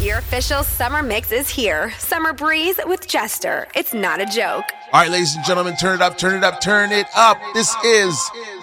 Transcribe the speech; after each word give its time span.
Your 0.00 0.16
official 0.16 0.64
summer 0.64 1.02
mix 1.02 1.30
is 1.30 1.50
here. 1.50 1.92
Summer 1.98 2.32
Breeze 2.32 2.80
with 2.86 3.06
Jester. 3.06 3.68
It's 3.74 3.92
not 3.92 4.18
a 4.18 4.24
joke. 4.24 4.64
All 4.94 5.02
right, 5.02 5.10
ladies 5.10 5.36
and 5.36 5.44
gentlemen, 5.44 5.76
turn 5.76 5.96
it 5.96 6.00
up, 6.00 6.16
turn 6.16 6.38
it 6.38 6.42
up, 6.42 6.58
turn 6.62 6.90
it 6.90 7.06
up. 7.14 7.36
This 7.52 7.74
is 7.84 8.18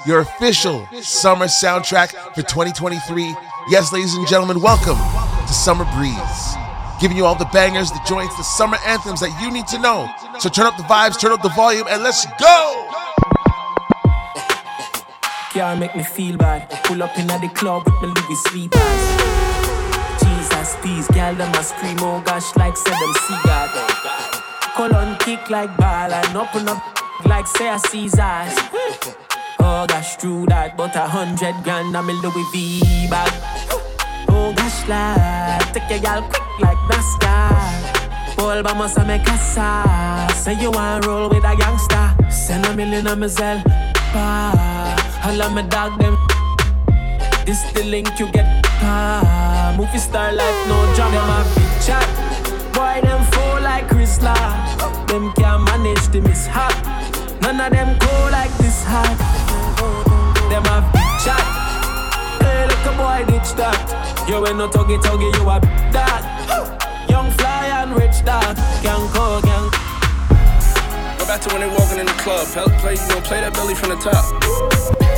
your 0.08 0.22
official 0.22 0.88
summer 1.04 1.46
soundtrack 1.46 2.10
for 2.34 2.42
2023. 2.42 3.36
Yes, 3.70 3.94
ladies 3.94 4.16
and 4.16 4.28
gentlemen, 4.28 4.60
welcome 4.62 4.98
to 5.46 5.54
Summer 5.54 5.86
Breeze. 5.96 6.56
Giving 7.00 7.16
you 7.16 7.26
all 7.28 7.36
the 7.36 7.46
bangers, 7.54 7.92
the 7.92 8.02
joints, 8.08 8.36
the 8.36 8.44
summer 8.44 8.78
anthems 8.84 9.20
that 9.20 9.40
you 9.40 9.52
need 9.52 9.68
to 9.68 9.78
know. 9.78 10.10
So 10.40 10.50
turn 10.50 10.66
up 10.66 10.76
the 10.76 10.84
vibes, 10.84 11.20
turn 11.20 11.32
up 11.32 11.44
the 11.44 11.50
volume, 11.50 11.86
and 11.88 12.02
let's 12.02 12.26
go! 12.40 12.90
Can't 15.52 15.80
make 15.80 15.96
me 15.96 16.04
feel 16.04 16.36
bad. 16.36 16.68
Pull 16.86 17.04
up 17.04 17.16
in 17.16 17.28
the 17.28 17.52
club 17.54 17.84
with 17.86 17.94
my 18.02 18.08
Louis 18.08 18.44
sleepers. 18.46 19.17
These 20.88 21.08
gal 21.10 21.36
them 21.36 21.54
a 21.54 21.64
scream, 21.64 21.98
oh 22.00 22.22
gosh, 22.22 22.56
like 22.56 22.78
say 22.78 22.92
them 22.92 23.14
see 23.28 23.36
God. 23.44 23.70
Colon 24.74 25.18
kick 25.20 25.50
like 25.50 25.76
ball 25.76 26.14
and 26.14 26.38
open 26.38 26.70
up 26.70 26.82
like 27.26 27.46
say 27.46 27.68
a 27.68 27.78
Caesars. 27.78 28.56
Oh 29.60 29.86
gosh, 29.86 30.16
true 30.16 30.46
that, 30.48 30.78
but 30.78 30.96
a 30.96 31.02
hundred 31.06 31.56
grand 31.66 31.96
I'm 31.96 32.10
in 32.10 32.16
Louis 32.22 32.48
V 32.54 33.08
bag. 33.10 33.34
Oh 34.30 34.54
gosh, 34.56 34.88
lad, 34.88 35.74
take 35.74 35.90
your 35.90 36.00
gal 36.00 36.22
quick 36.22 36.60
like 36.62 36.80
NASCAR. 36.88 38.38
Paul 38.38 38.64
vamos 38.64 38.96
a 38.96 39.04
me 39.04 39.20
casa. 39.26 39.84
Say 40.36 40.56
you 40.62 40.72
want 40.72 41.06
roll 41.06 41.28
with 41.28 41.44
a 41.44 41.54
gangster. 41.58 42.32
Send 42.32 42.66
a 42.66 42.74
million 42.74 43.08
on 43.08 43.20
my. 43.20 43.28
I 44.16 45.36
love 45.36 45.52
my 45.52 45.64
dog 45.64 46.00
them. 46.00 46.16
This 47.46 47.62
the 47.74 47.84
link 47.84 48.18
you 48.20 48.32
get. 48.32 48.57
Ah, 48.82 49.74
movie 49.78 49.98
star 49.98 50.34
life, 50.34 50.68
no 50.68 50.78
drama. 50.96 51.18
A 51.18 51.56
big 51.56 51.72
chat. 51.82 52.08
Boy, 52.74 53.02
them 53.02 53.24
fall 53.32 53.62
like 53.62 53.88
Chris 53.90 54.18
Them 54.18 55.34
can't 55.34 55.64
manage 55.66 56.08
the 56.10 56.22
mishap. 56.22 56.74
None 57.42 57.60
of 57.60 57.72
them 57.72 57.98
go 57.98 58.30
like 58.32 58.54
this 58.58 58.84
hot. 58.84 59.18
Them 60.50 60.66
a 60.66 60.78
big 60.94 61.12
chat. 61.24 61.46
Hey, 62.42 62.68
look 62.68 62.86
a 62.86 62.94
boy 62.98 63.26
ditch 63.32 63.54
that. 63.58 64.28
You 64.30 64.46
ain't 64.46 64.58
no 64.58 64.68
tuggy 64.68 65.02
tuggy, 65.02 65.34
you 65.34 65.50
a 65.50 65.58
dog. 65.92 67.10
Young 67.10 67.32
fly 67.32 67.68
and 67.82 67.96
rich 67.96 68.24
dog. 68.26 68.56
Gang 68.84 69.08
go, 69.14 69.42
gang. 69.42 69.72
Go 71.18 71.26
back 71.26 71.42
to 71.42 71.50
when 71.50 71.62
they 71.62 71.68
walking 71.68 72.00
in 72.00 72.06
the 72.06 72.18
club. 72.22 72.48
Help 72.50 72.72
play, 72.74 72.94
you 72.94 73.08
know, 73.10 73.22
play 73.22 73.42
that 73.42 73.54
belly 73.54 73.74
from 73.74 73.90
the 73.90 73.96
top 73.98 75.07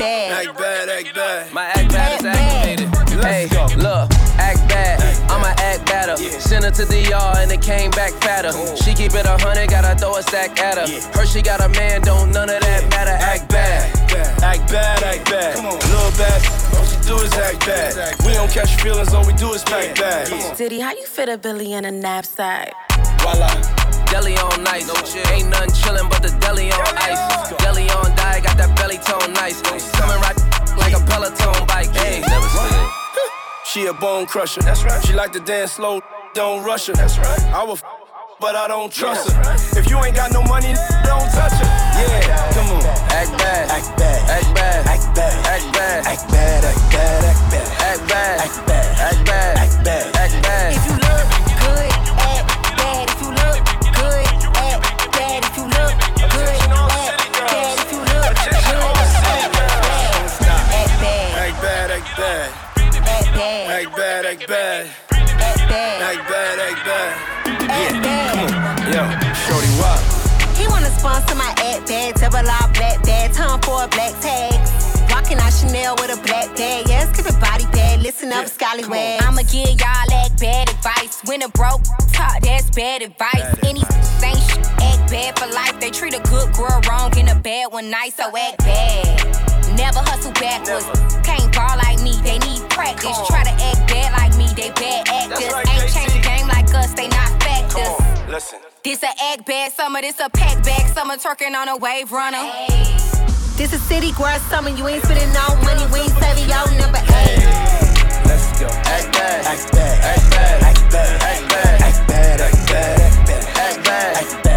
bad. 0.00 0.46
Act 0.46 0.58
bad, 0.58 0.88
act 0.88 1.14
bad. 1.14 1.52
My 1.52 1.64
act 1.66 1.92
bad 1.92 2.20
is 2.20 2.26
activated. 2.26 2.88
Hey, 3.22 3.46
look, 3.76 4.10
act 4.40 4.60
bad. 4.68 4.98
I'ma 5.30 5.52
act 5.58 5.86
better. 5.86 6.16
Send 6.16 6.64
her 6.64 6.70
to 6.70 6.84
the 6.84 7.00
yard 7.08 7.38
and 7.38 7.52
it 7.52 7.62
came 7.62 7.90
back 7.90 8.12
fatter. 8.22 8.52
She 8.76 8.94
keep 8.94 9.14
it 9.14 9.26
a 9.26 9.36
hundred, 9.36 9.68
gotta 9.68 9.98
throw 9.98 10.16
a 10.16 10.22
stack 10.22 10.58
at 10.58 10.78
her. 10.78 10.88
Her 11.12 11.26
she 11.26 11.42
got 11.42 11.60
a 11.60 11.68
man, 11.68 12.00
don't 12.00 12.32
none 12.32 12.48
of 12.48 12.60
that 12.60 12.88
matter. 12.90 13.10
Act 13.10 13.48
bad. 13.50 13.90
Act 14.42 14.72
bad, 14.72 15.02
act 15.02 15.30
bad. 15.30 15.56
Come 15.56 15.66
on, 15.66 15.78
little 15.78 16.10
bad. 16.16 16.40
All 16.74 16.84
she 16.84 16.96
do 17.06 17.16
is 17.16 17.32
act 17.34 17.60
bad. 17.66 18.16
We 18.24 18.32
don't 18.32 18.50
catch 18.50 18.80
feelings, 18.80 19.12
all 19.12 19.26
we 19.26 19.34
do 19.34 19.52
is 19.52 19.62
pack 19.64 19.96
bad. 19.96 20.56
Diddy, 20.56 20.80
how 20.80 20.92
you 20.92 21.06
fit 21.06 21.28
a 21.28 21.36
Billy 21.36 21.74
in 21.74 21.84
a 21.84 21.90
knapsack? 21.90 22.72
Voila 23.20 23.79
deli 24.10 24.36
on 24.36 24.62
nice. 24.62 24.86
No 24.88 24.94
chill. 25.06 25.24
Ain't 25.32 25.48
nothing 25.48 25.70
chillin' 25.70 26.10
but 26.10 26.20
the 26.22 26.34
deli 26.42 26.70
on 26.72 26.94
ice. 26.98 27.22
Deli 27.62 27.88
on 27.90 28.14
die, 28.16 28.40
got 28.40 28.58
that 28.58 28.76
belly 28.76 28.98
tone 28.98 29.32
nice. 29.32 29.62
Coming 29.96 30.20
right 30.20 30.36
like 30.76 30.92
a 30.92 31.00
Peloton 31.06 31.66
bike. 31.66 31.90
Hey, 31.94 32.20
never 32.20 32.48
slid. 32.48 32.90
She 33.64 33.86
a 33.86 33.94
bone 33.94 34.26
crusher. 34.26 34.60
That's 34.62 34.84
right. 34.84 35.02
She 35.06 35.14
like 35.14 35.32
to 35.32 35.40
dance 35.40 35.72
slow, 35.72 36.02
don't 36.34 36.64
rush 36.64 36.86
her. 36.88 36.94
That's 36.94 37.16
right. 37.18 37.42
I 37.54 37.62
will, 37.62 37.78
but 38.40 38.56
I 38.56 38.66
don't 38.66 38.92
trust 38.92 39.30
her. 39.30 39.78
If 39.78 39.88
you 39.88 39.96
ain't 40.02 40.16
got 40.16 40.32
no 40.32 40.42
money, 40.42 40.74
don't 41.06 41.30
touch 41.30 41.54
her. 41.54 41.70
Yeah, 41.94 42.52
come 42.52 42.66
on. 42.74 42.82
Act 43.14 43.30
bad, 43.38 43.70
act 43.70 43.96
bad, 43.96 44.20
act 44.28 44.54
bad, 44.54 44.86
act 44.86 45.14
bad, 45.14 45.46
act 45.46 45.72
bad, 45.72 46.06
act 46.06 46.32
bad, 46.32 46.64
act 46.64 46.90
bad, 46.90 47.24
act 47.24 48.08
bad, 48.08 48.40
act 48.40 48.66
bad, 48.66 48.98
act 48.98 49.24
bad, 49.26 49.56
act 49.56 49.84
bad, 49.84 50.16
act 50.16 50.42
bad, 50.42 51.09
act 63.86 63.96
bad. 63.96 64.24
If 64.26 64.40
you 64.40 64.46
look 64.46 64.90
Act 65.40 65.68
bad, 65.68 66.02
act 66.02 66.28
bad. 66.28 66.58
Act 66.58 66.84
bad. 66.84 67.12
Yeah, 67.70 67.92
come 68.02 68.40
on. 68.44 68.52
Yo, 68.92 69.02
shorty, 69.46 69.70
what? 69.80 70.00
He 70.56 70.68
wanna 70.68 70.90
sponsor 70.90 71.34
my 71.34 71.48
act 71.64 71.88
bad, 71.88 72.14
double 72.16 72.38
R 72.38 72.68
black 72.74 73.02
bag, 73.04 73.32
time 73.32 73.60
for 73.62 73.84
a 73.84 73.88
black 73.88 74.12
tags. 74.20 74.70
Rockin' 75.10 75.38
out 75.38 75.52
Chanel 75.52 75.96
with 75.96 76.12
a 76.12 76.20
black 76.22 76.54
bag, 76.56 76.88
yeah, 76.88 77.10
skip 77.12 77.26
it 77.26 77.40
body 77.40 77.64
bad, 77.72 78.02
listen 78.02 78.32
up, 78.32 78.46
scallywags. 78.46 79.24
I'ma 79.24 79.42
give 79.42 79.80
y'all 79.80 80.12
act 80.12 80.38
bad 80.38 80.68
advice. 80.68 81.22
When 81.24 81.42
a 81.42 81.48
broke 81.48 81.82
talk, 82.12 82.40
that's 82.42 82.68
bad 82.70 83.02
advice. 83.02 83.40
Bad 83.40 83.64
Any 83.64 83.80
ain't 84.22 84.38
shit, 84.44 84.66
act 84.88 85.10
bad 85.10 85.38
for 85.38 85.46
life. 85.46 85.80
They 85.80 85.90
treat 85.90 86.14
a 86.14 86.20
good 86.20 86.52
girl 86.52 86.80
wrong 86.88 87.16
and 87.16 87.28
a 87.30 87.34
bad 87.34 87.72
one 87.72 87.88
nice, 87.88 88.16
so 88.16 88.24
act 88.36 88.58
bad. 88.58 89.39
Never 89.80 90.04
hustle 90.04 90.32
backwards. 90.36 90.84
Never. 90.84 91.24
Can't 91.24 91.48
ball 91.56 91.76
like 91.80 92.00
me, 92.04 92.12
they 92.20 92.36
need 92.44 92.68
practice. 92.68 93.16
Try 93.32 93.44
to 93.44 93.54
act 93.56 93.80
bad 93.88 94.12
like 94.12 94.36
me, 94.36 94.46
they 94.52 94.68
bad 94.76 95.08
actors. 95.08 95.48
Right, 95.48 95.68
Ain't 95.72 95.88
changed 95.88 96.14
the 96.14 96.20
game 96.20 96.46
like 96.48 96.68
us, 96.76 96.92
they 96.92 97.08
not 97.08 97.32
factors. 97.42 97.96
Listen. 98.28 98.60
This 98.84 99.02
a 99.02 99.08
act 99.32 99.46
bad 99.46 99.72
summer, 99.72 100.00
this 100.00 100.20
a 100.20 100.28
pack 100.28 100.62
back 100.64 100.86
summer, 100.92 101.16
twerking 101.16 101.56
on 101.56 101.68
a 101.68 101.76
wave 101.76 102.12
runner. 102.12 102.44
Hey. 102.44 102.92
This 103.56 103.72
a 103.72 103.78
city 103.78 104.12
girl 104.12 104.38
summer, 104.52 104.70
you 104.70 104.86
ain't 104.88 105.02
spending 105.04 105.32
no 105.32 105.48
money, 105.64 105.84
we 105.92 106.00
ain't 106.00 106.16
saving 106.16 106.48
your 106.48 106.64
number 106.80 107.00
eight. 107.24 107.44
Let's 108.28 108.60
go. 108.60 108.68
Act 108.68 109.12
bad, 109.12 109.44
act 109.48 109.72
bad, 109.72 109.96
act 110.00 110.30
bad, 110.30 110.62
act 110.62 110.92
bad, 110.92 111.22
act 111.24 111.48
bad, 111.48 111.80
act 111.80 112.08
bad, 112.08 112.40
act 112.40 112.68
bad, 112.68 113.00
act 113.00 113.26
bad, 113.26 114.16
act 114.16 114.44
bad, 114.44 114.49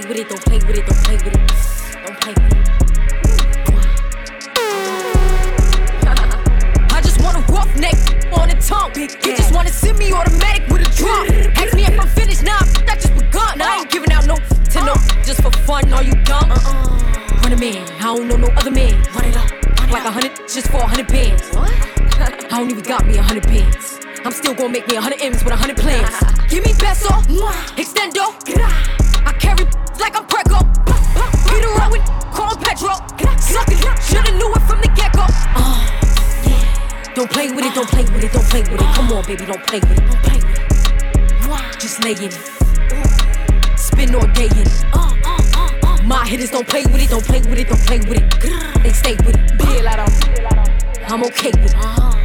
play 0.00 0.08
with 0.08 0.18
it, 0.18 0.28
don't 0.28 0.42
play 0.42 0.58
with 0.58 0.76
it, 0.76 0.86
don't 0.86 0.98
play 1.04 1.16
with 1.16 1.26
it. 1.28 1.38
Don't 2.04 2.20
play 2.20 2.34
with 2.34 2.52
it. 2.52 2.58
I 6.90 7.00
just 7.00 7.22
want 7.22 7.36
a 7.36 7.52
rough 7.52 7.72
neck 7.78 7.94
on 8.36 8.48
the 8.48 8.56
tongue. 8.58 8.90
You 8.96 9.36
just 9.36 9.54
wanna 9.54 9.70
send 9.70 9.98
me 9.98 10.12
automatic 10.12 10.68
with 10.68 10.82
a 10.82 10.90
drum. 10.96 11.28
Ask 11.54 11.76
me 11.76 11.84
if 11.84 12.00
I'm 12.00 12.08
finished, 12.08 12.42
nah, 12.42 12.58
that 12.86 12.98
just 13.02 13.14
begun. 13.14 13.62
I 13.62 13.82
ain't 13.82 13.90
giving 13.90 14.10
out 14.10 14.26
no 14.26 14.34
to 14.34 14.84
no, 14.84 14.94
just 15.22 15.40
for 15.42 15.52
fun. 15.62 15.92
Are 15.92 16.02
you 16.02 16.14
dumb? 16.24 16.50
Uh-uh. 16.50 17.42
Run 17.44 17.52
a 17.52 17.56
man, 17.56 17.86
I 18.00 18.16
don't 18.16 18.26
know 18.26 18.36
no 18.36 18.48
other 18.56 18.72
man. 18.72 19.00
Run 19.14 19.26
it 19.26 19.36
up, 19.36 19.48
like 19.92 20.04
a 20.04 20.10
hundred 20.10 20.34
just 20.48 20.66
for 20.68 20.78
a 20.78 20.86
hundred 20.86 21.06
bands. 21.06 21.54
What? 21.54 21.70
I 22.50 22.58
don't 22.58 22.70
even 22.70 22.82
got 22.82 23.06
me 23.06 23.16
a 23.18 23.22
hundred 23.22 23.44
bands. 23.46 24.00
I'm 24.24 24.32
still 24.32 24.54
gonna 24.54 24.70
make 24.70 24.88
me 24.88 24.96
a 24.96 25.00
hundred 25.00 25.22
M's 25.22 25.44
with 25.44 25.52
a 25.52 25.56
hundred 25.56 25.76
plans. 25.76 26.10
Give 26.50 26.64
me 26.64 26.72
peso, 26.74 27.14
extendo. 27.78 29.13
I 29.26 29.32
carry 29.38 29.64
like 29.98 30.16
I'm 30.16 30.26
Prego. 30.26 30.58
Get 31.50 31.64
around 31.64 31.92
with 31.92 32.04
call 32.32 32.56
Petro. 32.56 32.94
Suckin', 33.40 33.78
shoulda 34.02 34.32
knew 34.32 34.52
it 34.52 34.62
from 34.62 34.80
the 34.80 34.90
get 34.96 35.12
go. 35.12 35.24
Uh, 35.56 35.80
yeah. 36.46 37.14
Don't 37.14 37.30
play 37.30 37.50
with 37.50 37.64
it, 37.64 37.74
don't 37.74 37.88
play 37.88 38.04
with 38.04 38.24
it, 38.24 38.32
don't 38.32 38.44
play 38.46 38.62
with 38.62 38.80
it. 38.80 38.94
Come 38.94 39.12
on, 39.12 39.24
baby, 39.26 39.46
don't 39.46 39.62
play 39.64 39.80
with 39.80 39.98
it, 39.98 40.06
don't 40.10 40.22
play 40.22 40.36
with 40.36 40.58
it. 40.58 41.80
Just 41.80 42.02
lay 42.02 42.12
in 42.12 42.32
it. 42.32 43.78
Spin 43.78 44.14
all 44.14 44.26
day 44.28 44.46
in 44.46 44.66
it. 44.66 44.84
Uh, 44.92 45.14
uh, 45.24 45.70
uh, 45.82 46.02
My 46.04 46.26
hitters 46.26 46.50
don't 46.50 46.66
play 46.66 46.84
with 46.84 47.00
it, 47.02 47.10
don't 47.10 47.24
play 47.24 47.40
with 47.40 47.58
it, 47.58 47.68
don't 47.68 47.80
play 47.80 47.98
with 47.98 48.18
it. 48.18 48.82
They 48.82 48.92
stay 48.92 49.16
with 49.24 49.36
it. 49.36 49.44
I'm 51.10 51.22
okay 51.24 51.50
with 51.60 51.72
it. 51.72 51.76
Uh-huh. 51.76 52.23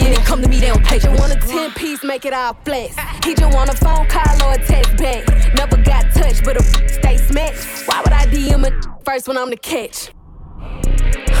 Yeah, 0.00 0.14
they 0.14 0.22
come 0.24 0.42
to 0.42 0.48
me, 0.48 0.60
they 0.60 0.68
don't 0.68 0.84
play. 0.84 0.98
Just 0.98 1.20
want 1.20 1.32
a 1.32 1.38
10 1.38 1.72
piece, 1.72 2.02
make 2.02 2.24
it 2.24 2.32
all 2.32 2.54
flex. 2.64 2.96
He 3.24 3.34
just 3.34 3.54
want 3.54 3.70
a 3.70 3.76
phone 3.76 4.06
call 4.06 4.48
or 4.48 4.54
a 4.54 4.66
text 4.66 4.96
back. 4.96 5.28
Never 5.54 5.76
got 5.76 6.12
touched, 6.12 6.44
but 6.44 6.56
a 6.56 6.62
stay 6.88 7.16
smashed. 7.18 7.86
Why 7.86 8.00
would 8.00 8.12
I 8.12 8.26
DM 8.26 8.66
a 8.66 8.90
first 9.04 9.26
one 9.26 9.36
I'm 9.36 9.50
the 9.50 9.56
catch. 9.56 10.10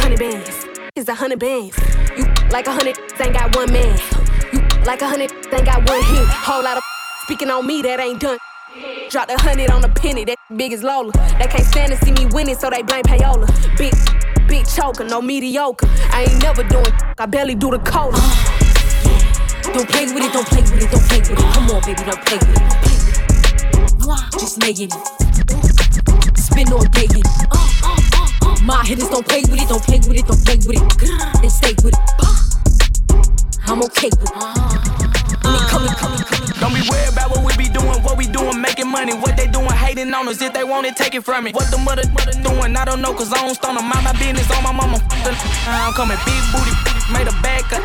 Hundred 0.00 0.18
bands, 0.18 0.66
is 0.96 1.08
a 1.08 1.14
hundred 1.14 1.38
bands. 1.38 1.78
You 2.16 2.24
like 2.50 2.66
a 2.66 2.72
hundred, 2.72 2.98
ain't 3.20 3.32
got 3.32 3.54
one 3.54 3.72
man. 3.72 3.98
You 4.52 4.60
like 4.84 5.02
a 5.02 5.08
hundred, 5.08 5.30
ain't 5.52 5.64
got 5.64 5.88
one 5.88 6.02
hit. 6.02 6.26
Whole 6.26 6.64
lot 6.64 6.76
of 6.76 6.82
speaking 7.22 7.48
on 7.48 7.66
me 7.66 7.80
that 7.82 8.00
ain't 8.00 8.20
done. 8.20 8.38
Drop 9.08 9.28
a 9.28 9.40
hundred 9.40 9.70
on 9.70 9.84
a 9.84 9.88
penny, 9.88 10.24
that 10.24 10.38
big 10.56 10.72
as 10.72 10.82
Lola. 10.82 11.12
They 11.38 11.46
can't 11.46 11.64
stand 11.64 11.92
to 11.92 12.04
see 12.04 12.12
me 12.12 12.26
winning, 12.26 12.56
so 12.56 12.70
they 12.70 12.82
blame 12.82 13.04
payola. 13.04 13.46
Big, 13.76 13.94
big 14.50 14.66
choker, 14.66 15.04
no 15.04 15.22
mediocre. 15.22 15.88
I 16.10 16.26
ain't 16.28 16.42
never 16.42 16.64
doing, 16.64 16.92
I 17.18 17.26
barely 17.26 17.54
do 17.54 17.70
the 17.70 17.78
cola. 17.78 18.18
Don't 19.72 19.88
play 19.88 20.06
with 20.12 20.24
it, 20.24 20.32
don't 20.32 20.46
play 20.46 20.62
with 20.62 20.82
it, 20.82 20.90
don't 20.90 21.04
play 21.08 21.20
with 21.20 21.30
it. 21.30 21.38
Come 21.54 21.70
on, 21.70 21.80
baby, 21.86 22.02
don't 22.02 22.20
play 22.26 22.38
with 22.38 22.58
it. 22.58 22.62
It. 22.90 24.32
Just 24.32 24.58
making 24.58 24.90
it. 24.90 26.36
Spin 26.36 26.66
on 26.72 26.90
digging. 26.90 27.22
My 28.66 28.84
hitters 28.84 29.08
don't 29.08 29.26
play 29.26 29.42
with 29.42 29.62
it, 29.62 29.68
don't 29.68 29.82
play 29.82 29.98
with 29.98 30.18
it, 30.18 30.26
don't 30.26 30.44
play 30.44 30.56
with 30.66 30.82
it. 30.82 31.40
Then 31.40 31.50
stay 31.50 31.74
with 31.84 31.94
it. 31.94 32.00
I'm 33.68 33.80
okay 33.84 34.10
with 34.18 34.32
it. 34.34 34.89
Don't 35.70 36.74
be 36.74 36.82
worried 36.90 37.12
about 37.12 37.30
what 37.30 37.44
we 37.46 37.56
be 37.56 37.68
doing, 37.70 38.02
what 38.02 38.18
we 38.18 38.26
doing, 38.26 38.60
making 38.60 38.90
money. 38.90 39.14
What 39.14 39.36
they 39.36 39.46
doing, 39.46 39.70
hating 39.70 40.12
on 40.12 40.28
us. 40.28 40.42
If 40.42 40.52
they 40.52 40.64
want 40.64 40.86
it, 40.86 40.96
take 40.96 41.14
it 41.14 41.24
from 41.24 41.44
me. 41.44 41.52
What 41.52 41.70
the 41.70 41.78
mother, 41.78 42.02
mother 42.10 42.32
doing, 42.42 42.76
I 42.76 42.84
don't 42.84 43.00
know, 43.00 43.14
cause 43.14 43.32
I 43.32 43.46
don't 43.46 43.54
stone 43.54 43.76
them. 43.76 43.88
Mind 43.88 44.04
my 44.04 44.12
business 44.12 44.50
on 44.50 44.62
my 44.62 44.72
mama. 44.72 44.98
I'm 45.66 45.92
coming 45.94 46.18
big 46.26 46.42
booty, 46.52 46.74
made 47.12 47.28
a 47.28 47.34
back 47.42 47.72
up. 47.72 47.82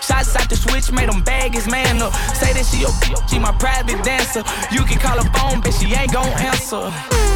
Shots 0.00 0.36
out 0.36 0.48
the 0.48 0.56
switch, 0.56 0.90
made 0.92 1.08
them 1.10 1.22
bag 1.22 1.54
his 1.54 1.68
man 1.68 2.00
up. 2.00 2.14
Say 2.38 2.52
that 2.54 2.64
she, 2.64 2.86
she 3.28 3.38
my 3.38 3.52
private 3.58 4.02
dancer. 4.04 4.42
You 4.70 4.84
can 4.84 4.98
call 4.98 5.18
her 5.18 5.28
phone, 5.36 5.60
but 5.60 5.74
she 5.74 5.92
ain't 5.94 6.12
gon' 6.12 6.28
answer. 6.38 6.88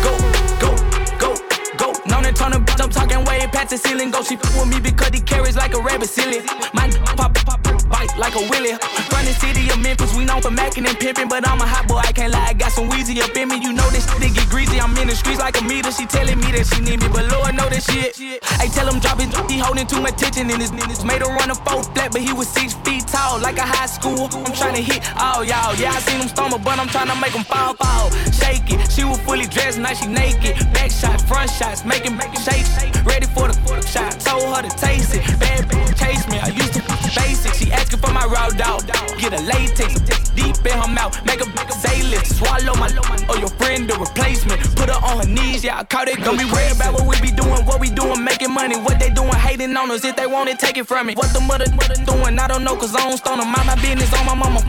Go, 0.02 0.14
go, 0.62 0.70
go 1.18 1.52
go. 1.76 1.92
Known 2.06 2.26
and 2.26 2.36
turn 2.36 2.52
a 2.52 2.60
bitch, 2.60 2.80
I'm 2.82 2.90
talking 2.90 3.24
way 3.24 3.46
past 3.52 3.70
the 3.70 3.78
ceiling. 3.78 4.10
Go, 4.10 4.22
she 4.22 4.36
fuck 4.36 4.54
with 4.56 4.68
me 4.74 4.80
because 4.80 5.10
he 5.10 5.20
carries 5.20 5.56
like 5.56 5.74
a 5.74 5.80
rabbit 5.80 6.08
silly. 6.08 6.40
My 6.72 6.88
pop, 7.16 7.34
pop, 7.34 7.62
pop, 7.62 7.81
bite 7.84 8.12
like 8.18 8.34
a 8.34 8.42
willy. 8.50 8.72
Run 9.12 9.24
the 9.24 9.34
city 9.38 9.68
of 9.70 9.80
Memphis, 9.80 10.14
we 10.16 10.24
known 10.24 10.42
for 10.42 10.50
macking 10.50 10.86
and 10.88 10.98
pimping, 10.98 11.28
but 11.28 11.46
I'm 11.48 11.60
a 11.60 11.66
hot 11.66 11.88
boy, 11.88 11.98
I 11.98 12.12
can't 12.12 12.32
lie. 12.32 12.46
I 12.50 12.54
got 12.54 12.72
some 12.72 12.88
Weezy 12.90 13.20
up 13.22 13.36
in 13.36 13.48
me, 13.48 13.56
you 13.62 13.72
know 13.72 13.88
this 13.90 14.06
shit 14.06 14.34
get 14.34 14.48
greasy. 14.48 14.80
I'm 14.80 14.96
in 14.96 15.08
the 15.08 15.16
streets 15.16 15.40
like 15.40 15.60
a 15.60 15.64
meter. 15.64 15.92
She 15.92 16.06
telling 16.06 16.38
me 16.38 16.52
that 16.52 16.66
she 16.66 16.80
need 16.80 17.00
me, 17.00 17.08
but 17.08 17.30
Lord 17.30 17.54
know 17.54 17.68
that 17.68 17.82
shit. 17.82 18.18
I 18.58 18.68
tell 18.68 18.88
him 18.88 19.00
drop 19.00 19.18
it, 19.20 19.30
he 19.50 19.58
holding 19.58 19.86
too 19.86 20.00
much 20.00 20.16
tension 20.16 20.50
in 20.50 20.60
his 20.60 20.70
niggas. 20.70 21.04
Made 21.04 21.22
her 21.22 21.32
run 21.32 21.50
a 21.50 21.54
four 21.54 21.82
flat, 21.94 22.12
but 22.12 22.20
he 22.20 22.32
was 22.32 22.48
six 22.48 22.74
feet 22.84 23.06
tall, 23.06 23.40
like 23.40 23.58
a 23.58 23.66
high 23.66 23.86
school. 23.86 24.28
I'm 24.32 24.52
trying 24.52 24.74
to 24.76 24.82
hit 24.82 25.02
all 25.18 25.44
y'all. 25.44 25.74
Yeah, 25.76 25.92
I 25.92 26.00
seen 26.00 26.20
him 26.20 26.28
but 26.58 26.78
I'm 26.78 26.88
trying 26.88 27.08
to 27.08 27.16
make 27.20 27.32
him 27.32 27.44
fall, 27.44 27.74
fall. 27.74 28.10
Shake 28.32 28.68
it. 28.70 28.90
She 28.90 29.04
was 29.04 29.18
fully 29.20 29.46
dressed, 29.46 29.78
now 29.78 29.94
she 29.94 30.06
naked. 30.06 30.56
Back 30.72 30.90
shots, 30.90 31.22
front 31.24 31.50
shots, 31.50 31.84
making, 31.84 32.16
making 32.16 32.40
shake. 32.40 32.66
Ready 33.04 33.26
for 33.26 33.48
the, 33.48 33.54
shot. 33.86 34.20
Told 34.20 34.56
her 34.56 34.62
to 34.62 34.72
taste 34.76 35.14
it. 35.14 35.22
Bad 35.40 35.68
bitch 35.68 35.98
chase 35.98 36.28
me. 36.28 36.38
I 36.38 36.48
used 36.48 36.74
to 36.74 36.82
basic. 37.14 37.54
She 37.54 37.71
asking 37.72 38.00
for 38.00 38.12
my 38.12 38.24
raw 38.26 38.48
dog. 38.50 38.86
Get 39.18 39.32
a 39.32 39.42
latex 39.42 40.00
deep 40.34 40.56
in 40.66 40.76
her 40.78 40.88
mouth. 40.88 41.14
Make 41.24 41.40
a, 41.40 41.48
a 41.48 41.72
say 41.72 42.02
lift. 42.02 42.26
Swallow 42.26 42.74
my 42.76 42.88
or 43.28 43.36
your 43.38 43.48
friend 43.60 43.90
a 43.90 43.94
replacement. 43.98 44.60
Put 44.76 44.88
her 44.88 45.00
on 45.00 45.24
her 45.24 45.28
knees. 45.28 45.64
Yeah, 45.64 45.78
I 45.78 45.84
caught 45.84 46.08
it. 46.08 46.18
Don't 46.22 46.38
be 46.38 46.44
worried 46.44 46.76
about 46.76 46.94
what 46.94 47.06
we 47.08 47.20
be 47.20 47.34
doing. 47.34 47.64
What 47.66 47.80
we 47.80 47.90
doing, 47.90 48.22
making 48.22 48.52
money. 48.52 48.76
What 48.78 48.98
they 48.98 49.10
doing, 49.10 49.34
hating 49.34 49.76
on 49.76 49.90
us. 49.90 50.04
If 50.04 50.16
they 50.16 50.26
want 50.26 50.48
it, 50.50 50.58
take 50.58 50.76
it 50.76 50.86
from 50.86 51.06
me. 51.06 51.14
What 51.14 51.32
the 51.32 51.40
mother, 51.40 51.66
mother 51.72 51.98
doing, 52.04 52.38
I 52.38 52.46
don't 52.48 52.64
know. 52.64 52.76
Cause 52.76 52.94
I 52.94 53.08
don't 53.08 53.16
stone 53.16 53.38
them. 53.38 53.52
Mind 53.52 53.66
my 53.66 53.76
business 53.76 54.12
on 54.14 54.26
my 54.26 54.34
mama. 54.34 54.60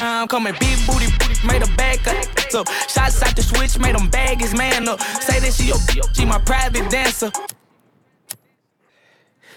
I'm 0.00 0.28
coming 0.28 0.54
big 0.60 0.78
booty, 0.86 1.06
made 1.46 1.62
a 1.62 1.66
back 1.76 2.06
up. 2.06 2.50
So 2.50 2.64
shots 2.88 3.22
out 3.22 3.34
the 3.36 3.42
switch, 3.42 3.78
made 3.78 3.94
them 3.96 4.08
bag 4.10 4.40
his 4.40 4.54
man 4.54 4.88
up. 4.88 5.00
Say 5.00 5.40
that 5.40 5.52
she, 5.52 5.72
she 6.12 6.24
my 6.24 6.38
private 6.38 6.90
dancer. 6.90 7.30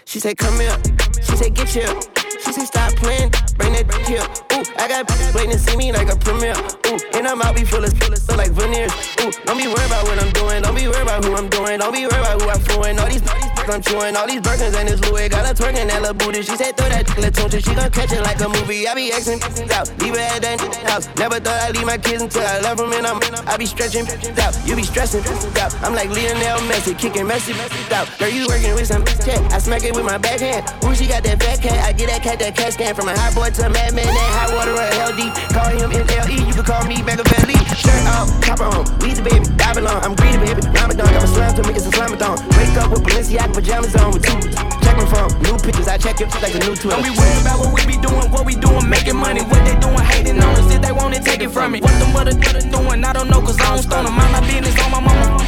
She 0.05 0.19
said, 0.19 0.37
come 0.37 0.59
here. 0.59 0.77
She 1.21 1.35
said, 1.35 1.53
get 1.53 1.69
here. 1.69 2.26
She 2.43 2.51
say 2.53 2.65
stop 2.65 2.93
playing, 2.95 3.31
bring 3.57 3.73
that 3.73 3.87
here. 4.05 4.25
Ooh, 4.53 4.65
I 4.77 4.87
got 4.87 5.09
waiting 5.33 5.51
to 5.51 5.59
see 5.59 5.75
me 5.75 5.91
like 5.91 6.09
a 6.09 6.15
premiere. 6.15 6.57
Ooh, 6.87 6.99
and 7.13 7.27
I'm 7.27 7.41
out, 7.41 7.55
be 7.55 7.63
full 7.63 7.83
of, 7.83 7.93
of 7.93 8.17
stuff 8.17 8.37
like 8.37 8.51
veneers. 8.51 8.93
Ooh, 9.21 9.31
don't 9.45 9.57
be 9.57 9.67
worried 9.67 9.89
about 9.89 10.05
what 10.05 10.21
I'm 10.21 10.31
doing. 10.33 10.61
Don't 10.61 10.75
be 10.75 10.87
worried 10.87 11.03
about 11.03 11.25
who 11.25 11.35
I'm 11.35 11.49
doing. 11.49 11.79
Don't 11.79 11.93
be 11.93 12.05
worried 12.05 12.21
about 12.21 12.41
who 12.41 12.49
I'm 12.49 12.59
fooling. 12.61 12.99
All 12.99 13.09
these, 13.09 13.23
I'm 13.67 13.81
chewing. 13.81 14.15
All 14.15 14.27
these 14.27 14.41
Birkins 14.41 14.75
and 14.77 14.87
this 14.87 15.01
Louis. 15.09 15.29
Got 15.29 15.45
her 15.45 15.53
twerking 15.53 15.87
that 15.89 16.01
little 16.01 16.15
booty. 16.15 16.41
She 16.41 16.55
said, 16.55 16.77
throw 16.77 16.89
that 16.89 17.05
tune. 17.07 17.61
She 17.61 17.73
gon' 17.75 17.91
catch 17.91 18.11
it 18.11 18.21
like 18.21 18.39
a 18.39 18.49
movie. 18.49 18.87
I 18.87 18.95
be 18.95 19.11
Xing 19.11 19.41
out. 19.71 19.89
Leave 20.01 20.15
her 20.15 20.21
at 20.21 20.41
that 20.41 20.59
house. 20.87 21.09
Never 21.17 21.39
thought 21.39 21.59
I'd 21.61 21.75
leave 21.75 21.85
my 21.85 21.97
kids 21.97 22.21
until 22.23 22.45
I 22.45 22.59
love 22.59 22.77
them 22.77 22.93
and 22.93 23.05
I'm, 23.05 23.19
I 23.47 23.57
be 23.57 23.65
stretching 23.65 24.07
out. 24.39 24.53
You 24.65 24.75
be 24.75 24.83
stressing 24.83 25.25
out. 25.59 25.73
I'm 25.83 25.93
like 25.93 26.09
Lionel 26.09 26.63
Messi, 26.69 26.97
kicking 26.97 27.25
Messi 27.25 27.53
out. 27.91 28.07
Girl, 28.19 28.29
you 28.29 28.47
working 28.47 28.73
with 28.75 28.87
some 28.87 29.03
check. 29.25 29.41
I 29.51 29.59
smack 29.59 29.83
it 29.83 29.95
with 29.95 30.05
my 30.05 30.17
backhand. 30.17 30.63
Ooh, 30.85 30.95
she 30.95 31.07
got 31.07 31.23
that 31.23 31.39
cat. 31.39 31.83
I 31.83 31.91
get 31.91 32.09
that 32.09 32.23
cat, 32.27 32.39
that 32.39 32.55
cat 32.55 32.73
scan 32.73 32.91
from 32.91 33.07
a 33.07 33.15
hot 33.15 33.31
boy 33.31 33.47
to 33.55 33.61
a 33.63 33.69
madman. 33.71 34.03
That 34.03 34.31
hot 34.35 34.49
water 34.51 34.75
run 34.75 34.91
hell 34.99 35.15
deep. 35.15 35.31
Call 35.55 35.71
him 35.71 35.89
NLE. 35.95 36.37
You 36.43 36.53
can 36.59 36.65
call 36.67 36.83
me 36.83 36.99
Machiavelli. 36.99 37.55
Shirt 37.71 38.03
off, 38.11 38.27
top 38.43 38.59
on. 38.59 38.83
We 38.99 39.15
the 39.15 39.23
baby, 39.23 39.47
along. 39.79 40.03
I'm 40.03 40.11
greedy, 40.19 40.35
baby. 40.43 40.59
Ramadan, 40.75 41.07
got 41.07 41.23
my 41.23 41.29
slam 41.31 41.55
to 41.55 41.63
me. 41.63 41.71
It's 41.79 41.87
a 41.87 41.91
slamathon. 41.95 42.35
Wake 42.59 42.75
up 42.75 42.91
with 42.91 43.03
Balenciaga 43.07 43.53
pajamas 43.55 43.95
on 43.95 44.11
with 44.11 44.27
two. 44.27 44.35
Check 44.83 44.95
my 44.99 45.07
phone. 45.07 45.31
New 45.39 45.55
pictures. 45.63 45.87
I 45.87 45.95
check 45.95 46.19
it 46.19 46.27
like 46.43 46.51
a 46.51 46.59
new 46.67 46.75
tour. 46.75 46.91
Don't 46.91 47.07
be 47.07 47.15
worried 47.15 47.41
about 47.47 47.63
what 47.63 47.71
we 47.71 47.81
be 47.87 47.97
doing. 48.03 48.27
What 48.27 48.43
we 48.43 48.59
doing, 48.59 48.87
making 48.91 49.15
money. 49.15 49.41
What 49.47 49.63
they 49.63 49.77
doing, 49.79 50.03
hating 50.03 50.43
on 50.43 50.51
us. 50.59 50.67
If 50.67 50.83
they 50.83 50.91
want 50.91 51.15
it, 51.15 51.23
take 51.23 51.39
it 51.39 51.51
from 51.55 51.71
me. 51.71 51.79
What 51.79 51.95
them 51.95 52.11
mother 52.11 52.35
doing, 52.35 52.99
I 53.07 53.13
don't 53.15 53.31
know. 53.31 53.39
Cause 53.39 53.55
I 53.63 53.71
don't 53.71 53.83
stone 53.87 54.03
them. 54.03 54.15
Mind 54.19 54.31
my 54.35 54.41
business 54.43 54.75
on 54.83 54.91
my 54.91 54.99
mama. 54.99 55.39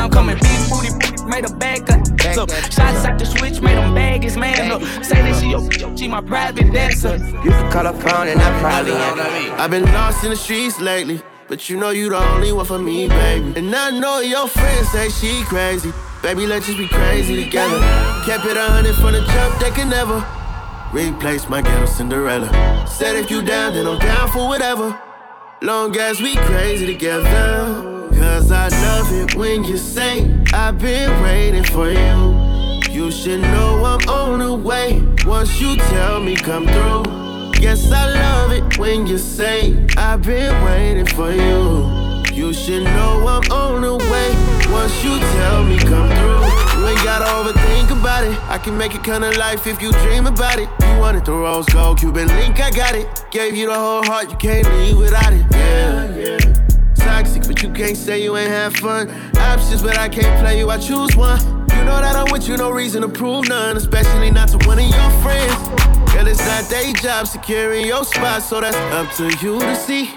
I'm 0.00 0.08
coming 0.08 0.38
big 0.40 0.60
booty, 0.72 1.15
made 1.26 1.44
a 1.44 1.52
back 1.54 1.88
up. 1.90 2.06
So 2.34 2.46
shots 2.46 3.04
out 3.04 3.18
the 3.18 3.26
switch, 3.26 3.60
made 3.60 3.76
them 3.76 3.94
bag 3.94 4.22
his 4.22 4.36
man 4.36 4.70
up. 4.70 4.82
Say 5.04 5.20
that 5.22 5.36
she, 5.40 5.96
she 5.96 6.08
my 6.08 6.20
private 6.20 6.72
dancer. 6.72 7.16
You 7.16 7.50
can 7.50 7.72
call 7.72 7.84
her 7.84 7.92
phone 7.92 8.28
and 8.28 8.40
I 8.40 8.60
probably 8.60 8.92
ain't. 8.92 9.60
I've 9.60 9.70
been 9.70 9.84
lost 9.84 10.24
in 10.24 10.30
the 10.30 10.36
streets 10.36 10.80
lately. 10.80 11.20
But 11.48 11.70
you 11.70 11.76
know 11.76 11.90
you 11.90 12.10
the 12.10 12.18
only 12.18 12.52
one 12.52 12.66
for 12.66 12.78
me, 12.78 13.06
baby. 13.06 13.52
And 13.56 13.74
I 13.74 13.90
know 13.90 14.18
your 14.18 14.48
friends 14.48 14.90
say 14.90 15.08
she 15.10 15.44
crazy. 15.44 15.92
Baby, 16.20 16.44
let's 16.44 16.66
just 16.66 16.78
be 16.78 16.88
crazy 16.88 17.44
together. 17.44 17.78
Kept 18.24 18.44
it 18.46 18.56
a 18.56 18.64
hundred 18.64 18.96
from 18.96 19.12
the 19.12 19.20
jump, 19.20 19.60
they 19.60 19.70
can 19.70 19.88
never 19.88 20.26
replace 20.92 21.48
my 21.48 21.62
ghetto 21.62 21.86
Cinderella. 21.86 22.48
Said 22.88 23.14
if 23.14 23.30
you 23.30 23.42
down, 23.42 23.74
then 23.74 23.86
I'm 23.86 23.98
down 24.00 24.28
for 24.30 24.48
whatever. 24.48 25.00
Long 25.62 25.96
as 25.96 26.20
we 26.20 26.34
crazy 26.34 26.86
together. 26.86 27.95
Cause 28.36 28.52
I 28.52 28.68
love 28.68 29.12
it 29.14 29.34
when 29.34 29.64
you 29.64 29.78
say, 29.78 30.30
I've 30.52 30.78
been 30.78 31.22
waiting 31.22 31.64
for 31.64 31.90
you. 31.90 32.36
You 32.92 33.10
should 33.10 33.40
know 33.40 33.82
I'm 33.82 34.06
on 34.10 34.40
the 34.40 34.54
way 34.54 35.02
once 35.24 35.58
you 35.58 35.74
tell 35.76 36.20
me 36.20 36.36
come 36.36 36.66
through. 36.66 37.04
Yes, 37.62 37.90
I 37.90 38.12
love 38.12 38.52
it 38.52 38.78
when 38.78 39.06
you 39.06 39.16
say, 39.16 39.82
I've 39.96 40.20
been 40.20 40.52
waiting 40.66 41.06
for 41.06 41.32
you. 41.32 41.88
You 42.30 42.52
should 42.52 42.84
know 42.84 43.26
I'm 43.26 43.50
on 43.50 43.80
the 43.80 43.96
way 43.96 44.28
once 44.70 45.02
you 45.02 45.18
tell 45.18 45.64
me 45.64 45.78
come 45.78 46.10
through. 46.10 46.78
You 46.78 46.88
ain't 46.88 47.02
gotta 47.04 47.24
overthink 47.24 47.98
about 47.98 48.24
it. 48.24 48.38
I 48.50 48.58
can 48.58 48.76
make 48.76 48.94
it 48.94 49.02
kind 49.02 49.24
of 49.24 49.34
life 49.38 49.66
if 49.66 49.80
you 49.80 49.92
dream 49.92 50.26
about 50.26 50.58
it. 50.58 50.68
You 50.82 50.98
wanted 50.98 51.24
the 51.24 51.32
rose 51.32 51.64
gold 51.70 52.00
Cuban 52.00 52.28
link, 52.28 52.60
I 52.60 52.70
got 52.70 52.94
it. 52.94 53.08
Gave 53.30 53.56
you 53.56 53.68
the 53.68 53.74
whole 53.74 54.04
heart, 54.04 54.30
you 54.30 54.36
can't 54.36 54.70
leave 54.74 54.98
without 54.98 55.32
it. 55.32 55.46
Yeah, 55.52 56.14
yeah. 56.14 56.65
Toxic, 57.16 57.46
but 57.46 57.62
you 57.62 57.70
can't 57.70 57.96
say 57.96 58.22
you 58.22 58.36
ain't 58.36 58.50
have 58.50 58.76
fun. 58.76 59.08
Options, 59.38 59.80
but 59.80 59.96
I 59.96 60.06
can't 60.06 60.38
play 60.38 60.58
you, 60.58 60.68
I 60.68 60.76
choose 60.76 61.16
one. 61.16 61.40
You 61.70 61.82
know 61.88 61.98
that 61.98 62.14
I'm 62.14 62.30
with 62.30 62.46
you, 62.46 62.58
no 62.58 62.70
reason 62.70 63.00
to 63.00 63.08
prove 63.08 63.48
none, 63.48 63.78
especially 63.78 64.30
not 64.30 64.48
to 64.50 64.58
one 64.68 64.78
of 64.78 64.84
your 64.84 65.10
friends. 65.22 65.56
Girl, 66.12 66.26
it's 66.26 66.44
not 66.44 66.68
their 66.68 66.92
job 66.92 67.26
securing 67.26 67.86
your 67.86 68.04
spot, 68.04 68.42
so 68.42 68.60
that's 68.60 68.76
up 68.92 69.10
to 69.16 69.24
you 69.42 69.58
to 69.58 69.74
see. 69.76 70.10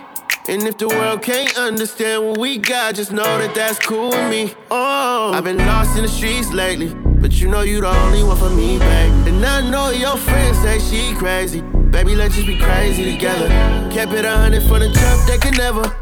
And 0.50 0.62
if 0.64 0.78
the 0.78 0.90
world 0.90 1.22
can't 1.22 1.58
understand 1.58 2.28
what 2.28 2.38
we 2.38 2.58
got, 2.58 2.96
just 2.96 3.14
know 3.14 3.38
that 3.38 3.56
that's 3.56 3.80
cool 3.80 4.10
with 4.10 4.30
me. 4.30 4.54
Oh, 4.70 5.32
I've 5.34 5.46
been 5.46 5.60
lost 5.60 5.96
in 5.96 6.04
the 6.04 6.10
streets 6.10 6.52
lately, 6.52 6.94
but 6.94 7.32
you 7.40 7.48
know 7.48 7.62
you 7.62 7.80
the 7.80 7.88
only 7.88 8.24
one 8.24 8.36
for 8.36 8.50
me, 8.50 8.78
baby. 8.78 9.30
And 9.30 9.46
I 9.46 9.62
know 9.70 9.92
your 9.92 10.18
friends 10.18 10.58
say 10.58 10.80
she 10.80 11.16
crazy. 11.16 11.62
Baby, 11.62 12.16
let's 12.16 12.36
just 12.36 12.46
be 12.46 12.60
crazy 12.60 13.10
together. 13.14 13.48
Kept 13.90 14.12
it 14.12 14.26
a 14.26 14.36
hundred 14.36 14.64
for 14.64 14.80
the 14.80 14.90
jump, 14.90 15.28
they 15.28 15.38
could 15.38 15.58
never 15.58 15.96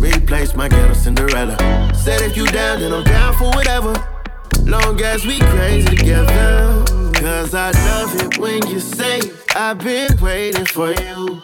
replace 0.00 0.54
my 0.54 0.68
ghetto 0.68 0.94
Cinderella. 0.94 1.56
Said 1.94 2.22
if 2.22 2.36
you 2.36 2.46
down, 2.46 2.80
then 2.80 2.92
I'm 2.92 3.04
down 3.04 3.34
for 3.34 3.50
whatever. 3.50 3.92
Long 4.64 5.00
as 5.02 5.26
we 5.26 5.38
crazy 5.38 5.96
together. 5.96 6.84
Cause 7.14 7.54
I 7.54 7.70
love 7.70 8.14
it 8.22 8.38
when 8.38 8.66
you 8.68 8.80
say, 8.80 9.20
I've 9.54 9.78
been 9.78 10.16
waiting 10.20 10.64
for 10.66 10.92
you. 10.92 11.42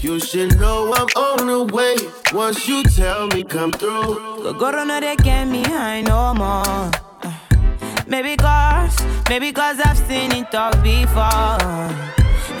You 0.00 0.20
should 0.20 0.58
know 0.58 0.92
I'm 0.94 1.08
on 1.16 1.46
the 1.46 1.74
way 1.74 1.96
once 2.32 2.68
you 2.68 2.82
tell 2.84 3.26
me 3.26 3.42
come 3.44 3.72
through. 3.72 4.14
Go 4.42 4.52
go 4.54 4.84
no 4.84 5.00
they 5.00 5.16
get 5.16 5.46
me 5.46 5.62
high 5.64 6.02
no 6.02 6.32
more. 6.34 6.90
Maybe 8.06 8.36
cause, 8.36 8.96
maybe 9.28 9.52
cause 9.52 9.78
I've 9.84 9.98
seen 9.98 10.32
it 10.32 10.54
all 10.54 10.72
before. 10.82 11.58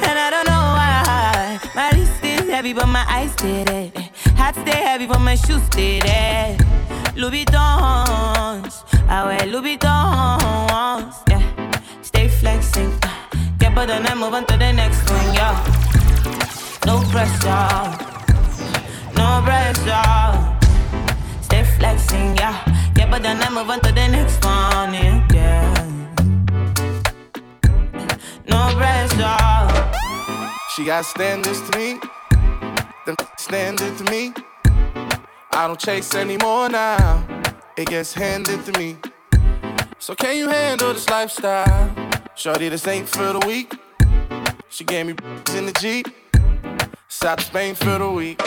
And 0.02 0.18
I 0.18 0.28
don't 0.30 0.46
know 0.46 0.64
why. 0.76 1.60
My 1.74 1.90
wrist 1.92 2.22
is 2.22 2.50
heavy, 2.50 2.74
but 2.74 2.86
my 2.86 3.04
eyes 3.08 3.32
stay 3.32 3.64
there. 3.64 4.07
Hat 4.38 4.54
stay 4.54 4.80
heavy, 4.88 5.06
but 5.06 5.18
my 5.20 5.34
shoes 5.34 5.62
stay 5.64 5.98
there. 6.00 6.56
Louis 7.16 7.44
Vuittons, 7.44 8.84
I 9.08 9.24
wear 9.26 9.46
Louis 9.46 9.76
Vuittons, 9.76 11.14
yeah. 11.28 11.42
Stay 12.02 12.28
flexing, 12.28 12.92
get 13.58 13.74
better 13.74 13.94
and 13.94 14.20
move 14.20 14.32
on 14.32 14.46
to 14.46 14.56
the 14.56 14.72
next 14.72 15.10
one, 15.10 15.34
yeah. 15.34 15.56
No 16.86 17.00
pressure, 17.10 17.68
no 19.18 19.42
pressure. 19.44 20.38
Stay 21.42 21.64
flexing, 21.76 22.36
yeah. 22.36 22.54
Get 22.94 23.10
better 23.10 23.26
and 23.26 23.42
I 23.42 23.50
move 23.50 23.68
on 23.68 23.80
to 23.80 23.92
the 23.92 24.06
next 24.06 24.44
one, 24.44 24.94
yeah. 24.94 25.74
No 28.46 28.72
pressure. 28.78 29.36
She 30.74 30.84
got 30.84 31.04
standards 31.04 31.60
to 31.68 31.78
me, 31.78 32.00
them 33.08 33.26
standard 33.38 33.96
to 33.96 34.04
me. 34.10 34.32
I 35.52 35.66
don't 35.66 35.80
chase 35.80 36.14
anymore 36.14 36.68
now, 36.68 37.26
it 37.76 37.88
gets 37.88 38.12
handed 38.12 38.64
to 38.66 38.78
me. 38.78 38.96
So 39.98 40.14
can 40.14 40.36
you 40.36 40.48
handle 40.48 40.92
this 40.92 41.08
lifestyle? 41.08 41.94
Shorty, 42.34 42.68
this 42.68 42.86
ain't 42.86 43.08
for 43.08 43.32
the 43.32 43.42
weak. 43.46 43.74
She 44.68 44.84
gave 44.84 45.06
me 45.06 45.12
in 45.56 45.66
the 45.66 45.72
Jeep, 45.80 46.06
South 47.08 47.40
Spain 47.40 47.74
for 47.74 47.98
the 47.98 48.10
week. 48.10 48.42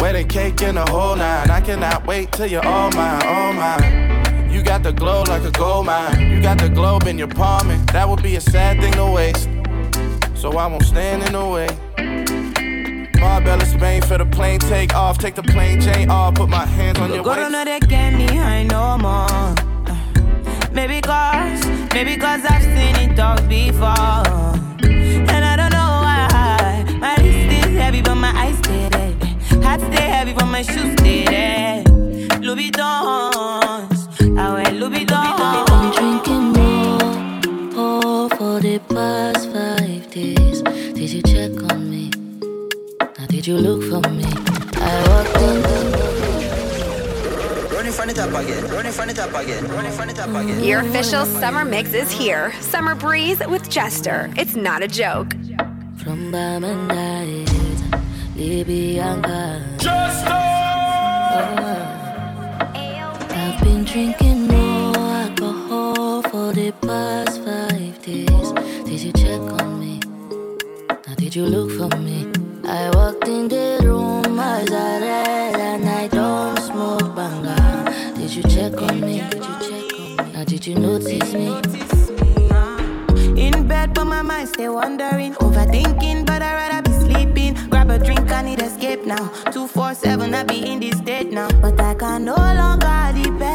Wedding 0.00 0.28
cake 0.28 0.62
in 0.62 0.76
the 0.76 0.86
whole 0.88 1.14
nine. 1.14 1.50
I 1.50 1.60
cannot 1.60 2.06
wait 2.06 2.32
till 2.32 2.46
you're 2.46 2.66
all 2.66 2.90
mine, 2.92 3.22
all 3.22 3.52
mine. 3.52 4.50
You 4.50 4.62
got 4.62 4.82
the 4.82 4.92
glow 4.92 5.22
like 5.24 5.44
a 5.44 5.50
gold 5.50 5.86
mine. 5.86 6.32
You 6.32 6.42
got 6.42 6.58
the 6.58 6.70
globe 6.70 7.06
in 7.06 7.18
your 7.18 7.28
palm, 7.28 7.70
and 7.70 7.86
that 7.90 8.08
would 8.08 8.22
be 8.22 8.36
a 8.36 8.40
sad 8.40 8.80
thing 8.80 8.92
to 8.94 9.10
waste 9.10 9.48
so 10.34 10.56
I 10.58 10.66
won't 10.66 10.84
stand 10.84 11.22
in 11.22 11.34
the 11.34 11.46
way. 11.46 11.91
Marbella, 13.22 13.64
Spain 13.64 14.02
for 14.02 14.18
the 14.18 14.26
plane 14.26 14.58
take 14.58 14.94
off. 14.96 15.16
Take 15.16 15.36
the 15.36 15.44
plane 15.44 15.80
chain 15.80 16.10
off. 16.10 16.34
Put 16.34 16.48
my 16.48 16.66
hands 16.66 16.98
on 16.98 17.14
your 17.14 17.22
Go 17.22 17.30
waist. 17.30 17.52
they 17.64 17.78
get 17.80 18.14
me 18.14 18.26
high 18.26 18.64
no 18.64 18.98
more. 18.98 19.54
Uh, 19.86 20.70
maybe 20.72 21.00
cause, 21.00 21.64
maybe 21.94 22.16
cause 22.16 22.42
I've 22.44 22.62
seen 22.62 22.96
it 23.04 23.18
all 23.20 23.40
before. 23.46 24.26
And 25.34 25.44
I 25.52 25.54
don't 25.56 25.72
know 25.78 25.92
why. 26.06 26.98
My 26.98 27.14
wrist 27.22 27.66
is 27.66 27.72
heavy, 27.78 28.02
but 28.02 28.16
my 28.16 28.32
eyes 28.42 28.58
stay 28.58 28.88
there. 28.88 29.62
Hat 29.62 29.80
stay 29.80 30.08
heavy, 30.16 30.32
but 30.32 30.46
my 30.46 30.62
shoes 30.62 30.92
stay 30.98 31.24
there. 31.24 31.84
Louis 32.40 32.72
Vuittons, 32.72 34.36
I 34.36 34.52
wear 34.54 34.72
Louis 34.72 35.04
Vuittons. 35.06 35.71
Did 43.42 43.48
you 43.48 43.58
look 43.58 43.82
for 43.82 44.08
me? 44.10 44.22
I 44.76 45.02
walked 45.08 45.36
in. 45.42 45.62
Running 47.74 47.92
from 47.92 48.06
the 48.06 48.14
top 48.14 48.28
again, 48.40 48.68
running 48.68 48.92
from 48.92 49.08
the 49.08 49.14
top 49.14 49.34
again, 49.34 49.66
running 49.66 49.90
from 49.90 50.06
the 50.06 50.14
top 50.14 50.28
again. 50.28 50.62
Your 50.62 50.82
official 50.82 51.26
summer 51.26 51.64
mix 51.64 51.92
is 51.92 52.08
here. 52.12 52.52
Summer 52.60 52.94
Breeze 52.94 53.42
with 53.48 53.68
Jester. 53.68 54.32
It's 54.36 54.54
not 54.54 54.84
a 54.84 54.86
joke. 54.86 55.32
From 55.96 56.30
Bamandais, 56.30 57.48
Libyanka. 58.36 59.60
I've 63.34 63.60
been 63.64 63.84
drinking 63.84 64.46
more 64.46 64.96
alcohol 64.96 66.22
for 66.22 66.52
the 66.52 66.70
past 66.82 67.42
five 67.42 68.02
days. 68.04 68.52
Did 68.86 69.00
you 69.00 69.12
check 69.14 69.40
on 69.60 69.80
me? 69.80 69.98
Now 70.88 71.14
did 71.16 71.34
you 71.34 71.44
look 71.44 71.72
for 71.72 71.98
me? 71.98 72.31
I 73.22 73.28
in 73.28 73.46
the 73.46 73.78
room, 73.84 74.38
eyes 74.40 74.68
are 74.70 75.00
red, 75.00 75.54
and 75.54 75.88
I 75.88 76.08
don't 76.08 76.58
smoke 76.58 77.14
banga. 77.14 78.14
Did 78.16 78.34
you 78.34 78.42
check 78.42 78.82
on 78.82 79.00
me? 79.00 79.22
Did 79.30 79.44
you 79.44 79.56
check 79.60 80.00
on 80.00 80.26
me? 80.26 80.32
Now 80.32 80.44
did 80.44 80.66
you 80.66 80.74
notice 80.74 81.32
me? 81.32 81.46
In 83.40 83.68
bed, 83.68 83.94
but 83.94 84.06
my 84.06 84.22
mind 84.22 84.48
stay 84.48 84.68
wandering. 84.68 85.34
Overthinking, 85.34 86.26
but 86.26 86.42
I'd 86.42 86.54
rather 86.54 86.82
be 86.82 86.92
sleeping. 86.98 87.54
Grab 87.70 87.90
a 87.90 87.98
drink, 87.98 88.28
I 88.32 88.42
need 88.42 88.60
escape 88.60 89.04
now. 89.06 89.28
247, 89.52 90.34
I 90.34 90.42
be 90.42 90.66
in 90.66 90.80
this 90.80 90.98
state 90.98 91.30
now. 91.30 91.48
But 91.60 91.80
I 91.80 91.94
can 91.94 92.24
no 92.24 92.34
longer 92.34 93.12
depend 93.14 93.51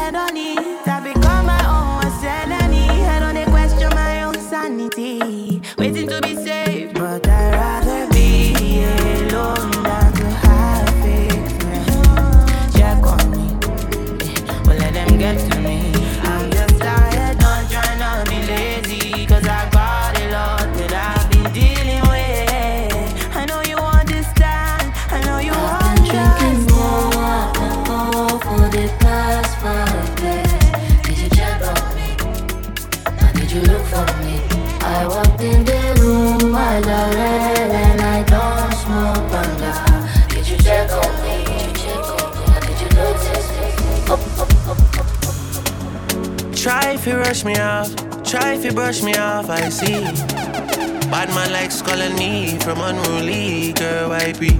Try 47.38 47.44
if 47.44 47.54
you 47.54 47.54
rush 47.54 47.56
me 47.56 47.62
off, 47.62 48.24
try 48.24 48.54
if 48.54 48.64
you 48.64 48.72
brush 48.72 49.02
me 49.02 49.14
off, 49.14 49.48
I 49.48 49.68
see. 49.68 50.02
Bad 51.08 51.28
man 51.28 51.52
likes 51.52 51.80
calling 51.80 52.16
me 52.16 52.58
from 52.58 52.80
unruly, 52.80 53.72
girl, 53.74 54.08
why 54.08 54.32
be? 54.32 54.50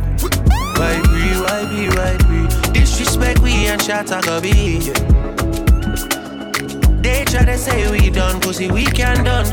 Why 0.78 1.02
be, 1.10 1.24
why 1.42 1.66
be, 1.68 1.88
why 1.96 2.16
be? 2.28 2.72
Disrespect 2.72 3.40
we 3.40 3.66
and 3.66 3.82
shot 3.82 4.12
a 4.12 4.20
go 4.24 4.40
be. 4.40 4.78
They 7.02 7.24
try 7.24 7.44
to 7.46 7.58
say 7.58 7.90
we 7.90 8.10
done, 8.10 8.40
pussy, 8.40 8.70
we 8.70 8.84
can 8.84 9.24
done. 9.24 9.46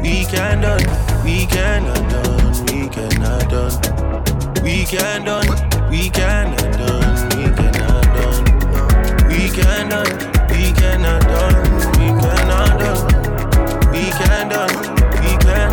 We 0.00 0.24
can 0.24 0.62
done, 0.62 0.80
we 1.22 1.44
cannot 1.44 2.08
done, 2.08 2.64
we 2.64 2.88
cannot 2.88 3.50
done. 3.50 4.64
We 4.64 4.86
can 4.86 5.24
done, 5.26 5.90
we 5.90 6.08
cannot 6.08 6.72
done, 6.78 7.28
we 7.36 7.44
cannot 7.52 8.04
done. 8.16 9.28
We 9.28 9.50
can 9.50 9.88
done, 9.90 10.48
we 10.48 10.72
cannot 10.72 11.22
done, 11.22 11.69
we 12.60 12.68
cannot 12.68 12.78
done. 12.80 13.08
We 13.90 14.10
can 14.20 14.48
done, 14.48 14.74
we 15.24 15.32
done. 15.40 15.72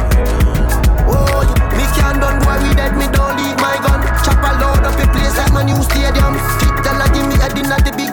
Oh, 1.11 1.43
me 1.75 1.85
can 1.95 2.19
done 2.19 2.39
boy, 2.39 2.57
we 2.63 2.75
dead, 2.75 2.95
me 2.95 3.07
don't 3.11 3.35
leave 3.35 3.57
my 3.59 3.75
gun. 3.83 3.99
Chop 4.23 4.39
a 4.39 4.51
load 4.61 4.83
up 4.87 4.95
a 4.95 5.05
place 5.11 5.35
like 5.37 5.53
my 5.53 5.63
new 5.63 5.81
stadium. 5.83 6.33
Fit 6.59 6.75
tell 6.83 7.01
I 7.01 7.07
give 7.13 7.27
me 7.27 7.35
in 7.35 7.71
at 7.71 7.83
the 7.83 7.91
big. 7.91 8.07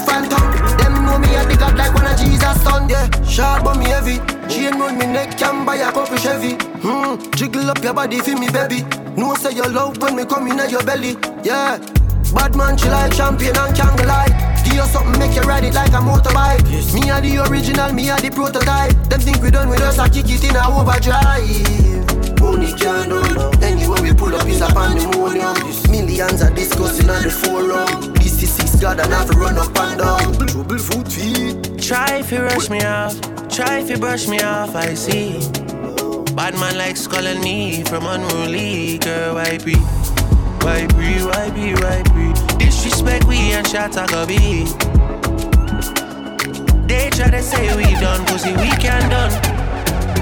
Them 0.79 1.07
know 1.07 1.19
me 1.19 1.35
at 1.37 1.49
the 1.49 1.57
god 1.57 1.77
like 1.77 1.95
one 1.95 2.07
of 2.07 2.19
Jesus' 2.19 2.63
son. 2.63 2.89
Yeah, 2.89 3.09
sharp 3.23 3.65
but 3.65 3.79
me 3.79 3.87
heavy. 3.87 4.19
Chain 4.49 4.79
round 4.79 4.99
me 4.99 5.07
neck, 5.07 5.39
can 5.39 5.65
buy 5.65 5.77
a 5.77 5.93
couple 5.93 6.17
Chevy. 6.17 6.55
Hmm, 6.83 7.17
jiggle 7.33 7.71
up 7.71 7.83
your 7.83 7.95
body 7.95 8.21
for 8.21 8.37
me, 8.37 8.49
baby. 8.51 8.83
No 9.17 9.35
say 9.35 9.53
you 9.53 9.69
love 9.69 9.99
when 10.03 10.17
me 10.17 10.25
come 10.25 10.49
in 10.49 10.61
at 10.61 10.71
your 10.71 10.83
belly. 10.83 11.17
Yeah, 11.43 11.79
bad 12.35 12.57
man, 12.57 12.77
she 12.77 12.89
like 12.89 13.15
champion 13.15 13.57
and 13.57 13.77
can't 13.77 14.07
lie. 14.07 14.44
Give 14.75 14.83
you 14.83 14.91
something, 14.91 15.21
make 15.21 15.37
you 15.37 15.43
ride 15.43 15.63
it 15.63 15.73
like 15.73 15.91
a 15.91 16.03
motorbike. 16.03 16.69
Yes. 16.69 16.93
Me 16.93 17.09
are 17.09 17.21
the 17.21 17.47
original, 17.49 17.93
me 17.93 18.11
are 18.11 18.19
the 18.19 18.29
prototype. 18.29 18.91
Them 19.09 19.21
think 19.21 19.41
we 19.41 19.53
done 19.53 19.69
with 19.69 19.81
us, 19.81 20.01
I 20.01 20.09
kick 20.09 20.27
it 20.27 20.43
in 20.43 20.57
a 20.57 20.67
overdrive. 20.67 22.43
Only 22.43 22.73
can 22.75 23.09
done. 23.09 23.63
Anyway, 23.63 24.01
we 24.03 24.13
pull 24.13 24.35
up 24.35 24.45
is 24.49 24.61
a 24.61 24.67
pandemonium. 24.67 25.55
Millions 25.93 26.43
are 26.43 26.51
discussing 26.51 27.09
on 27.09 27.23
the 27.23 27.31
forum. 27.31 28.15
This 28.15 28.43
is 28.43 28.51
six 28.51 28.75
God 28.81 28.99
and 28.99 29.13
have 29.13 29.31
to 29.31 29.39
run 29.39 29.57
up 29.59 29.79
and 29.79 29.97
down. 29.97 30.49
Trouble 30.49 30.79
foot 30.79 31.07
feet. 31.07 31.81
Try 31.81 32.19
if 32.19 32.33
you 32.33 32.43
rush 32.43 32.69
me 32.69 32.83
off, 32.83 33.15
try 33.49 33.79
if 33.79 33.89
you 33.89 33.99
brush 33.99 34.27
me 34.27 34.41
off, 34.41 34.75
I 34.75 34.95
see. 34.95 35.39
Bad 36.35 36.59
man 36.59 36.77
likes 36.77 37.07
calling 37.07 37.41
me 37.43 37.85
from 37.85 38.07
unruly, 38.07 38.99
girl, 38.99 39.37
why 39.37 39.57
be? 39.59 39.77
Why 40.67 40.89
be, 40.99 41.23
why 41.23 41.51
be, 41.51 41.75
why 41.75 42.03
be? 42.11 42.55
Disrespect 42.85 43.25
we 43.25 43.39
and 43.53 43.65
go 44.11 44.27
be. 44.27 44.65
They 46.87 47.09
try 47.09 47.31
to 47.31 47.43
say 47.43 47.75
we 47.75 47.85
done, 47.99 48.27
pussy, 48.27 48.53
we 48.53 48.69
can 48.77 49.09
done. 49.09 49.33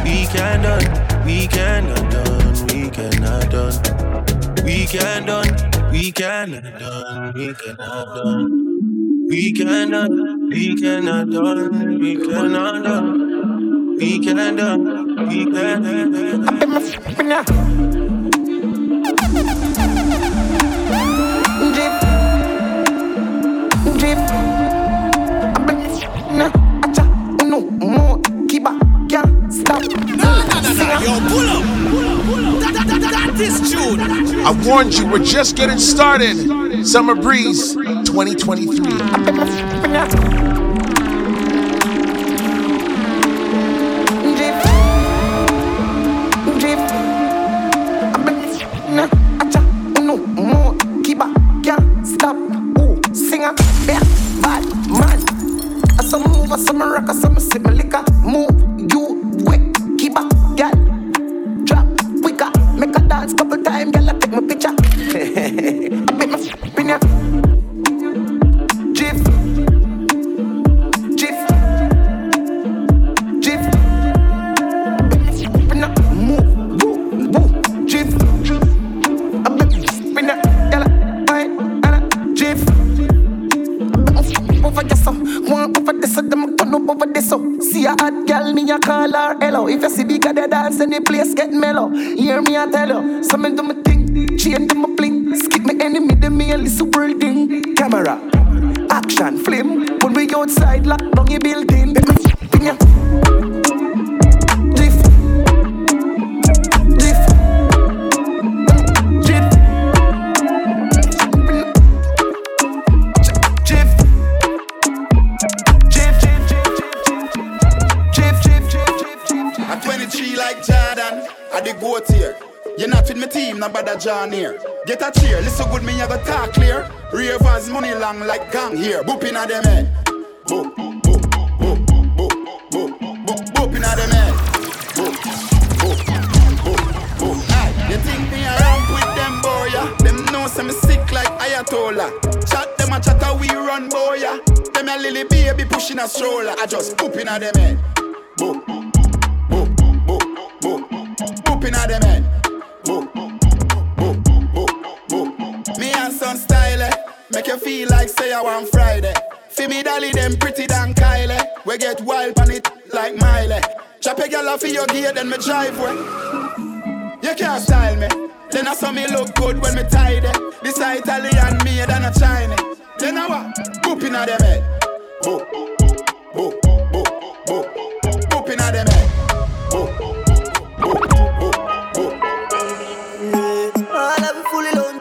We 0.05 0.27
can 0.27 0.63
done, 0.63 1.25
we 1.27 1.49
cannot 1.49 2.09
done, 2.13 2.67
we 2.69 2.89
cannot 2.89 3.51
done. 3.51 4.65
We 4.65 4.87
can 4.87 5.27
done, 5.27 5.91
we 5.91 6.13
cannot 6.13 6.63
done, 6.79 7.33
we 7.35 7.53
cannot 7.53 8.15
done. 8.15 9.27
We 9.29 9.53
cannot, 9.53 10.11
we 10.49 10.77
cannot 10.81 11.31
done, 11.33 11.99
we 11.99 12.17
cannot 12.17 12.85
done. 12.85 13.97
We 13.97 14.21
can 14.21 14.57
done, 14.57 15.29
we 15.29 15.51
can 15.51 15.83
done. 17.29 18.02
Yo, 31.03 31.19
pull 31.29 31.49
up. 31.49 31.65
I 34.45 34.53
warned 34.65 34.95
you, 34.95 35.07
we're 35.07 35.19
just 35.25 35.57
getting 35.57 35.79
started. 35.79 36.87
Summer 36.87 37.15
Breeze 37.17 37.75
2023. 37.75 40.42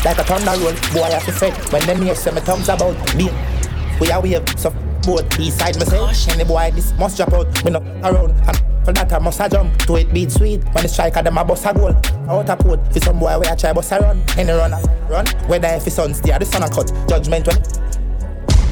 Like 0.03 0.17
a 0.17 0.23
thunder 0.23 0.51
roll, 0.61 0.73
boy 0.91 1.03
I 1.03 1.19
fi 1.19 1.31
fed 1.31 1.71
when 1.71 1.85
them 1.85 2.01
hear 2.01 2.15
say 2.15 2.31
me 2.31 2.41
tongues 2.41 2.69
about 2.69 3.15
me. 3.15 3.29
We 3.99 4.11
are 4.11 4.21
wave 4.21 4.43
so 4.57 4.71
both 5.03 5.39
east 5.39 5.59
side 5.59 5.75
say, 5.75 6.33
any 6.33 6.43
boy 6.43 6.71
this 6.73 6.91
must 6.93 7.17
drop 7.17 7.33
out, 7.33 7.63
me 7.63 7.71
no 7.71 7.79
around. 8.03 8.31
And 8.47 8.72
for 8.83 8.93
that 8.93 9.11
I 9.11 9.19
must 9.19 9.39
a 9.39 9.49
jump. 9.49 9.77
To 9.85 9.95
it 9.95 10.13
beat 10.13 10.31
sweet. 10.31 10.63
When 10.73 10.83
the 10.83 10.87
striker 10.87 11.21
them 11.21 11.37
a 11.37 11.45
bust 11.45 11.65
a 11.65 11.73
goal. 11.73 11.95
Out 12.29 12.49
a 12.49 12.55
port 12.55 12.79
for 12.93 12.99
some 12.99 13.19
boy 13.19 13.39
where 13.39 13.51
I 13.51 13.55
try 13.55 13.73
bust 13.73 13.91
a 13.91 13.99
run. 13.99 14.23
Any 14.37 14.51
runner 14.51 14.79
run. 15.09 15.25
Whether 15.47 15.67
if 15.69 15.85
his 15.85 15.95
son 15.95 16.13
steer 16.13 16.39
the 16.39 16.45
sun 16.45 16.63
a 16.63 16.69
cut. 16.69 16.91
Judgment 17.07 17.47
when 17.47 17.57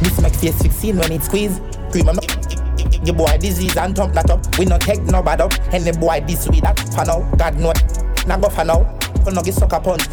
This 0.02 0.22
make 0.22 0.36
face 0.36 0.58
16 0.58 0.98
when 0.98 1.12
it 1.12 1.24
squeeze. 1.24 1.60
Cream 1.92 2.10
I'm 2.10 2.20
Your 3.06 3.16
boy 3.16 3.38
disease 3.40 3.78
and 3.78 3.96
thump 3.96 4.14
that 4.14 4.30
up. 4.30 4.46
We 4.58 4.66
no 4.66 4.78
take 4.78 5.02
no 5.04 5.22
bad 5.24 5.42
up. 5.42 5.54
Any 5.74 5.92
boy 5.92 6.24
this 6.28 6.48
with 6.48 6.62
that 6.62 6.80
for 6.80 7.06
now 7.06 7.22
God 7.38 7.58
know 7.58 7.74
Now 8.28 8.38
go 8.38 8.50
for 8.50 8.66
now 8.66 8.84
For 9.24 9.32
no 9.32 9.42
get 9.42 9.54
sucker 9.54 9.80
punch. 9.80 10.04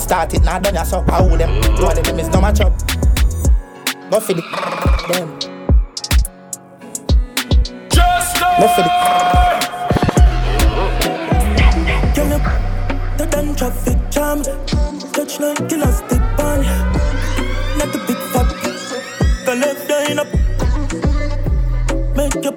Start 0.00 0.34
it 0.34 0.42
now 0.42 0.58
done 0.58 0.74
ya 0.74 0.84
so 0.84 1.04
I 1.08 1.22
hold 1.22 1.40
them? 1.40 1.50
One 1.82 1.98
of 1.98 2.04
them 2.04 2.18
is 2.18 2.28
no 2.28 2.40
match 2.40 2.60
up. 2.60 2.78
Go 4.10 4.20
for 4.20 4.34
the 4.34 4.42
them 5.12 5.49
not 8.40 8.70
for 8.74 8.82
the. 8.82 8.90
Girl, 12.14 12.38
the 13.18 13.26
damn 13.26 13.54
traffic 13.54 13.98
jam. 14.10 14.42
Touch 15.12 15.40
no 15.40 15.54
killer 15.68 15.92
stick 15.92 16.24
band. 16.36 16.64
Not 17.78 17.92
the 17.92 17.98
big 18.06 18.20
fat. 18.32 18.48
The 19.44 19.54
left 19.56 19.90
line 19.90 20.18
up. 20.18 20.30
Make 22.16 22.46
up. 22.46 22.56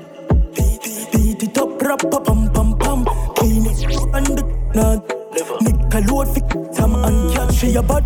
Beat 1.11 1.43
it 1.43 1.57
up, 1.57 1.81
rap, 1.81 1.99
pam, 1.99 2.49
pam, 2.53 2.77
pam. 2.77 3.05
Clean 3.35 3.65
it 3.65 3.83
and 4.13 4.37
the 4.37 4.43
nut. 4.73 5.13
Nick 5.61 6.07
load 6.09 6.27
fi 6.27 6.41
Sam 6.71 6.95
and 6.95 7.33
cat 7.33 7.53
she 7.53 7.75
a 7.75 7.81
bad 7.81 8.03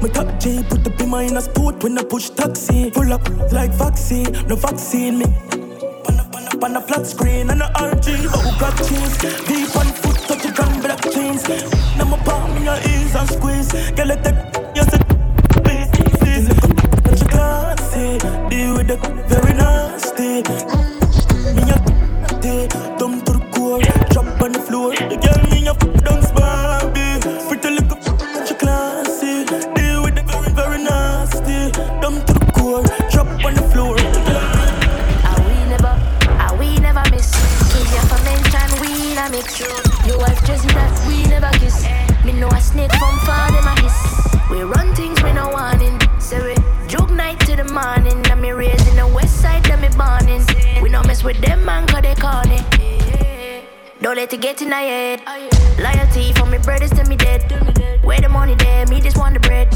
My 0.00 0.08
top 0.08 0.40
J 0.40 0.62
put 0.62 0.82
the 0.84 0.90
be 0.90 1.04
in 1.04 1.36
a 1.36 1.42
when 1.82 1.98
I 1.98 2.02
push 2.02 2.30
taxi 2.30 2.90
Full 2.90 3.12
up 3.12 3.28
like 3.52 3.72
vaccine, 3.72 4.32
no 4.48 4.56
vaccine 4.56 5.18
me 5.18 5.61
on 6.62 6.76
a 6.76 6.80
flat 6.80 7.06
screen 7.06 7.50
and 7.50 7.62
a 7.62 7.66
RG 7.66 8.26
Oh 8.28 8.56
got 8.60 8.76
cheese 8.76 9.16
Deep 9.46 9.74
on 9.76 9.86
foot 9.86 10.16
touch 10.28 10.60
on 10.60 10.80
black 10.80 11.02
jeans. 11.12 11.48
Now 11.96 12.04
my 12.04 12.18
palm 12.18 12.56
in 12.56 12.64
your 12.64 12.76
ears 12.76 13.14
and 13.14 13.28
squeeze. 13.28 13.72
Girl 13.92 14.06
let 14.06 14.22
that 14.24 14.72
Yes 14.74 14.92
it 14.94 15.02
Please 15.64 16.48
Touch 17.02 17.20
your 17.20 17.30
classy 17.30 18.18
Deal 18.48 18.76
with 18.76 18.90
it 18.90 19.00
very 19.28 19.54
nasty 19.54 20.91
Let 54.22 54.32
it 54.32 54.40
get 54.40 54.62
in 54.62 54.70
my 54.70 54.82
head. 54.82 55.20
Loyalty 55.82 56.32
from 56.34 56.52
me 56.52 56.58
brothers 56.58 56.90
to 56.90 57.04
me 57.06 57.16
dead. 57.16 57.42
Where 58.04 58.20
the 58.20 58.28
money 58.28 58.54
there, 58.54 58.86
me 58.86 59.00
just 59.00 59.18
want 59.18 59.34
the 59.34 59.40
bread. 59.40 59.66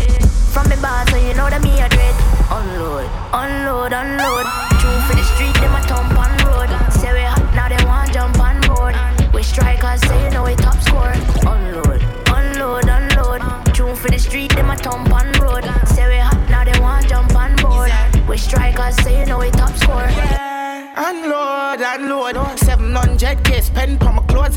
From 0.55 0.69
me 0.69 0.77
bar, 0.81 1.05
so 1.11 1.17
you 1.17 1.35
know 1.35 1.51
that 1.51 1.61
me 1.67 1.75
a 1.83 1.89
dread. 1.91 2.15
Unload, 2.47 3.11
unload, 3.35 3.91
unload. 3.91 4.47
True 4.79 5.01
for 5.03 5.17
the 5.19 5.27
street, 5.35 5.53
them 5.59 5.75
a 5.75 5.83
thump 5.91 6.15
on 6.15 6.31
road. 6.47 6.71
Say 6.95 7.13
we 7.13 7.27
hot, 7.27 7.43
now 7.59 7.67
they 7.67 7.85
want 7.85 8.13
jump 8.15 8.39
on 8.39 8.61
board. 8.71 8.95
We 9.35 9.43
strikers, 9.43 10.01
say 10.03 10.25
you 10.27 10.31
know 10.31 10.45
we 10.45 10.55
top 10.55 10.79
score. 10.79 11.11
Unload, 11.43 12.07
unload, 12.31 12.87
unload. 12.87 13.43
True 13.75 13.97
for 13.97 14.11
the 14.13 14.19
street, 14.21 14.55
them 14.55 14.71
a 14.71 14.77
thump 14.77 15.11
on 15.11 15.27
road. 15.43 15.67
Say 15.91 16.07
we 16.07 16.23
hot, 16.23 16.39
now 16.49 16.63
they 16.63 16.79
want 16.79 17.09
jump 17.09 17.35
on 17.35 17.57
board. 17.57 17.91
We 18.29 18.39
strikers, 18.39 18.95
say 19.03 19.19
you 19.19 19.27
know 19.27 19.41
we 19.41 19.51
top 19.51 19.75
score. 19.75 20.07
Unload, 20.99 21.83
unload. 21.83 22.37
700k 22.57 23.61
spend 23.63 23.99
for 24.01 24.13
my 24.13 24.26
clothes. 24.49 24.57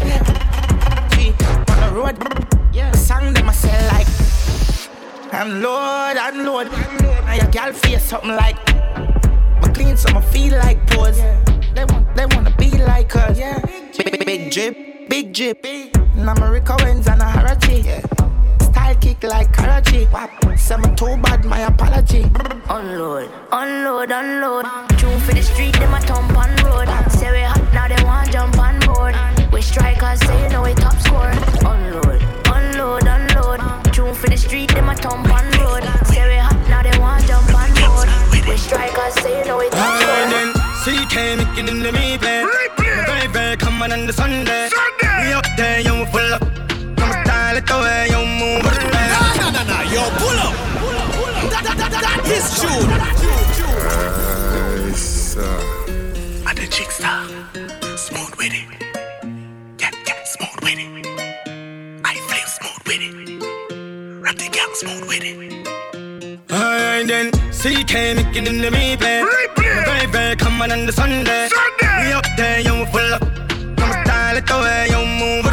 G 1.15 1.33
on 1.69 1.79
the 1.81 1.91
road. 1.93 2.73
Yeah. 2.73 2.91
Song 2.91 3.33
them 3.33 3.49
I 3.49 3.53
sell 3.53 3.87
like. 3.93 4.07
Unload, 5.33 6.17
unload. 6.17 6.71
Now 7.25 7.33
your 7.33 7.51
girl 7.51 7.73
face 7.73 8.03
something 8.03 8.31
like. 8.31 8.57
My 9.61 9.71
clean 9.73 9.97
so 9.97 10.09
I 10.15 10.21
feel 10.21 10.57
like 10.57 10.85
pose. 10.87 11.21
They 11.75 11.85
want, 11.85 12.15
they 12.15 12.25
wanna 12.25 12.55
be 12.57 12.71
like 12.71 13.15
us. 13.15 13.37
Yeah. 13.37 13.59
Big, 13.97 14.11
big, 14.11 14.25
big 14.25 14.51
drip, 14.51 15.09
big 15.09 15.33
drip. 15.33 15.65
Now 16.15 16.33
my 16.35 16.49
Rico 16.49 16.75
wins 16.83 17.07
and 17.07 17.21
a 17.21 17.25
Harachi. 17.25 17.83
Style 18.61 18.95
kick 18.95 19.23
like 19.23 19.51
Karachi. 19.53 20.07
Some 20.57 20.95
too 20.95 21.17
bad, 21.17 21.45
my 21.45 21.59
apology. 21.61 22.25
Unload, 22.69 23.29
unload, 23.51 24.11
unload. 24.11 24.65
True 24.97 25.19
for 25.19 25.33
the 25.33 25.41
street, 25.41 25.73
them 25.73 25.93
a 25.93 25.99
thump 26.01 26.37
on 26.37 26.49
road. 26.65 26.87
Say 27.11 27.31
we 27.31 27.41
hot, 27.41 27.73
now 27.73 27.87
they 27.87 28.03
want 28.03 28.31
jump 28.31 28.57
on 28.57 28.79
board. 28.79 29.15
We 29.59 29.63
strikers, 29.63 30.21
say 30.21 30.41
you 30.41 30.49
know 30.51 30.61
we 30.63 30.73
top 30.73 30.97
score. 31.01 31.31
Unload, 31.67 32.23
unload, 32.47 33.03
unload. 33.03 33.59
True 33.91 34.13
for 34.13 34.29
the 34.29 34.37
street, 34.37 34.73
them 34.73 34.87
a 34.87 34.95
thump 34.95 35.27
on 35.27 35.43
road. 35.59 35.83
Say 36.07 36.23
we 36.29 36.37
hot, 36.39 36.55
now 36.69 36.81
they 36.81 36.97
want 36.97 37.27
jump 37.27 37.53
on 37.53 37.67
board. 37.75 38.07
We 38.47 38.55
strikers, 38.55 39.15
say 39.15 39.37
you 39.37 39.45
know 39.45 39.57
we 39.57 39.67
top 39.69 39.99
score. 39.99 40.15
CK 40.87 41.35
make 41.35 41.57
it 41.59 41.67
in 41.67 41.83
the 41.83 41.91
replay. 41.91 42.47
Very, 43.05 43.27
very 43.27 43.57
common 43.57 43.91
on 43.91 44.05
the 44.07 44.13
Sunday. 44.13 44.69
We 45.19 45.33
up 45.33 45.43
there, 45.57 45.81
yo, 45.81 46.05
full 46.05 46.33
up. 46.35 46.39
Come 46.95 47.11
style 47.25 47.57
it 47.57 47.67
the 47.67 47.79
way 47.83 48.07
you 48.15 48.23
move. 48.39 48.63
Nah, 48.63 48.71
nah, 49.43 49.51
nah, 49.51 49.63
nah, 49.67 49.83
yo, 49.91 50.07
pull 50.23 50.39
up. 50.39 50.55
That, 51.51 51.63
that, 51.67 51.75
that, 51.75 51.91
that 51.99 52.23
is 52.31 52.47
true. 52.61 52.87
Nice. 54.87 55.35
And 56.47 56.57
the 56.57 56.65
chick 56.71 56.91
star, 56.91 57.27
smooth 57.97 58.35
with 58.37 58.53
it. 58.53 58.88
It. 64.29 64.35
Rap 64.35 64.35
the 64.37 64.49
gang 64.49 64.73
smooth 64.73 65.07
with 65.07 65.23
it. 65.23 65.35
Alright 66.51 67.07
then, 67.07 67.31
CK 67.51 68.15
make 68.15 68.35
it 68.35 68.47
in 68.47 68.61
the 68.61 68.69
replay. 68.69 69.25
Very, 69.85 70.05
very 70.07 70.35
common 70.35 70.71
on 70.71 70.85
the 70.85 70.91
Sunday. 70.91 71.49
We 71.99 72.11
up 72.11 72.25
there, 72.37 72.59
yo, 72.61 72.85
full 72.85 73.13
up. 73.13 73.21
Come 73.77 74.03
style 74.03 74.37
it 74.37 74.45
the 74.45 74.57
way 74.57 74.87
you 74.89 75.05
move. 75.19 75.45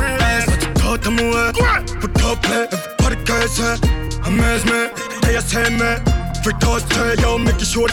Put 0.81 1.03
them 1.03 1.19
away. 1.19 1.53
Put 2.01 2.25
up 2.25 2.43
play, 2.43 2.67
everybody 2.71 3.17
gets 3.25 3.59
it. 3.59 3.85
Eh. 3.85 4.27
Amaze 4.27 4.65
me, 4.65 4.89
they 5.23 5.41
say 5.41 5.71
me. 5.71 5.97
Free 6.43 6.55
toss, 6.61 6.83
eh, 6.97 7.17
yo, 7.21 7.39
make 7.39 7.57
it 7.57 7.67
short. 7.67 7.93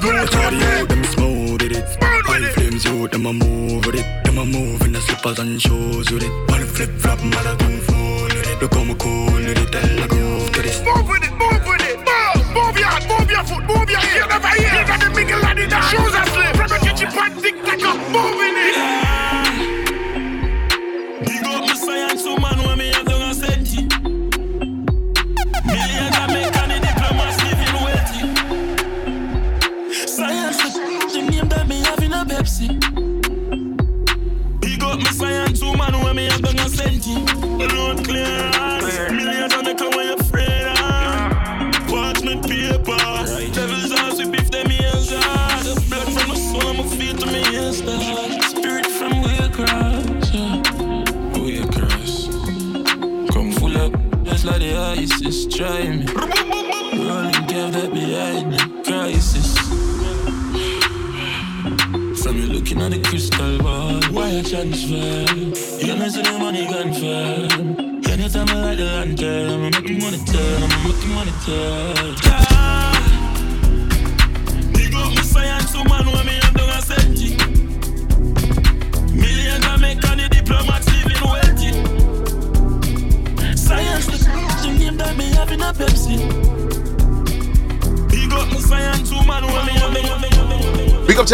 Smooth, 0.00 0.30
shorty, 0.32 0.56
yeah, 0.56 0.84
them 0.84 1.04
smooth 1.04 1.62
with 1.62 1.72
it. 1.72 1.84
High 2.00 2.50
flames, 2.52 2.84
yo, 2.84 3.06
them 3.06 3.26
a 3.26 3.32
move 3.32 3.86
with 3.86 3.96
it. 3.96 4.24
Them 4.24 4.38
a 4.38 4.44
move 4.44 4.82
in 4.82 4.92
the 4.92 5.00
slippers 5.00 5.38
and 5.38 5.60
shoes 5.60 6.10
with 6.10 6.22
it. 6.22 6.32
One 6.50 6.64
flip 6.66 6.90
flop, 6.98 7.18
I 7.20 7.56
don't 7.56 7.80
fool 7.80 8.24
with 8.24 8.36
it. 8.36 8.43
Look 8.60 8.74
how 8.74 8.84
me 8.84 8.94
cool 8.94 9.46
it, 9.46 9.72
tell 9.72 10.00
I 10.00 10.06
groove. 10.06 10.50
Move 10.84 11.08
with 11.08 11.24
it, 11.24 11.33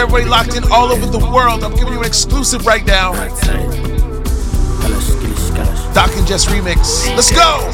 everybody 0.00 0.24
locked 0.24 0.56
in 0.56 0.64
all 0.72 0.90
over 0.90 1.04
the 1.06 1.18
world. 1.18 1.62
I'm 1.62 1.74
giving 1.74 1.92
you 1.92 2.00
an 2.00 2.06
exclusive 2.06 2.64
right 2.66 2.84
now. 2.86 3.12
Doc 5.92 6.10
and 6.16 6.26
Jess 6.26 6.46
remix. 6.46 7.06
Let's 7.16 7.30
go. 7.30 7.68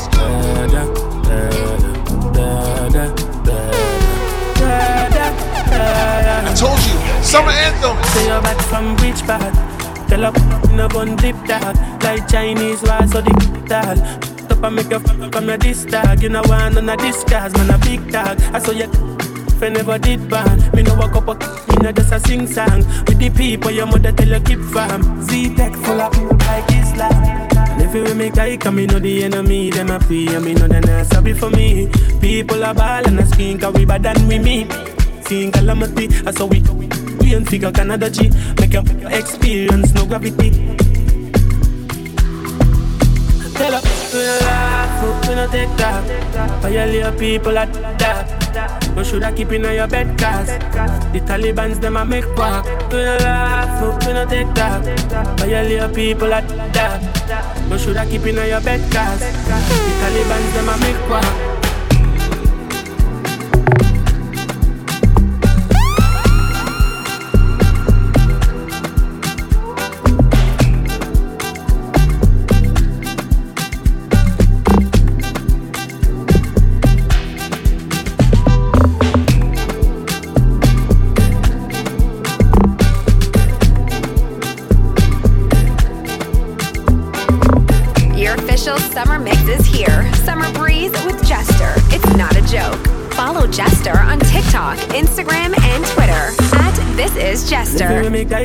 I 6.43 6.55
told 6.59 6.81
you, 6.81 7.23
summer 7.23 7.51
anthem. 7.53 8.03
Say 8.11 8.27
you're 8.27 8.43
back 8.43 8.61
from 8.63 8.97
which 8.97 9.23
part? 9.25 9.55
Tell 10.09 10.25
up 10.25 10.37
in 10.71 10.81
a 10.81 10.89
bun 10.89 11.17
dip 11.17 11.37
that 11.47 11.75
Like 12.03 12.29
Chinese 12.29 12.79
so 12.81 13.21
the 13.21 13.65
dal 13.67 13.97
Top 14.49 14.63
I 14.63 14.69
make 14.69 14.93
a 14.93 15.01
fuck 15.01 15.33
from 15.33 15.49
your 15.49 15.59
this 15.59 15.85
tag. 15.85 16.23
You 16.23 16.31
know 16.31 16.43
one 16.43 16.79
on 16.79 16.89
a 16.89 16.97
disguise, 16.97 17.53
man 17.55 17.71
a 17.71 17.79
big 17.79 18.11
tag. 18.11 18.41
I 18.55 18.59
saw 18.59 18.73
you 18.73 18.85
if 18.85 19.63
I 19.63 19.69
never 19.69 19.99
did 19.99 20.29
ban. 20.29 20.71
Me 20.75 20.83
no 20.83 20.95
walk 20.95 21.17
up, 21.17 21.56
no 21.87 21.93
just 21.93 22.13
a 22.13 22.21
sing 22.21 22.47
song. 22.47 22.83
With 23.07 23.19
the 23.19 23.31
people 23.31 23.71
your 23.71 23.87
mother 23.87 24.13
tell 24.13 24.29
you 24.29 24.41
keep 24.41 24.61
fam. 24.75 25.01
Z-Tech 25.23 25.73
full 25.75 26.01
of 26.01 26.13
people 26.13 26.37
like 26.37 26.71
Islam. 26.73 27.13
And 27.71 27.83
if 27.83 27.95
you 27.95 28.15
make 28.15 28.35
guy 28.35 28.57
come, 28.57 28.77
me 28.77 28.87
know 28.87 28.99
the 28.99 29.25
enemy, 29.25 29.71
them 29.71 29.91
a 29.91 30.01
free, 30.01 30.29
and 30.35 30.45
me 30.45 30.55
know 30.55 30.67
they're 30.67 30.81
not 30.81 31.07
sorry 31.07 31.35
for 31.35 31.51
me. 31.51 31.89
People 32.21 32.65
are 32.65 32.75
ball 32.75 33.07
and 33.07 33.21
a 33.21 33.27
skin, 33.27 33.59
cause 33.59 33.75
we 33.75 33.85
bad 33.85 34.03
than 34.03 34.27
we 34.27 34.39
me. 34.39 34.67
Seeing 35.27 35.53
calamity, 35.53 36.09
I 36.27 36.33
saw 36.33 36.47
we, 36.47 36.61
we 37.21 37.35
and 37.35 37.49
figure 37.49 37.71
Canada 37.71 38.11
G. 38.11 38.31
Make 38.59 38.73
your 38.73 38.83
experience, 39.11 39.95
no 39.95 40.07
gravity. 40.07 40.51
Tell 43.55 43.73
her, 43.73 43.83
we 44.13 44.23
laugh, 44.47 45.29
we 45.29 45.35
no 45.35 45.47
take 45.47 45.77
that. 45.77 46.63
Violate 46.63 47.19
people 47.19 47.59
at 47.59 47.73
that. 47.99 48.36
No 48.97 49.03
shoulda 49.03 49.31
keep 49.33 49.53
in 49.53 49.67
on 49.67 49.75
your 49.75 49.87
bed 49.87 50.19
cause 50.19 50.47
the 51.13 51.21
Taliban's 51.21 51.79
them 51.79 51.97
a 51.97 52.05
make 52.07 52.25
walk. 52.37 52.65
We 52.91 53.03
no 53.05 53.17
laugh, 53.21 54.07
we 54.07 54.13
no 54.15 54.25
take 54.25 54.55
that. 54.55 55.39
Violate 55.39 55.95
people 55.95 56.33
at 56.33 56.49
that. 56.73 57.69
No 57.69 57.77
shoulda 57.77 58.07
keep 58.07 58.25
in 58.25 58.37
your 58.37 58.61
bed 58.63 58.81
cause 58.91 59.21
the 59.21 59.93
Taliban's 60.01 60.55
them 60.55 60.69
a 60.71 60.77
make 60.81 61.56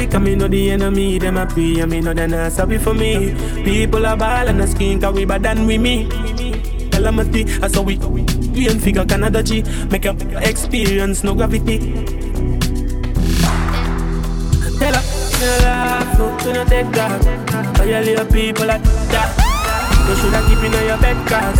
walk. 0.01 0.11
Cause 0.11 0.21
me 0.21 0.35
know 0.35 0.47
the 0.47 0.71
enemy, 0.71 1.19
them 1.19 1.37
a 1.37 1.45
pray 1.45 1.79
And 1.79 1.91
me 1.91 2.01
know 2.01 2.13
they 2.13 2.27
not 2.27 2.51
sorry 2.51 2.77
for 2.77 2.93
me. 2.93 3.33
People 3.63 4.05
are 4.05 4.17
ball 4.17 4.47
and 4.47 4.61
a 4.61 4.67
skin 4.67 4.99
Cause 4.99 5.13
we 5.13 5.25
bad 5.25 5.43
than 5.43 5.65
we 5.65 5.77
me. 5.77 6.09
Calamity, 6.91 7.45
I 7.61 7.67
saw 7.67 7.81
we. 7.81 7.97
We 7.97 8.67
ain't 8.67 8.81
figure 8.81 9.05
Canada 9.05 9.41
G. 9.41 9.63
Make 9.89 10.05
up 10.05 10.21
experience, 10.43 11.23
no 11.23 11.33
gravity. 11.33 11.79
Tell 14.79 14.93
her, 14.93 15.03
me 15.39 15.45
no 15.45 15.57
laugh, 15.63 16.19
no, 16.19 16.37
we 16.45 16.53
no 16.53 16.65
take 16.65 16.91
that 16.91 17.77
Violate 17.77 18.31
people 18.31 18.65
like 18.65 18.83
that 18.83 19.50
You 20.11 20.17
shoulda 20.17 20.43
keep 20.45 20.59
in 20.59 20.73
your 20.73 20.97
bed 20.97 21.15
cause 21.25 21.55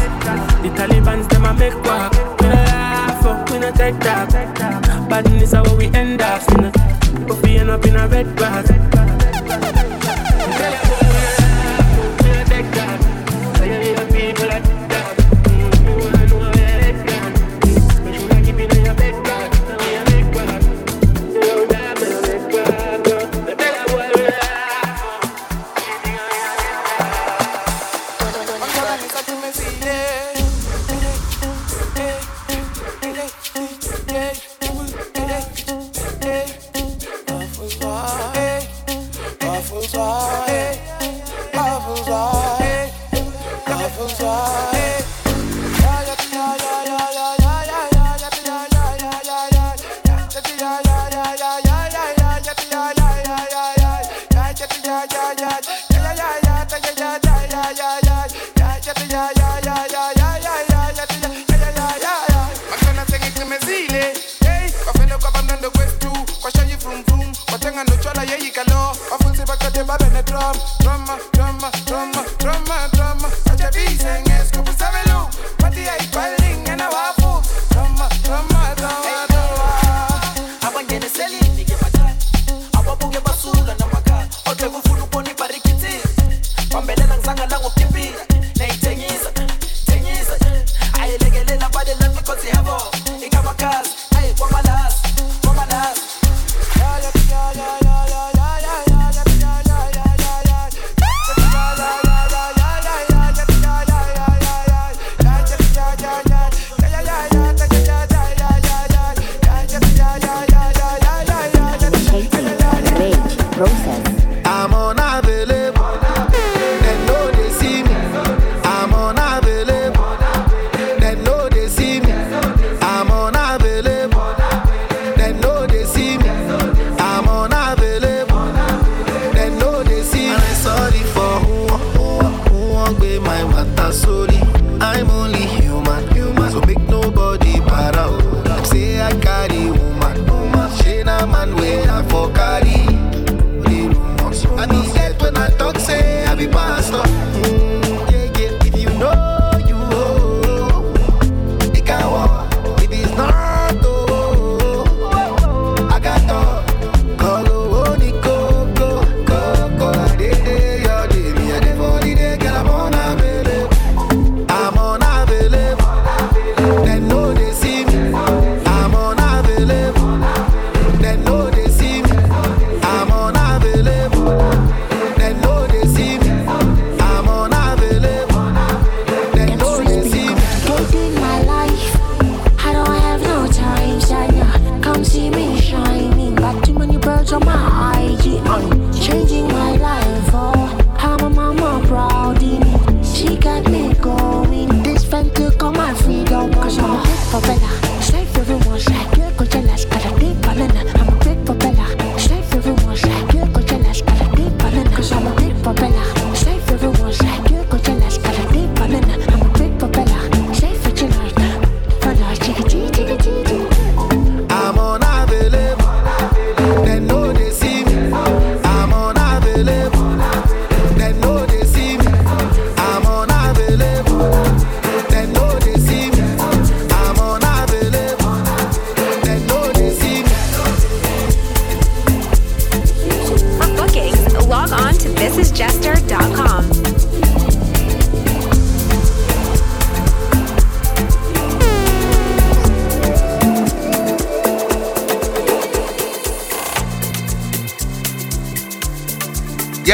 The 0.61 0.69
Taliban's 0.75 1.25
them 1.29 1.45
a 1.45 1.53
make 1.53 1.73
walk 1.85 2.11
We 2.41 2.47
no 2.49 2.55
laugh, 2.55 3.49
we 3.49 3.59
no 3.59 3.71
take 3.71 3.97
that 4.01 5.07
Badness 5.09 5.53
how 5.53 5.63
we 5.77 5.85
end 5.93 6.21
up, 6.21 6.45
but 7.27 7.41
we 7.43 7.55
end 7.55 7.69
up 7.69 7.85
in 7.85 7.95
a 7.95 8.07
red 8.09 8.35
grass. 8.35 8.90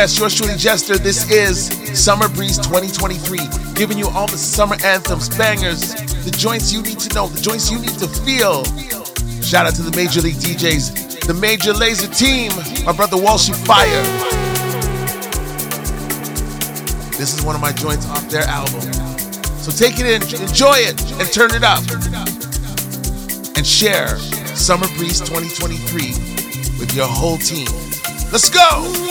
Yes, 0.07 0.19
yours 0.19 0.35
truly, 0.35 0.55
Jester. 0.55 0.97
This 0.97 1.29
is 1.29 1.67
Summer 2.01 2.29
Breeze 2.29 2.57
2023, 2.59 3.39
giving 3.75 3.97
you 3.97 4.07
all 4.07 4.25
the 4.25 4.37
summer 4.37 4.77
anthems, 4.81 5.27
bangers, 5.37 5.95
the 6.23 6.31
joints 6.31 6.71
you 6.71 6.81
need 6.81 6.97
to 6.99 7.13
know, 7.13 7.27
the 7.27 7.41
joints 7.41 7.69
you 7.69 7.77
need 7.77 7.99
to 7.99 8.07
feel. 8.07 8.63
Shout 9.43 9.65
out 9.65 9.75
to 9.75 9.81
the 9.81 9.91
Major 9.97 10.21
League 10.21 10.37
DJs, 10.37 11.27
the 11.27 11.33
Major 11.33 11.73
Lazer 11.73 12.07
team, 12.07 12.53
my 12.85 12.93
brother 12.93 13.17
Walshy 13.17 13.53
Fire. 13.67 14.01
This 17.17 17.37
is 17.37 17.43
one 17.43 17.55
of 17.55 17.61
my 17.61 17.73
joints 17.73 18.07
off 18.07 18.29
their 18.29 18.43
album. 18.43 18.79
So 19.59 19.73
take 19.73 19.99
it 19.99 20.05
in, 20.07 20.21
enjoy 20.41 20.87
it, 20.87 20.95
and 21.19 21.29
turn 21.33 21.51
it 21.51 21.65
up. 21.65 21.83
And 23.57 23.67
share 23.67 24.15
Summer 24.55 24.87
Breeze 24.95 25.19
2023 25.19 26.79
with 26.79 26.95
your 26.95 27.07
whole 27.07 27.37
team. 27.37 27.67
Let's 28.31 28.49
go! 28.49 29.06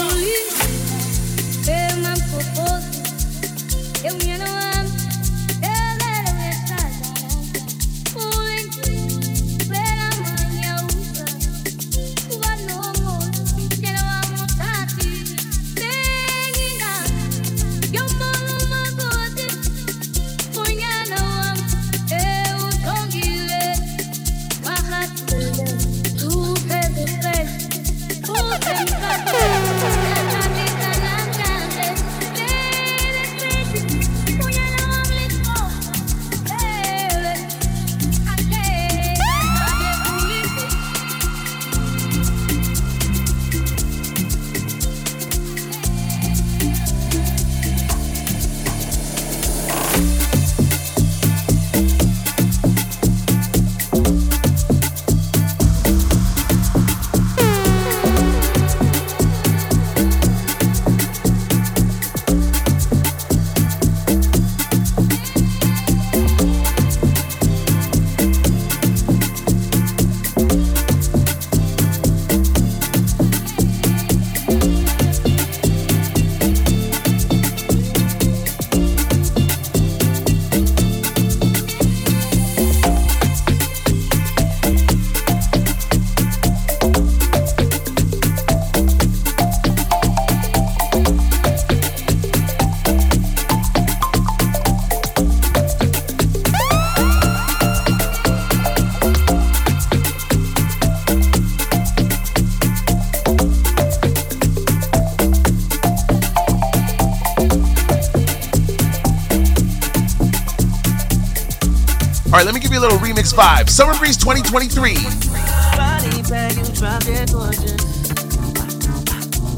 Remix 113.27 113.35
Vibe, 113.35 113.69
Summer 113.69 113.99
Breeze 113.99 114.17
2023. 114.17 114.95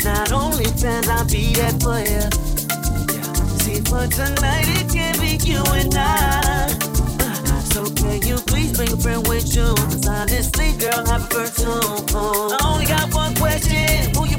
Not 0.04 0.33
only 0.33 0.64
can 0.81 1.09
I 1.09 1.22
be 1.24 1.52
that 1.54 1.76
for 1.83 1.98
you. 2.00 2.24
See, 3.61 3.81
for 3.83 4.07
tonight 4.07 4.64
it 4.68 4.90
can 4.90 5.18
be 5.20 5.37
you 5.44 5.62
and 5.74 5.94
I. 5.94 6.68
Uh, 7.20 7.61
so 7.61 7.85
can 7.90 8.22
you 8.22 8.37
please 8.46 8.72
bring 8.76 8.92
a 8.92 8.96
friend 8.96 9.26
with 9.26 9.54
you? 9.54 9.74
Cause 9.74 10.07
honestly, 10.07 10.72
girl, 10.78 11.04
I 11.07 11.18
prefer 11.18 11.48
to. 11.48 12.14
Oh, 12.14 12.57
I 12.59 12.66
only 12.66 12.87
got 12.87 13.12
one 13.12 13.35
question. 13.35 14.14
Who 14.14 14.26
you 14.28 14.38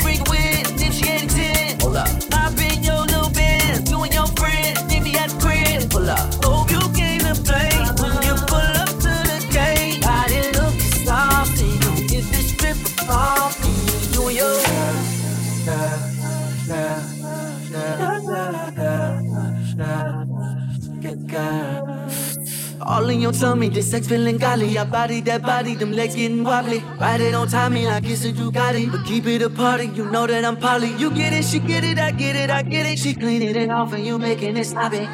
In 23.29 23.35
your 23.35 23.41
tummy, 23.41 23.69
this 23.69 23.91
sex 23.91 24.07
feeling 24.07 24.37
golly. 24.37 24.75
I 24.75 24.85
body 24.85 25.21
that 25.21 25.43
body, 25.43 25.75
them 25.75 25.91
legs 25.91 26.15
getting 26.15 26.43
wobbly. 26.43 26.79
Ride 26.99 27.21
it 27.21 27.35
on 27.35 27.47
time, 27.47 27.73
me, 27.73 27.87
I 27.87 28.01
kiss 28.01 28.25
a 28.25 28.31
Ducati. 28.31 28.91
But 28.91 29.05
keep 29.05 29.27
it 29.27 29.43
a 29.43 29.51
party, 29.51 29.85
you 29.85 30.09
know 30.09 30.25
that 30.25 30.43
I'm 30.43 30.57
poly. 30.57 30.95
You 30.95 31.11
get 31.11 31.33
it, 31.33 31.45
she 31.45 31.59
get 31.59 31.83
it, 31.83 31.99
I 31.99 32.09
get 32.09 32.35
it, 32.35 32.49
I 32.49 32.63
get 32.63 32.87
it. 32.87 32.97
She 32.97 33.13
cleaning 33.13 33.55
it 33.55 33.69
off 33.69 33.93
and 33.93 34.03
you 34.03 34.17
making 34.17 34.57
it 34.57 34.65
sloppy. 34.65 35.07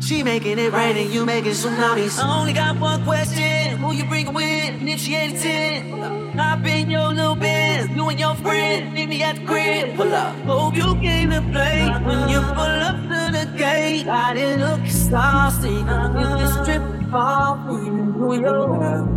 She 0.00 0.24
making 0.24 0.58
it 0.58 0.72
rain 0.72 0.96
and 0.96 1.08
you 1.14 1.24
making 1.24 1.52
tsunamis. 1.52 2.18
I 2.18 2.40
only 2.40 2.52
got 2.52 2.80
one 2.80 3.04
question. 3.04 3.78
Who 3.78 3.92
you 3.92 4.04
bring 4.06 4.34
with? 4.34 4.44
And 4.44 4.88
if 4.88 4.98
she 4.98 5.14
ain't 5.14 5.38
a 5.38 5.40
10, 5.40 6.36
hop 6.36 6.66
in 6.66 6.90
your 6.90 7.12
little 7.12 7.36
Benz. 7.36 7.94
You 7.94 8.08
and 8.08 8.18
your 8.18 8.34
friend, 8.34 8.92
meet 8.92 9.08
me 9.08 9.22
at 9.22 9.36
the 9.36 9.44
crib. 9.44 9.94
Pull 9.94 10.12
up. 10.12 10.34
Hope 10.46 10.74
you 10.74 10.96
came 10.96 11.30
to 11.30 11.42
play. 11.52 11.88
When 12.04 12.28
you 12.28 12.40
pull 12.40 12.78
up 12.88 12.96
to 12.96 13.30
the 13.38 13.54
gate, 13.56 14.08
I 14.08 14.34
didn't 14.34 14.62
look 15.10 15.20
saucy. 15.20 15.68
You 15.68 16.38
just 16.38 16.64
trip 16.64 16.82
off 17.12 17.68
in 17.70 18.12
New 18.18 18.34
York. 18.40 19.08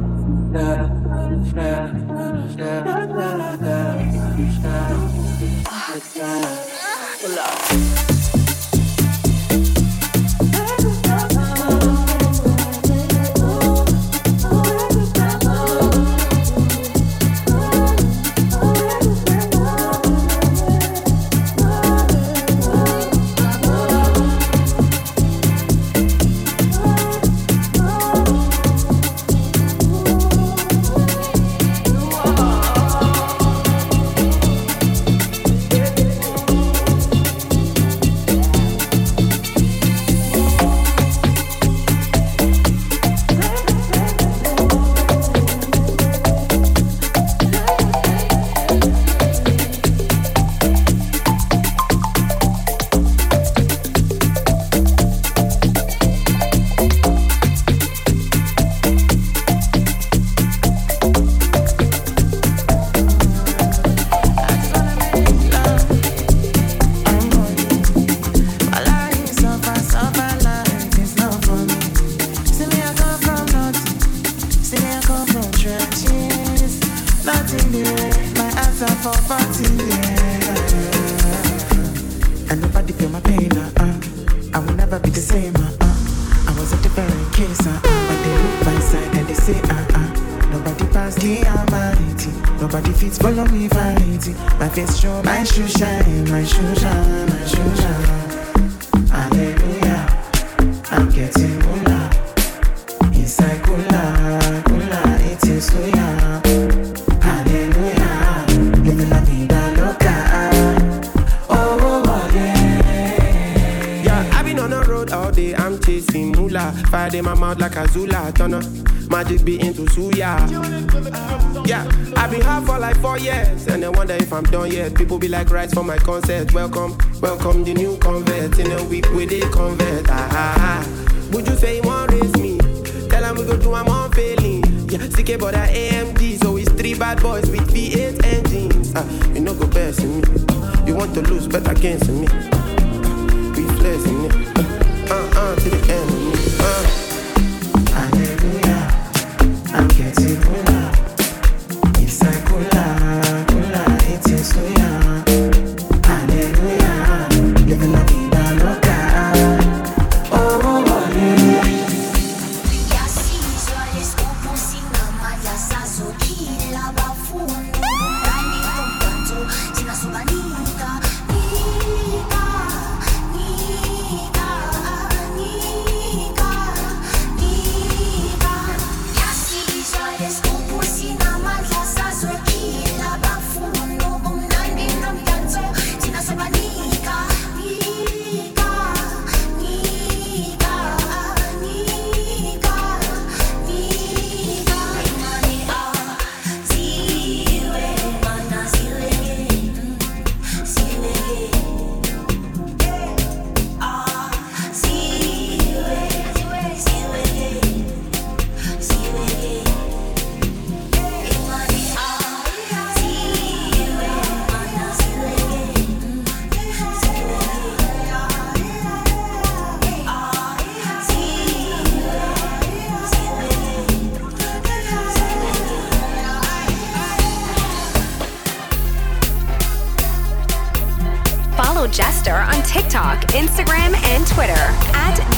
be 125.21 125.27
like 125.27 125.51
rice 125.51 125.71
for 125.71 125.83
my 125.83 125.97
concert. 125.97 126.51
Welcome. 126.51 127.10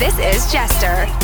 This 0.04 0.20
is 0.20 0.52
Jester. 0.52 1.23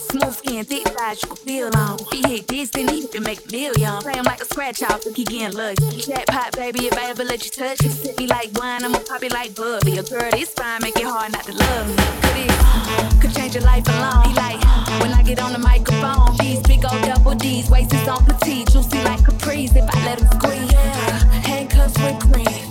Smooth 0.00 0.34
skin, 0.34 0.64
thick 0.64 0.88
thighs, 0.88 1.22
you 1.22 1.28
can 1.28 1.36
feel 1.36 1.76
on. 1.76 1.98
If 2.00 2.08
he 2.10 2.36
hit 2.36 2.48
this, 2.48 2.70
then 2.70 2.88
he 2.88 3.06
can 3.06 3.22
make 3.22 3.46
a 3.46 3.52
million. 3.52 4.00
Play 4.00 4.14
him 4.14 4.24
like 4.24 4.40
a 4.40 4.44
scratch 4.44 4.82
off, 4.82 5.04
look, 5.04 5.16
he 5.16 5.24
getting 5.24 5.56
lucky. 5.56 6.00
Jackpot, 6.00 6.56
baby, 6.56 6.86
if 6.86 6.96
I 6.96 7.10
ever 7.10 7.22
let 7.24 7.44
you 7.44 7.50
touch 7.50 7.84
it. 7.84 7.90
Sit 7.90 8.18
me 8.18 8.26
like 8.26 8.50
wine, 8.54 8.84
I'ma 8.84 8.98
pop 9.00 9.22
it 9.22 9.32
like 9.32 9.54
bubbly. 9.54 9.98
A 9.98 10.02
girl, 10.02 10.30
it's 10.32 10.52
fine, 10.52 10.80
make 10.82 10.96
it 10.96 11.04
hard 11.04 11.32
not 11.32 11.44
to 11.44 11.52
love 11.52 11.88
me. 11.88 11.96
Could 12.22 12.36
it, 12.44 13.20
could 13.20 13.34
change 13.34 13.54
your 13.54 13.64
life 13.64 13.86
alone. 13.88 14.24
He 14.24 14.34
like, 14.34 14.60
when 15.02 15.12
I 15.12 15.22
get 15.22 15.38
on 15.40 15.52
the 15.52 15.58
microphone, 15.58 16.36
these 16.38 16.60
big 16.62 16.84
old 16.84 17.02
double 17.02 17.34
D's, 17.34 17.70
waist 17.70 17.92
is 17.92 18.08
on 18.08 18.24
petite, 18.24 18.70
juicy 18.70 19.02
like 19.04 19.20
capris 19.20 19.76
if 19.76 19.84
I 19.94 20.04
let 20.06 20.20
him 20.20 20.28
squeeze. 20.40 20.72
Yeah. 20.72 21.18
Handcuffs 21.44 21.98
with 21.98 22.18
cream. 22.20 22.70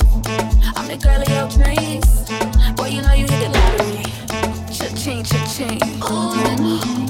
I'm 0.75 0.87
the 0.87 0.97
girl 0.97 1.21
of 1.21 1.29
your 1.29 1.47
dreams. 1.55 2.09
Boy, 2.75 2.87
you 2.87 3.01
know 3.01 3.13
you 3.13 3.27
hit 3.27 3.39
the 3.39 3.49
lottery. 3.53 4.09
Cha-ching, 4.73 5.23
cha-ching. 5.23 5.79
Ooh. 6.03 7.08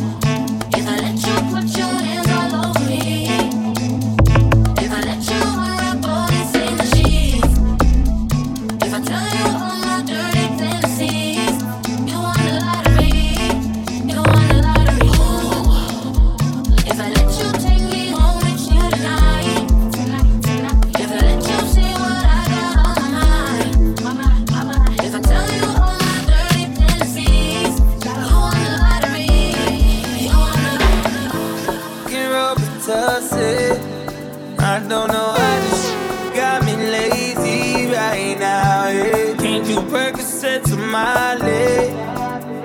don't 34.89 35.11
know. 35.11 35.33
I 35.37 35.59
just 35.69 36.35
got 36.35 36.65
me 36.65 36.75
lazy 36.75 37.85
right 37.93 38.35
now. 38.39 38.89
Yeah. 38.89 39.35
Can't 39.37 39.89
perfect 39.89 40.27
set 40.27 40.65
to 40.65 40.75
my 40.77 41.35
leg. 41.35 41.93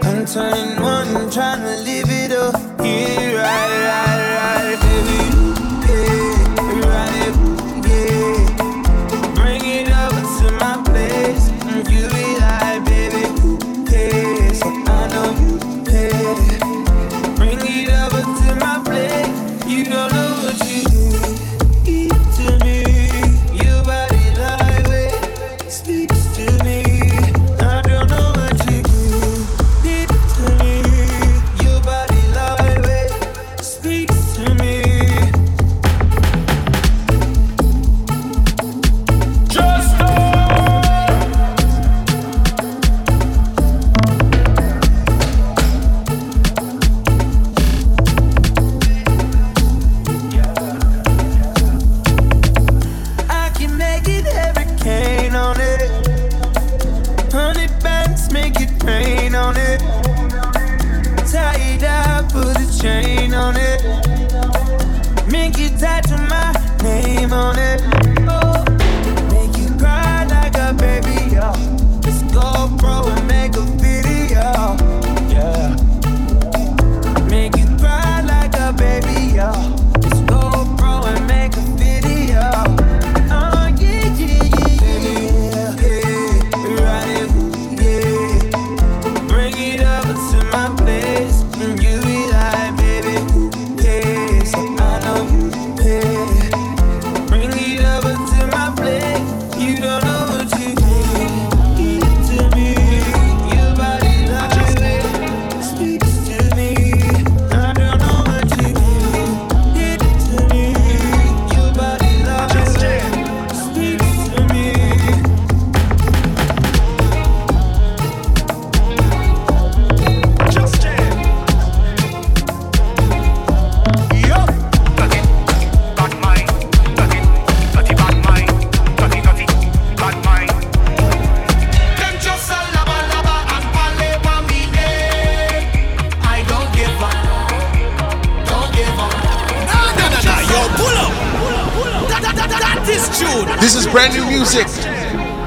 I'm 0.03 0.25
turning 0.25 0.81
one, 0.81 1.31
trying 1.31 1.61
to 1.61 1.77
live 1.83 2.09
it 2.09 2.33
up 2.33 2.81
here. 2.81 3.34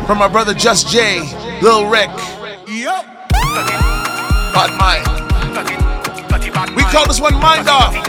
From 0.08 0.20
my 0.20 0.30
brother 0.30 0.54
Just 0.54 0.88
J, 0.88 1.20
Lil 1.62 1.90
Rick. 1.90 2.08
Yep. 2.66 3.30
Bad 4.54 4.78
mind. 4.80 5.04
We 6.78 6.84
call 6.84 7.06
this 7.06 7.20
one 7.20 7.34
Mind 7.42 7.68
Off. 7.68 8.07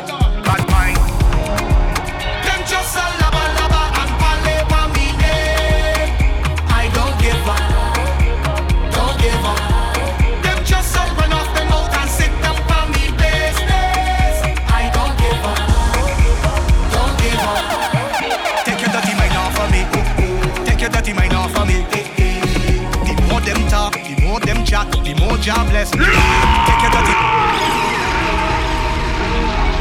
jobless. 25.41 25.91
Take 25.91 26.01
it 26.01 26.93
to 26.93 27.03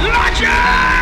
Lord. 0.03 0.96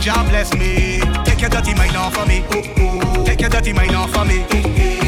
Jah 0.00 0.24
bless 0.30 0.54
me. 0.54 1.00
Take 1.24 1.42
your 1.42 1.50
dirty 1.50 1.74
mind 1.74 1.94
off 1.94 2.16
of 2.16 2.26
me. 2.26 2.42
Take 3.26 3.40
your 3.42 3.50
dirty 3.50 3.74
mind 3.74 3.94
off 3.94 4.16
of 4.16 4.26
me. 4.26 4.46
Ooh, 4.54 4.96
ooh. 4.96 4.99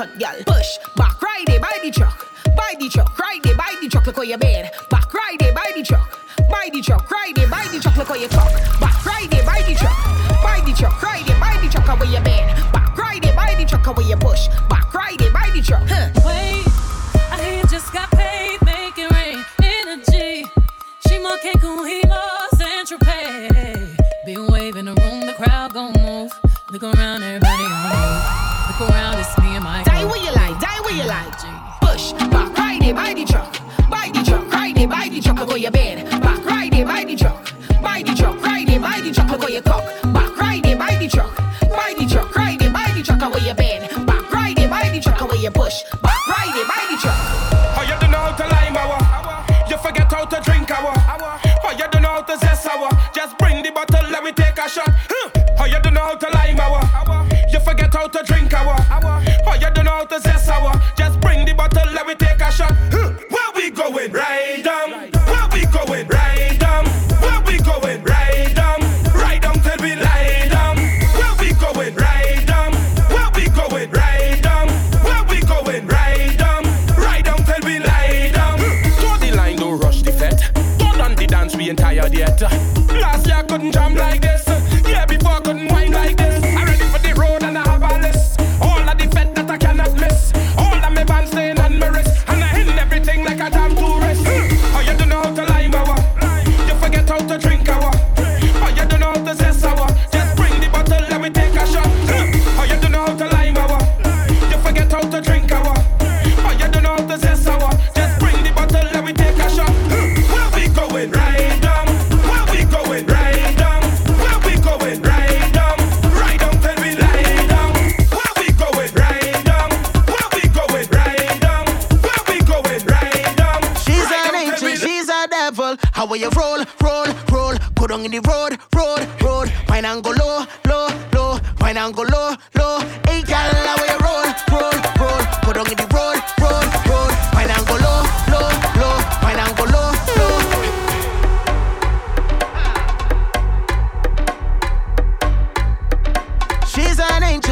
hot 0.00 0.18
gal. 0.18 0.34
Push 0.46 0.78
back, 0.96 1.20
ride 1.20 1.48
it 1.48 1.60
by 1.60 1.76
the 1.82 1.90
truck, 1.90 2.26
by 2.56 2.74
the 2.78 2.88
truck, 2.88 3.18
ride 3.18 3.44
it 3.44 3.56
by 3.56 3.76
the 3.80 3.88
truck. 3.88 4.06
Look 4.06 4.16
how 4.16 4.22
you 4.22 4.38
bend. 4.38 4.70
Back, 4.88 5.12
ride 5.12 5.42
it 5.42 5.54
by 5.54 5.72
the 5.76 5.82
truck, 5.82 6.18
by 6.48 6.70
the 6.72 6.80
truck, 6.80 7.10
ride 7.10 7.36
it 7.36 7.50
by 7.50 7.64
the 7.68 7.80
truck. 7.80 7.96
Look 7.96 8.08
how 8.08 8.14
you 8.14 8.28
talk. 8.28 8.52
Back, 8.80 9.04
ride 9.04 9.32
it 9.32 9.44
by 9.44 9.60
the 9.68 9.74
truck, 9.74 9.98
by 10.42 10.60
the 10.64 10.72
truck, 10.72 11.02
ride 11.02 11.28
it 11.28 11.40
by 11.40 11.58
the 11.60 11.68
truck. 11.68 11.84
How 11.84 12.04
you 12.04 12.20
bend. 12.20 12.29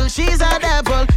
she's 0.08 0.40
a 0.40 0.58
devil. 0.58 1.07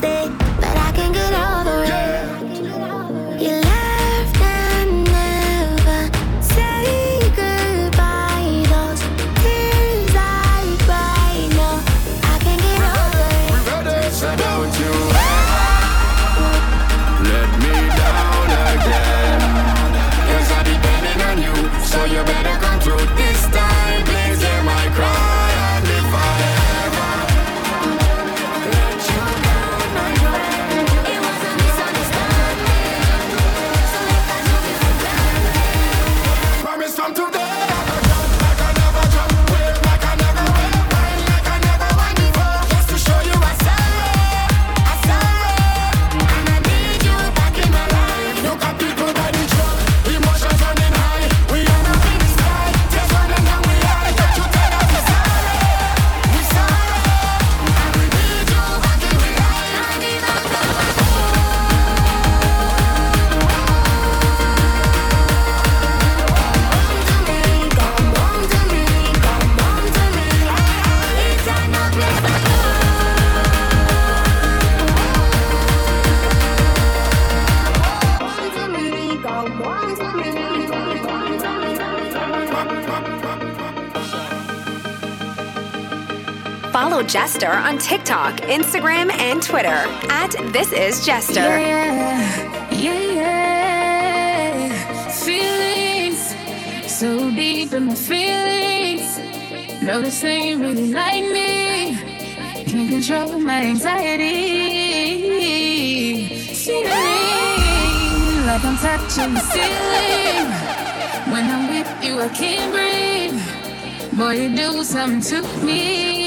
Tuesday, 0.00 0.37
TikTok, 88.08 88.40
Instagram, 88.48 89.12
and 89.12 89.42
Twitter 89.42 89.84
at 90.08 90.30
This 90.50 90.72
Is 90.72 91.04
Jester. 91.04 91.40
Yeah, 91.40 92.70
yeah, 92.72 93.02
yeah. 93.20 95.10
Feelings 95.10 96.34
so 96.90 97.30
deep 97.30 97.74
in 97.74 97.84
my 97.84 97.94
feelings. 97.94 99.18
No, 99.82 100.00
this 100.00 100.24
ain't 100.24 100.62
really 100.62 100.90
like 100.90 101.22
me. 101.22 101.98
Can't 102.64 102.88
control 102.88 103.38
my 103.40 103.64
anxiety. 103.64 104.24
Feeling 106.54 106.86
like 108.46 108.64
I'm 108.64 108.78
touching 108.78 109.34
the 109.34 109.40
ceiling. 109.52 110.50
When 111.30 111.44
I'm 111.44 111.68
with 111.68 111.90
you, 112.02 112.22
I 112.22 112.28
can't 112.28 112.72
breathe. 112.72 113.38
Boy, 114.16 114.46
you 114.46 114.56
do 114.56 114.82
something 114.82 115.20
to 115.20 115.42
me. 115.62 116.17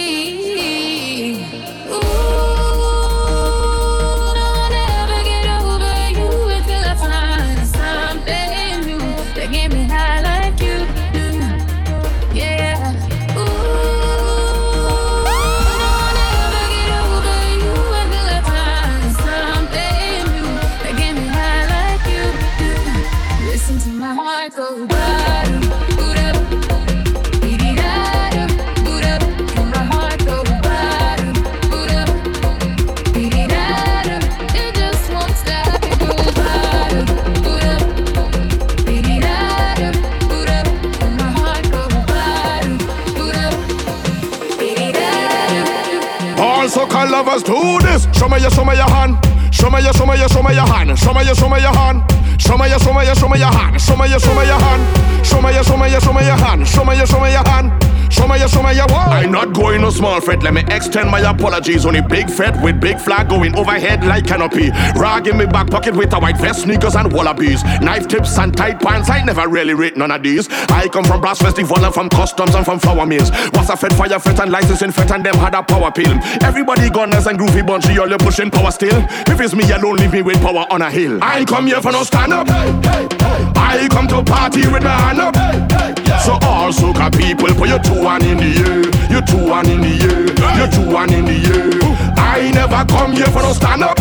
Soccer 47.21 47.29
lovers 47.29 47.43
do 47.43 47.79
this. 47.87 48.07
Show 48.17 48.27
me 48.29 48.39
your, 48.39 48.49
show 48.49 48.65
me 48.65 48.75
your 48.75 48.89
hand. 48.89 49.17
Show 49.53 49.69
me 49.69 49.81
your, 49.81 49.93
show 49.93 50.05
me 50.05 50.17
your, 50.17 50.29
show 50.29 50.43
me 50.43 50.53
your 50.53 50.65
hand. 50.65 50.97
Show 50.97 51.13
me 51.13 51.23
your, 51.23 51.35
show 51.35 51.49
me 51.49 51.61
your 51.61 51.73
hand. 51.73 52.03
Show 52.39 52.57
me 52.57 52.69
your, 52.69 52.79
show 52.79 52.93
me 52.93 53.05
your, 53.05 53.15
show 53.15 53.29
me 53.29 53.39
your 53.39 53.51
hand. 53.51 53.81
Show 53.81 53.95
me 53.95 54.09
your, 54.09 54.19
show 54.19 54.33
me 54.33 54.45
your 54.45 54.59
hand. 54.59 55.25
Show 55.25 55.41
me 55.41 55.53
your, 55.53 55.63
show 55.63 55.77
me 55.77 55.91
your, 55.91 56.01
show 56.01 56.13
me 56.13 56.25
your 56.25 56.35
hand. 56.35 56.67
Show 56.67 56.85
me 56.85 56.97
your, 56.97 57.05
show 57.05 57.19
me 57.19 57.31
your 57.31 57.47
hand. 57.47 57.80
Show 58.21 58.27
me 58.27 58.37
your, 58.37 58.47
show 58.49 58.61
me 58.61 58.75
your? 58.75 58.87
I'm 58.91 59.31
not 59.31 59.51
going 59.51 59.81
no 59.81 59.89
small 59.89 60.21
fret. 60.21 60.43
Let 60.43 60.53
me 60.53 60.61
extend 60.67 61.09
my 61.09 61.21
apologies. 61.21 61.87
Only 61.87 62.01
big 62.01 62.29
fret 62.29 62.55
with 62.61 62.79
big 62.79 62.99
flag 62.99 63.29
going 63.29 63.55
overhead 63.57 64.05
like 64.05 64.27
canopy. 64.27 64.69
Rag 64.95 65.25
in 65.25 65.39
me 65.39 65.47
back 65.47 65.71
pocket 65.71 65.95
with 65.95 66.13
a 66.13 66.19
white 66.19 66.37
vest, 66.37 66.61
sneakers 66.61 66.95
and 66.95 67.11
wallabies. 67.11 67.63
Knife 67.81 68.07
tips 68.07 68.37
and 68.37 68.55
tight 68.55 68.79
pants. 68.79 69.09
I 69.09 69.23
never 69.23 69.47
really 69.47 69.73
rate 69.73 69.97
none 69.97 70.11
of 70.11 70.21
these. 70.21 70.47
I 70.69 70.87
come 70.89 71.03
from 71.03 71.19
brass 71.19 71.39
festival 71.39 71.83
and 71.83 71.91
from 71.91 72.09
customs 72.09 72.53
and 72.53 72.63
from 72.63 72.77
flour 72.77 73.07
mills. 73.07 73.31
Was 73.53 73.71
a 73.71 73.75
fed 73.75 73.95
fire 73.95 74.19
fet 74.19 74.39
and 74.39 74.51
licensing 74.51 74.91
fet 74.91 75.09
and 75.09 75.25
them 75.25 75.33
had 75.37 75.55
a 75.55 75.63
power 75.63 75.91
pill. 75.91 76.15
Everybody 76.43 76.91
gunners 76.91 77.25
and 77.25 77.39
groovy 77.39 77.65
bunchy, 77.65 77.97
all 77.97 78.07
you 78.07 78.19
pushing 78.19 78.51
power 78.51 78.69
still. 78.69 79.03
If 79.25 79.41
it's 79.41 79.55
me 79.55 79.63
alone, 79.71 79.95
leave 79.95 80.13
me 80.13 80.21
with 80.21 80.39
power 80.43 80.67
on 80.69 80.83
a 80.83 80.91
hill. 80.91 81.17
I 81.23 81.39
ain't 81.39 81.47
come 81.47 81.65
here 81.65 81.81
for 81.81 81.91
no 81.91 82.03
stand 82.03 82.33
up. 82.33 82.47
I 82.51 83.87
come 83.89 84.07
to 84.09 84.21
party 84.23 84.67
with 84.67 84.83
my 84.83 84.91
hand 84.91 85.19
up. 85.21 86.01
So 86.21 86.33
all 86.43 86.71
soca 86.71 87.09
people, 87.17 87.47
put 87.55 87.67
your 87.67 87.79
two 87.79 88.05
one 88.11 88.25
in 88.27 88.37
the 88.37 88.51
air. 88.67 88.83
Your 89.07 89.23
two 89.23 89.39
one 89.47 89.69
in 89.71 89.79
the 89.79 89.93
air. 90.03 90.27
Your 90.59 90.67
two 90.67 90.83
one 90.91 91.13
in 91.13 91.23
the 91.23 91.37
air. 91.47 91.71
I 92.19 92.51
never 92.51 92.83
come 92.91 93.13
here 93.13 93.31
for 93.31 93.39
no 93.39 93.53
stand 93.53 93.83
up. 93.83 93.95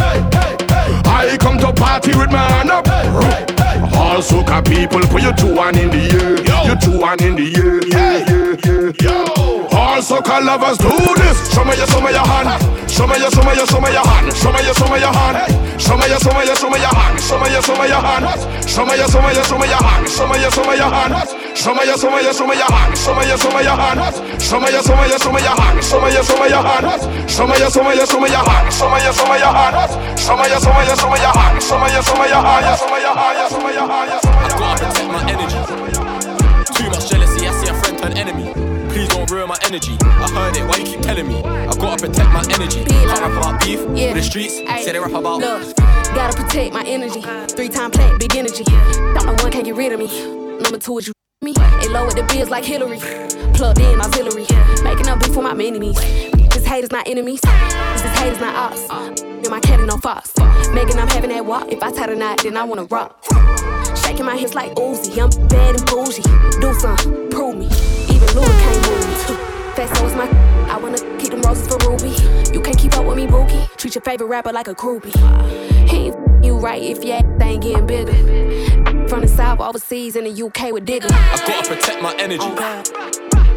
I 1.07 1.37
come 1.39 1.59
to 1.59 1.73
party 1.73 2.11
with 2.19 2.31
my 2.33 2.43
hand 2.43 2.71
up. 2.71 2.89
All 3.95 4.19
soca 4.19 4.59
people, 4.67 5.01
put 5.07 5.23
your 5.23 5.35
two 5.35 5.55
one 5.55 5.79
in 5.79 5.91
the 5.95 6.03
air. 6.19 6.67
Your 6.67 6.77
two 6.77 6.99
one 6.99 7.23
in 7.23 7.37
the 7.39 7.47
air. 7.55 7.79
Yeah, 7.87 8.27
yeah, 8.27 8.91
yeah. 8.99 9.79
All 9.79 10.03
soca 10.03 10.43
lovers 10.43 10.79
do 10.79 10.91
this. 11.23 11.39
Show 11.55 11.63
me 11.63 11.79
your, 11.79 11.87
show 11.87 12.03
me 12.03 12.11
your 12.11 12.27
hand. 12.27 12.51
Show 12.91 13.07
me 13.07 13.15
your, 13.23 13.31
show 13.31 13.47
me 13.47 13.55
your, 13.55 13.67
show 13.71 13.79
me 13.79 13.95
your 13.95 14.03
hand. 14.11 14.27
Show 14.35 14.51
me 14.51 14.59
your, 14.67 14.75
show 14.75 14.91
me 14.91 14.99
your 14.99 15.15
hand. 15.15 15.39
Show 15.79 15.95
me 15.97 16.07
your, 16.11 16.19
show 16.19 16.35
me 16.35 16.43
your, 16.51 16.57
show 16.59 16.71
me 16.71 16.79
your 16.83 16.95
hand. 16.99 17.15
Show 17.23 17.39
me 17.39 17.47
your, 17.55 17.63
show 17.63 17.79
me 17.79 17.87
your 17.87 18.03
hand. 18.03 18.27
Show 18.67 18.83
me 18.85 18.95
your, 18.99 19.07
show 19.07 19.23
me 19.23 19.31
your, 19.39 19.45
show 19.47 19.59
me 19.59 19.67
your 19.71 19.83
hand. 19.87 20.09
Show 20.11 20.27
me 20.27 20.41
your, 20.43 20.51
show 20.51 20.67
me 20.67 20.75
your 20.83 20.91
hand. 20.91 21.39
Show 21.55 21.74
me 21.74 21.84
your, 21.84 21.98
show 21.98 22.11
me 22.11 22.22
your, 22.22 22.32
show 22.32 22.46
me 22.46 22.57
your 22.57 22.70
hand. 22.72 22.96
Show 22.96 23.14
me 23.14 23.26
your, 23.28 23.36
show 23.36 23.51
me 23.53 23.62
your 23.62 23.76
hand. 23.76 24.01
Show 24.40 24.61
me 24.61 24.70
your, 24.72 24.82
show 24.82 24.96
me 24.96 25.09
your, 25.09 25.18
show 25.18 25.32
me 25.32 25.40
your 25.42 25.55
hand. 25.61 25.84
Show 25.84 26.01
me 26.01 26.09
your, 26.12 26.22
show 26.24 26.38
me 26.40 26.48
your 26.48 26.62
hand. 26.62 27.30
Show 27.30 27.46
me 27.46 27.59
your, 27.61 27.70
show 27.70 27.82
me 27.84 27.94
your, 27.96 28.07
show 28.07 28.20
me 28.20 28.28
your 28.30 28.44
hand. 28.48 28.72
Show 28.72 28.88
me 28.88 28.98
your, 29.05 29.12
show 29.12 29.26
me 29.28 29.36
your 29.38 29.53
hand. 29.53 30.18
Show 30.18 30.36
me 30.36 30.48
your, 30.48 30.61
show 30.61 30.72
me 30.72 30.82
your, 30.88 30.96
show 30.96 31.11
me 31.11 31.18
your 31.20 31.32
hand. 31.36 31.62
Show 31.62 31.76
me 31.78 31.88
your, 31.92 32.03
show 32.03 32.16
me 32.16 32.26
your 32.32 32.40
hand. 32.40 32.78
Show 32.80 32.88
me 32.88 32.98
your 33.05 33.14
hand. 33.14 33.51
Show 33.51 33.61
me 33.61 33.72
your 33.76 33.86
hand. 33.86 34.11
I 34.24 34.48
gotta 34.57 34.84
protect 34.88 35.09
my 35.12 35.22
energy. 35.28 35.61
Too 36.74 36.88
much 36.88 37.11
jealousy, 37.11 37.46
I 37.46 37.53
see 37.61 37.68
a 37.68 37.74
friend 37.74 37.98
turn 37.98 38.12
enemy. 38.16 38.46
Please 38.90 39.09
don't 39.09 39.30
ruin 39.30 39.48
my 39.48 39.59
energy. 39.62 39.96
I 40.01 40.28
heard 40.32 40.57
it, 40.57 40.64
why 40.66 40.76
you 40.78 40.84
keep 40.84 41.01
telling 41.03 41.28
me? 41.28 41.42
I 41.44 41.74
gotta 41.76 42.01
protect 42.07 42.30
my 42.32 42.42
energy. 42.51 42.84
Can't 42.84 43.20
rap 43.20 43.32
about 43.36 43.61
beef 43.61 43.80
Yeah. 43.94 44.14
with 44.14 44.14
the 44.14 44.22
streets. 44.22 44.57
Say 44.57 44.92
they 44.92 44.98
rap 44.98 45.12
about. 45.12 45.40
Look, 45.40 45.76
gotta 46.14 46.34
protect 46.42 46.72
my 46.74 46.82
energy. 46.86 47.20
Three 47.55 47.68
time 47.68 47.90
plat, 47.90 48.18
big 48.18 48.34
energy. 48.34 48.64
Number 49.14 49.34
one 49.42 49.53
can't 49.53 49.64
get 49.64 49.76
rid 49.76 49.92
of 49.92 49.98
me. 50.01 50.09
Number 50.62 50.78
two 50.78 50.98
is 50.98 51.07
you 51.09 51.12
me. 51.43 51.55
It 51.57 51.91
lowered 51.91 52.16
the 52.16 52.22
bills 52.24 52.51
like 52.51 52.64
Hillary. 52.64 52.99
Plugged 53.55 53.80
in 53.80 53.99
auxiliary. 53.99 54.47
Making 54.84 55.09
up 55.09 55.20
beef 55.20 55.32
for 55.32 55.43
my 55.43 55.53
enemies. 55.53 55.97
This 56.51 56.66
haters 56.66 56.91
not 56.91 57.09
enemies. 57.09 57.41
This 57.41 58.05
is 58.05 58.18
haters 58.18 58.41
not 58.41 58.55
ops. 58.55 58.91
And 58.91 59.49
my 59.49 59.61
cat 59.61 59.80
no 59.80 59.97
fox. 59.97 60.36
Megan, 60.74 60.99
I'm 60.99 61.09
having 61.09 61.30
that 61.30 61.47
walk. 61.47 61.72
If 61.72 61.82
I 61.82 61.93
tie 61.93 62.09
the 62.09 62.14
knot, 62.14 62.43
then 62.43 62.59
I 62.59 62.64
wanna 62.64 62.84
rock. 62.84 63.24
Shaking 63.97 64.26
my 64.26 64.36
hips 64.36 64.55
like 64.55 64.74
Uzi. 64.74 65.16
I'm 65.16 65.30
bad 65.49 65.76
and 65.76 65.86
bougie. 65.86 66.22
Do 66.61 66.74
some, 66.78 67.30
prove 67.30 67.57
me. 67.57 67.66
Even 68.12 68.28
Luna 68.36 68.53
can't 68.61 68.86
move 68.86 69.09
me. 69.09 69.14
Fast 69.76 69.97
so 69.97 70.07
is 70.07 70.14
my. 70.14 70.28
I 70.68 70.76
wanna 70.76 70.99
keep 71.18 71.30
them 71.30 71.41
roses 71.41 71.68
for 71.68 71.78
Ruby. 71.88 72.11
You 72.53 72.61
can't 72.61 72.78
keep 72.78 72.95
up 72.99 73.07
with 73.07 73.16
me, 73.16 73.26
Bookie. 73.26 73.66
Treat 73.78 73.95
your 73.95 74.03
favorite 74.03 74.26
rapper 74.26 74.53
like 74.53 74.68
a 74.68 74.74
groupie. 74.74 75.16
He 75.88 75.97
ain't 76.09 76.45
you 76.45 76.59
right 76.59 76.82
if 76.82 77.03
your 77.03 77.16
ass 77.16 77.43
ain't 77.43 77.62
getting 77.62 77.86
bigger. 77.86 78.89
From 79.09 79.20
the 79.22 79.28
south, 79.28 79.61
overseas, 79.61 80.16
in 80.16 80.24
the 80.24 80.42
UK 80.42 80.72
with 80.72 80.84
Digger. 80.84 81.09
Oh, 81.11 81.14
I 81.14 81.46
gotta 81.46 81.74
protect 81.74 82.03
my 82.03 82.14
energy. 82.16 82.46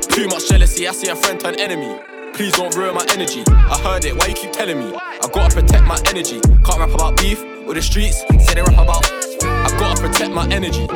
Too 0.08 0.28
much 0.28 0.48
jealousy, 0.50 0.88
I 0.88 0.92
see 0.92 1.10
a 1.10 1.16
friend 1.16 1.40
turn 1.40 1.60
enemy. 1.60 2.00
Please 2.34 2.54
don't 2.54 2.76
ruin 2.76 2.96
my 2.96 3.06
energy. 3.10 3.44
I 3.48 3.80
heard 3.84 4.06
it, 4.06 4.16
why 4.18 4.28
you 4.28 4.34
keep 4.34 4.52
telling 4.52 4.80
me? 4.80 4.94
I 4.96 5.28
gotta 5.34 5.54
protect 5.56 5.86
my 5.86 6.00
energy. 6.06 6.40
Can't 6.66 6.80
rap 6.80 6.94
about 6.94 7.18
beef 7.18 7.44
with 7.66 7.76
the 7.76 7.82
streets. 7.82 8.22
Say 8.46 8.56
they 8.56 8.62
rap 8.62 8.74
about. 8.74 9.06
I 9.44 9.70
gotta 9.80 10.02
protect 10.02 10.32
my 10.32 10.48
energy. 10.50 10.88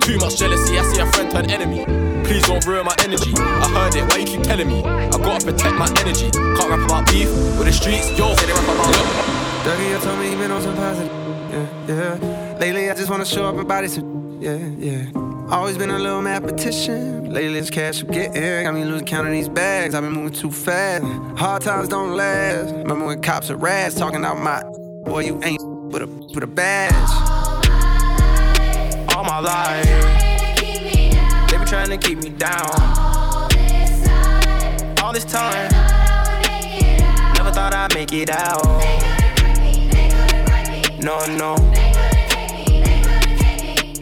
Too 0.00 0.18
much 0.18 0.38
jealousy, 0.38 0.78
I 0.78 0.82
see 0.92 1.00
a 1.00 1.06
friend 1.12 1.30
turn 1.30 1.50
enemy. 1.50 1.84
Please 2.24 2.46
don't 2.46 2.64
ruin 2.66 2.84
my 2.84 2.94
energy. 3.00 3.32
I 3.36 3.68
heard 3.68 3.94
it, 3.94 4.10
why 4.10 4.18
you 4.18 4.26
keep 4.26 4.42
telling 4.42 4.68
me? 4.68 4.82
I 4.84 5.10
gotta 5.10 5.44
protect 5.44 5.74
my 5.76 5.88
energy. 5.98 6.30
Can't 6.30 6.70
rap 6.70 6.84
about 6.84 7.06
beef 7.06 7.28
with 7.58 7.66
the 7.66 7.72
streets. 7.72 8.10
Yo, 8.18 8.34
say 8.34 8.46
they 8.46 8.52
rap 8.52 8.64
about. 8.64 8.94
Dougie, 9.64 9.90
you 9.90 9.98
told 9.98 10.18
me 10.18 10.30
you 10.30 10.36
been 10.36 10.50
on 10.50 10.60
some 10.60 10.74
positive. 10.76 11.12
Yeah, 11.50 11.68
yeah. 11.88 12.43
Lately, 12.58 12.88
I 12.88 12.94
just 12.94 13.10
wanna 13.10 13.24
show 13.24 13.44
up 13.46 13.56
and 13.56 13.66
body 13.66 13.88
some. 13.88 14.38
Yeah, 14.40 14.56
yeah. 14.78 15.06
Always 15.50 15.76
been 15.76 15.90
a 15.90 15.98
little 15.98 16.22
mathematician. 16.22 17.32
Lately, 17.32 17.58
it's 17.58 17.68
cash 17.68 18.02
I'm 18.02 18.08
getting. 18.08 18.64
Got 18.64 18.74
me 18.74 18.84
losing 18.84 19.06
count 19.06 19.26
of 19.26 19.32
these 19.32 19.48
bags. 19.48 19.94
I've 19.94 20.02
been 20.02 20.12
moving 20.12 20.32
too 20.32 20.50
fast. 20.50 21.04
Hard 21.36 21.62
times 21.62 21.88
don't 21.88 22.16
last. 22.16 22.72
Remember 22.72 23.06
when 23.06 23.20
cops 23.22 23.50
are 23.50 23.56
rats 23.56 23.96
talking 23.96 24.24
out 24.24 24.38
my. 24.38 24.62
Boy, 25.04 25.24
you 25.24 25.40
ain't 25.42 25.62
with 25.92 26.02
a 26.02 26.06
with 26.06 26.44
a 26.44 26.46
badge. 26.46 26.94
All 29.14 29.24
my 29.24 29.40
life. 29.40 29.84
They 31.50 31.58
be 31.58 31.64
trying 31.64 31.90
to 31.90 31.98
keep 31.98 32.22
me 32.22 32.30
down. 32.30 32.70
All 35.02 35.12
this 35.12 35.24
time. 35.24 35.70
Never 37.34 37.50
thought 37.50 37.74
I'd 37.74 37.92
make 37.94 38.12
it 38.12 38.30
out. 38.30 38.64
No, 41.02 41.26
no. 41.36 41.93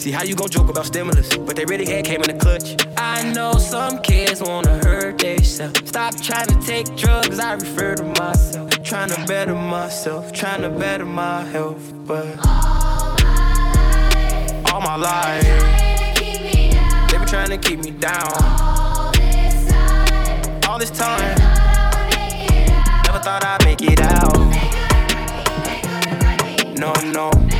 See 0.00 0.10
how 0.10 0.22
you 0.22 0.34
gon' 0.34 0.48
joke 0.48 0.70
about 0.70 0.86
stimulus, 0.86 1.36
but 1.36 1.56
they 1.56 1.66
really 1.66 1.84
had 1.84 2.06
came 2.06 2.22
in 2.22 2.34
the 2.34 2.38
clutch. 2.42 2.74
I 2.96 3.22
know 3.34 3.52
some 3.52 3.98
kids 3.98 4.40
wanna 4.40 4.80
hurt 4.82 5.18
themselves. 5.18 5.78
Stop 5.90 6.18
trying 6.22 6.46
to 6.46 6.58
take 6.66 6.86
drugs, 6.96 7.38
I 7.38 7.52
refer 7.52 7.96
to 7.96 8.04
myself. 8.04 8.70
Trying 8.82 9.10
to 9.10 9.22
better 9.26 9.54
myself, 9.54 10.32
trying 10.32 10.62
to 10.62 10.70
better 10.70 11.04
my 11.04 11.44
health, 11.44 11.92
but 12.06 12.24
all 12.46 13.14
my 13.22 14.08
life, 14.64 14.72
All 14.72 14.80
my 14.80 14.96
life. 14.96 15.42
they 17.10 17.18
been 17.18 17.26
trying 17.28 17.50
to 17.50 17.58
keep 17.58 17.80
me 17.80 17.90
down. 17.90 18.32
All 18.32 19.12
this 19.12 19.68
time, 19.68 20.62
all 20.66 20.78
this 20.78 20.90
never 23.04 23.18
thought 23.22 23.44
I'd 23.44 23.62
make 23.66 23.82
it 23.82 24.00
out. 24.00 24.38
No. 26.78 26.94
No. 27.12 27.59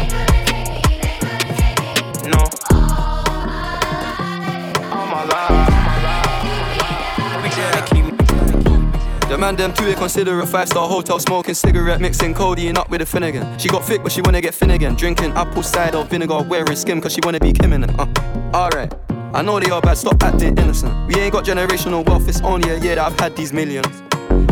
The 9.31 9.39
man 9.39 9.55
them 9.55 9.73
two, 9.73 9.85
they 9.85 9.95
consider 9.95 10.41
a 10.41 10.45
five 10.45 10.67
star 10.67 10.89
hotel 10.89 11.21
smoking 11.21 11.55
cigarette 11.55 12.01
mixing 12.01 12.35
codeine 12.35 12.77
up 12.77 12.91
with 12.91 13.01
a 13.01 13.07
Finnegan. 13.07 13.57
She 13.61 13.69
got 13.69 13.85
thick 13.85 14.03
but 14.03 14.11
she 14.11 14.21
wanna 14.23 14.41
get 14.41 14.55
Finnegan. 14.55 14.97
Drinking 14.97 15.31
apple 15.35 15.63
cider 15.63 16.03
vinegar 16.03 16.43
wearing 16.43 16.75
skim 16.75 17.01
cause 17.01 17.13
she 17.13 17.21
wanna 17.23 17.39
be 17.39 17.53
Kim 17.53 17.73
in 17.73 17.85
it. 17.85 17.91
Uh. 17.97 18.07
Alright. 18.53 18.93
I 19.33 19.43
know 19.43 19.61
they 19.61 19.71
are 19.71 19.81
bad, 19.81 19.99
stop 19.99 20.21
acting 20.25 20.59
innocent. 20.59 21.07
We 21.07 21.15
ain't 21.15 21.33
got 21.33 21.45
generational 21.45 22.05
wealth, 22.09 22.29
it's 22.29 22.41
only 22.41 22.71
a 22.71 22.81
year 22.81 22.97
that 22.97 23.13
I've 23.13 23.21
had 23.21 23.37
these 23.37 23.53
millions. 23.53 24.03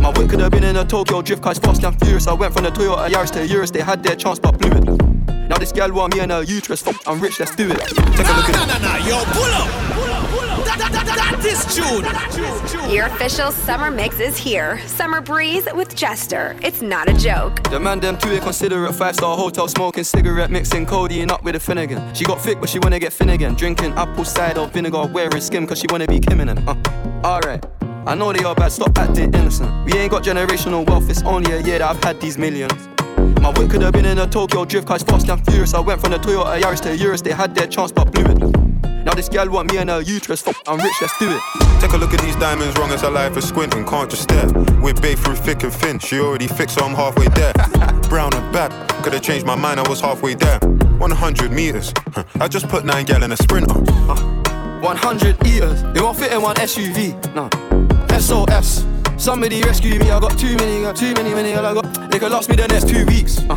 My 0.00 0.10
whip 0.10 0.30
could 0.30 0.38
have 0.38 0.52
been 0.52 0.62
in 0.62 0.76
a 0.76 0.84
Tokyo 0.84 1.22
drift 1.22 1.42
car, 1.42 1.56
fast 1.56 1.82
and 1.82 1.98
furious. 1.98 2.28
I 2.28 2.34
went 2.34 2.54
from 2.54 2.62
the 2.62 2.70
Toyota 2.70 3.08
Yaris 3.08 3.32
to 3.32 3.44
Urus, 3.48 3.72
they 3.72 3.80
had 3.80 4.04
their 4.04 4.14
chance 4.14 4.38
but 4.38 4.60
blew 4.60 4.70
it. 4.70 4.84
Now 5.48 5.58
this 5.58 5.72
gal 5.72 5.90
want 5.90 6.14
me 6.14 6.20
and 6.20 6.30
her 6.30 6.44
uterus, 6.44 6.84
I'm 7.04 7.18
rich, 7.18 7.40
let's 7.40 7.56
do 7.56 7.68
it. 7.68 7.78
Take 7.78 8.28
a 8.28 8.32
look 8.32 8.48
at 8.48 8.54
Nah, 8.54 8.78
nah, 8.78 8.78
nah, 8.78 8.96
yo, 9.04 9.24
pull 9.24 9.42
up. 9.42 9.66
That, 9.66 10.06
that, 10.06 10.17
that, 10.78 10.92
that, 10.92 11.06
that 11.06 11.44
is 11.44 11.64
June. 11.74 12.94
Your 12.94 13.06
official 13.06 13.50
summer 13.50 13.90
mix 13.90 14.20
is 14.20 14.36
here. 14.36 14.80
Summer 14.86 15.20
Breeze 15.20 15.68
with 15.74 15.94
Jester. 15.94 16.56
It's 16.62 16.80
not 16.80 17.08
a 17.08 17.12
joke. 17.12 17.62
The 17.70 17.80
man 17.80 18.00
them 18.00 18.16
too 18.16 18.38
considerate 18.40 18.94
five 18.94 19.14
star 19.14 19.36
hotel 19.36 19.68
smoking 19.68 20.04
cigarette 20.04 20.50
mixing 20.50 20.86
codeine 20.86 21.30
up 21.30 21.42
with 21.42 21.56
a 21.56 21.60
Finnegan. 21.60 22.14
She 22.14 22.24
got 22.24 22.40
thick 22.40 22.60
but 22.60 22.68
she 22.68 22.78
wanna 22.78 22.98
get 22.98 23.12
Finnegan. 23.12 23.54
Drinking 23.54 23.92
apple 23.94 24.24
cider 24.24 24.66
vinegar 24.66 25.06
wearing 25.06 25.40
skim 25.40 25.66
cause 25.66 25.78
she 25.78 25.86
wanna 25.90 26.06
be 26.06 26.20
Kim 26.20 26.40
in 26.40 26.50
it. 26.50 26.58
Uh. 26.66 26.74
Alright. 27.24 27.64
I 28.06 28.14
know 28.14 28.32
they 28.32 28.44
are 28.44 28.54
bad, 28.54 28.72
stop 28.72 28.96
acting 28.96 29.34
innocent. 29.34 29.84
We 29.84 29.92
ain't 29.94 30.10
got 30.10 30.22
generational 30.22 30.86
wealth, 30.86 31.10
it's 31.10 31.22
only 31.24 31.52
a 31.52 31.60
year 31.60 31.78
that 31.78 31.90
I've 31.90 32.02
had 32.02 32.20
these 32.20 32.38
millions. 32.38 32.88
My 33.42 33.50
whip 33.50 33.70
could 33.70 33.82
have 33.82 33.92
been 33.92 34.06
in 34.06 34.18
a 34.18 34.26
Tokyo 34.26 34.64
drift 34.64 34.86
car, 34.86 34.96
it's 34.96 35.04
fast 35.04 35.28
and 35.28 35.44
furious. 35.44 35.74
I 35.74 35.80
went 35.80 36.00
from 36.00 36.12
the 36.12 36.18
Toyota 36.18 36.58
Yaris 36.60 36.80
to 36.82 36.96
Urus, 36.96 37.20
they 37.20 37.32
had 37.32 37.54
their 37.54 37.66
chance 37.66 37.92
but 37.92 38.10
blew 38.12 38.24
it. 38.24 38.57
Now 39.08 39.14
this 39.14 39.30
gal 39.30 39.48
want 39.48 39.72
me 39.72 39.78
and 39.78 39.88
her 39.88 40.02
uterus, 40.02 40.42
fuck, 40.42 40.56
I'm 40.66 40.78
rich, 40.80 40.92
let's 41.00 41.18
do 41.18 41.30
it. 41.30 41.40
Take 41.80 41.92
a 41.92 41.96
look 41.96 42.12
at 42.12 42.20
these 42.20 42.36
diamonds, 42.36 42.76
wrong 42.78 42.90
as 42.90 43.00
her 43.00 43.10
life 43.10 43.38
is 43.38 43.48
squinting, 43.48 43.86
can't 43.86 44.10
just 44.10 44.24
stare. 44.24 44.46
We're 44.82 44.92
babe 44.92 45.16
through 45.16 45.36
thick 45.36 45.62
and 45.62 45.72
thin, 45.72 45.98
she 45.98 46.20
already 46.20 46.46
fixed, 46.46 46.76
so 46.76 46.84
I'm 46.84 46.94
halfway 46.94 47.28
there. 47.28 47.54
Brown 48.10 48.34
and 48.34 48.52
bad, 48.52 48.70
could've 49.02 49.22
changed 49.22 49.46
my 49.46 49.54
mind, 49.54 49.80
I 49.80 49.88
was 49.88 50.02
halfway 50.02 50.34
there. 50.34 50.58
100 50.58 51.50
meters, 51.50 51.94
huh, 52.12 52.24
I 52.38 52.48
just 52.48 52.68
put 52.68 52.84
9 52.84 53.06
gal 53.06 53.22
in 53.22 53.32
a 53.32 53.36
sprinter. 53.38 53.72
100 53.72 55.46
eaters, 55.46 55.82
it 55.96 56.02
won't 56.02 56.18
fit 56.18 56.30
in 56.30 56.42
one 56.42 56.56
SUV. 56.56 57.14
No. 57.34 57.48
SOS. 58.18 58.84
Somebody 59.16 59.62
rescue 59.62 59.98
me, 59.98 60.10
I 60.10 60.20
got 60.20 60.38
too 60.38 60.54
many, 60.56 60.82
got 60.82 60.96
too 60.96 61.14
many, 61.14 61.32
many, 61.32 61.54
I 61.54 61.72
got. 61.72 62.10
They 62.10 62.18
could 62.18 62.30
last 62.30 62.50
me 62.50 62.56
the 62.56 62.68
next 62.68 62.90
two 62.90 63.06
weeks. 63.06 63.38
Uh. 63.48 63.56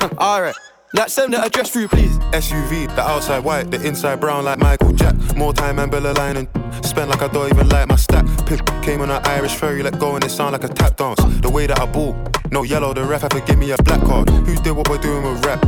Huh, 0.00 0.10
Alright. 0.16 0.54
Like 0.94 1.08
send 1.08 1.32
the 1.32 1.44
address 1.44 1.70
through, 1.70 1.88
please. 1.88 2.16
SUV, 2.30 2.94
the 2.94 3.02
outside 3.02 3.40
white, 3.40 3.70
the 3.70 3.84
inside 3.84 4.20
brown 4.20 4.44
like 4.44 4.58
Michael 4.58 4.92
Jack. 4.92 5.16
More 5.36 5.52
time 5.52 5.78
and 5.80 5.90
Bella 5.90 6.12
line 6.12 6.36
and 6.36 6.48
spend 6.84 7.10
like 7.10 7.22
I 7.22 7.28
don't 7.28 7.52
even 7.52 7.68
like 7.68 7.88
my 7.88 7.96
stack. 7.96 8.24
Pip 8.46 8.60
came 8.82 9.00
on 9.00 9.10
an 9.10 9.20
Irish 9.26 9.56
ferry, 9.56 9.82
let 9.82 9.98
go 9.98 10.14
and 10.14 10.24
it 10.24 10.30
sound 10.30 10.52
like 10.52 10.62
a 10.62 10.68
tap 10.68 10.96
dance. 10.96 11.20
The 11.40 11.50
way 11.50 11.66
that 11.66 11.80
I 11.80 11.86
ball, 11.86 12.16
no 12.52 12.62
yellow, 12.62 12.94
the 12.94 13.02
ref 13.02 13.22
had 13.22 13.32
to 13.32 13.40
give 13.40 13.58
me 13.58 13.72
a 13.72 13.76
black 13.82 14.00
card. 14.02 14.30
Who 14.30 14.54
did 14.56 14.72
what 14.72 14.88
we're 14.88 14.98
doing 14.98 15.24
with 15.24 15.44
rap? 15.44 15.60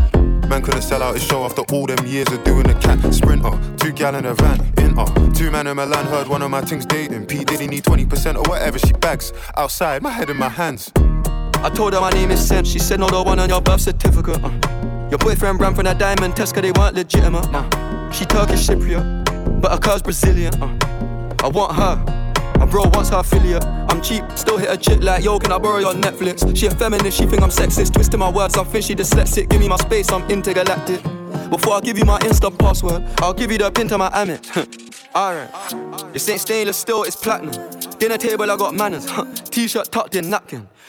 Man 0.49 0.63
couldn't 0.63 0.83
sell 0.83 1.03
out 1.03 1.15
his 1.15 1.25
show 1.25 1.45
after 1.45 1.63
all 1.73 1.87
them 1.87 2.07
years 2.07 2.29
of 2.33 2.43
doing 2.45 2.63
the 2.63 2.75
cat. 2.75 3.13
Sprinter, 3.13 3.59
two 3.77 3.93
gal 3.93 4.15
in 4.15 4.25
a 4.25 4.35
van, 4.35 4.61
inter. 4.79 5.05
Two 5.35 5.51
man 5.51 5.67
in 5.67 5.77
Milan 5.77 6.07
heard 6.07 6.29
one 6.29 6.43
of 6.43 6.51
my 6.51 6.61
things 6.61 6.87
dating. 6.87 7.27
P 7.27 7.45
Diddy 7.45 7.67
need 7.67 7.83
20% 7.83 8.37
or 8.37 8.49
whatever 8.49 8.79
she 8.79 8.93
bags. 8.93 9.33
Outside, 9.57 10.01
my 10.01 10.11
head 10.11 10.31
in 10.31 10.37
my 10.37 10.49
hands. 10.49 10.93
I 11.61 11.71
told 11.75 11.93
her 11.95 12.01
my 12.01 12.11
name 12.11 12.31
is 12.31 12.47
Sam. 12.47 12.65
She 12.65 12.79
said, 12.79 13.01
No, 13.01 13.09
the 13.09 13.21
one 13.21 13.41
on 13.41 13.49
your 13.49 13.61
birth 13.61 13.81
certificate. 13.81 14.43
Uh. 14.43 14.98
Your 15.11 15.19
boyfriend 15.19 15.61
ran 15.61 15.75
from 15.75 15.85
that 15.85 15.99
diamond 15.99 16.37
test 16.37 16.55
cause 16.55 16.63
they 16.63 16.73
weren't 16.73 16.95
legitimate. 16.95 17.47
Uh. 17.53 18.11
She 18.11 18.25
Turkish 18.25 18.67
Cypriot, 18.67 19.61
but 19.61 19.73
her 19.73 19.79
car's 19.79 20.03
Brazilian. 20.03 20.55
Uh. 20.63 20.79
I 21.43 21.49
want 21.49 21.75
her. 21.77 21.97
My 22.59 22.67
bro 22.67 22.83
wants 22.89 23.11
her 23.11 23.19
affiliate. 23.19 23.65
I'm 23.65 24.03
cheap, 24.03 24.25
still 24.35 24.59
hit 24.59 24.69
a 24.69 24.77
chick 24.77 25.03
like, 25.03 25.25
yo, 25.25 25.39
can 25.39 25.53
I 25.53 25.59
borrow 25.59 25.79
your 25.79 25.95
Netflix? 25.95 26.57
She 26.57 26.67
a 26.67 26.71
feminist, 26.71 27.17
she 27.17 27.27
think 27.27 27.43
I'm 27.43 27.51
sexist. 27.51 27.95
Twisting 27.95 28.21
my 28.21 28.31
words, 28.31 28.57
I 28.57 28.65
think 28.65 28.85
she 28.85 28.95
dyslexic. 28.95 29.49
Give 29.49 29.61
me 29.61 29.69
my 29.69 29.77
space, 29.77 30.11
I'm 30.11 30.29
intergalactic. 30.31 31.03
Before 31.51 31.75
I 31.75 31.81
give 31.81 31.97
you 31.97 32.05
my 32.05 32.19
Insta 32.19 32.57
password, 32.59 33.05
I'll 33.19 33.33
give 33.33 33.51
you 33.51 33.59
the 33.59 33.71
pin 33.71 33.89
to 33.89 33.99
my 33.99 34.11
Amex. 34.11 35.15
Alright. 35.15 36.13
This 36.13 36.29
ain't 36.29 36.41
stainless 36.41 36.77
steel, 36.77 37.05
it's 37.05 37.17
platinum. 37.17 37.55
Dinner 37.99 38.19
table, 38.19 38.51
I 38.51 38.57
got 38.57 38.75
manners. 38.75 39.07
T-shirt 39.51 39.91
tucked 39.91 40.17
in 40.17 40.29
napkin. 40.29 40.69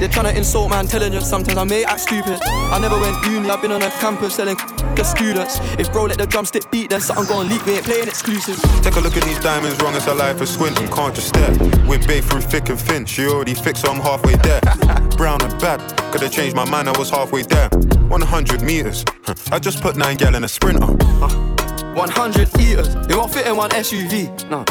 They're 0.00 0.08
trying 0.08 0.32
to 0.32 0.34
insult 0.34 0.70
my 0.70 0.80
intelligence, 0.80 1.26
sometimes 1.26 1.58
I 1.58 1.64
may 1.64 1.84
act 1.84 2.00
stupid. 2.00 2.38
I 2.42 2.78
never 2.78 2.98
went 2.98 3.22
uni, 3.26 3.50
I've 3.50 3.60
been 3.60 3.70
on 3.70 3.82
a 3.82 3.90
campus 3.90 4.36
selling 4.36 4.56
to 4.56 5.04
students. 5.04 5.60
If 5.78 5.92
bro 5.92 6.04
let 6.04 6.16
the 6.16 6.26
drumstick 6.26 6.70
beat, 6.70 6.88
then 6.88 7.02
something 7.02 7.26
gon' 7.26 7.50
leak, 7.50 7.66
we 7.66 7.74
ain't 7.74 7.84
playing 7.84 8.08
exclusive. 8.08 8.58
Take 8.82 8.96
a 8.96 9.00
look 9.00 9.18
at 9.18 9.24
these 9.24 9.38
diamonds, 9.40 9.78
wrong 9.82 9.94
as 9.94 10.06
a 10.06 10.14
life 10.14 10.40
is 10.40 10.54
squinting, 10.54 10.88
can't 10.88 11.14
just 11.14 11.28
stare. 11.28 11.50
We're 11.86 11.98
babe 11.98 12.24
through 12.24 12.40
thick 12.40 12.70
and 12.70 12.80
thin, 12.80 13.04
she 13.04 13.26
already 13.26 13.52
fixed, 13.52 13.82
so 13.82 13.92
I'm 13.92 14.00
halfway 14.00 14.36
there. 14.36 14.62
Brown 15.18 15.42
and 15.42 15.60
bad, 15.60 15.80
could've 16.12 16.32
changed 16.32 16.56
my 16.56 16.64
mind, 16.64 16.88
I 16.88 16.98
was 16.98 17.10
halfway 17.10 17.42
there. 17.42 17.68
100 17.68 18.62
meters, 18.62 19.04
I 19.52 19.58
just 19.58 19.82
put 19.82 19.96
9 19.96 20.16
gal 20.16 20.34
in 20.34 20.44
a 20.44 20.48
sprinter. 20.48 20.86
100 20.86 22.58
eaters, 22.58 22.94
it 22.94 23.14
won't 23.14 23.34
fit 23.34 23.46
in 23.46 23.54
one 23.54 23.68
SUV. 23.68 24.48
No. 24.48 24.64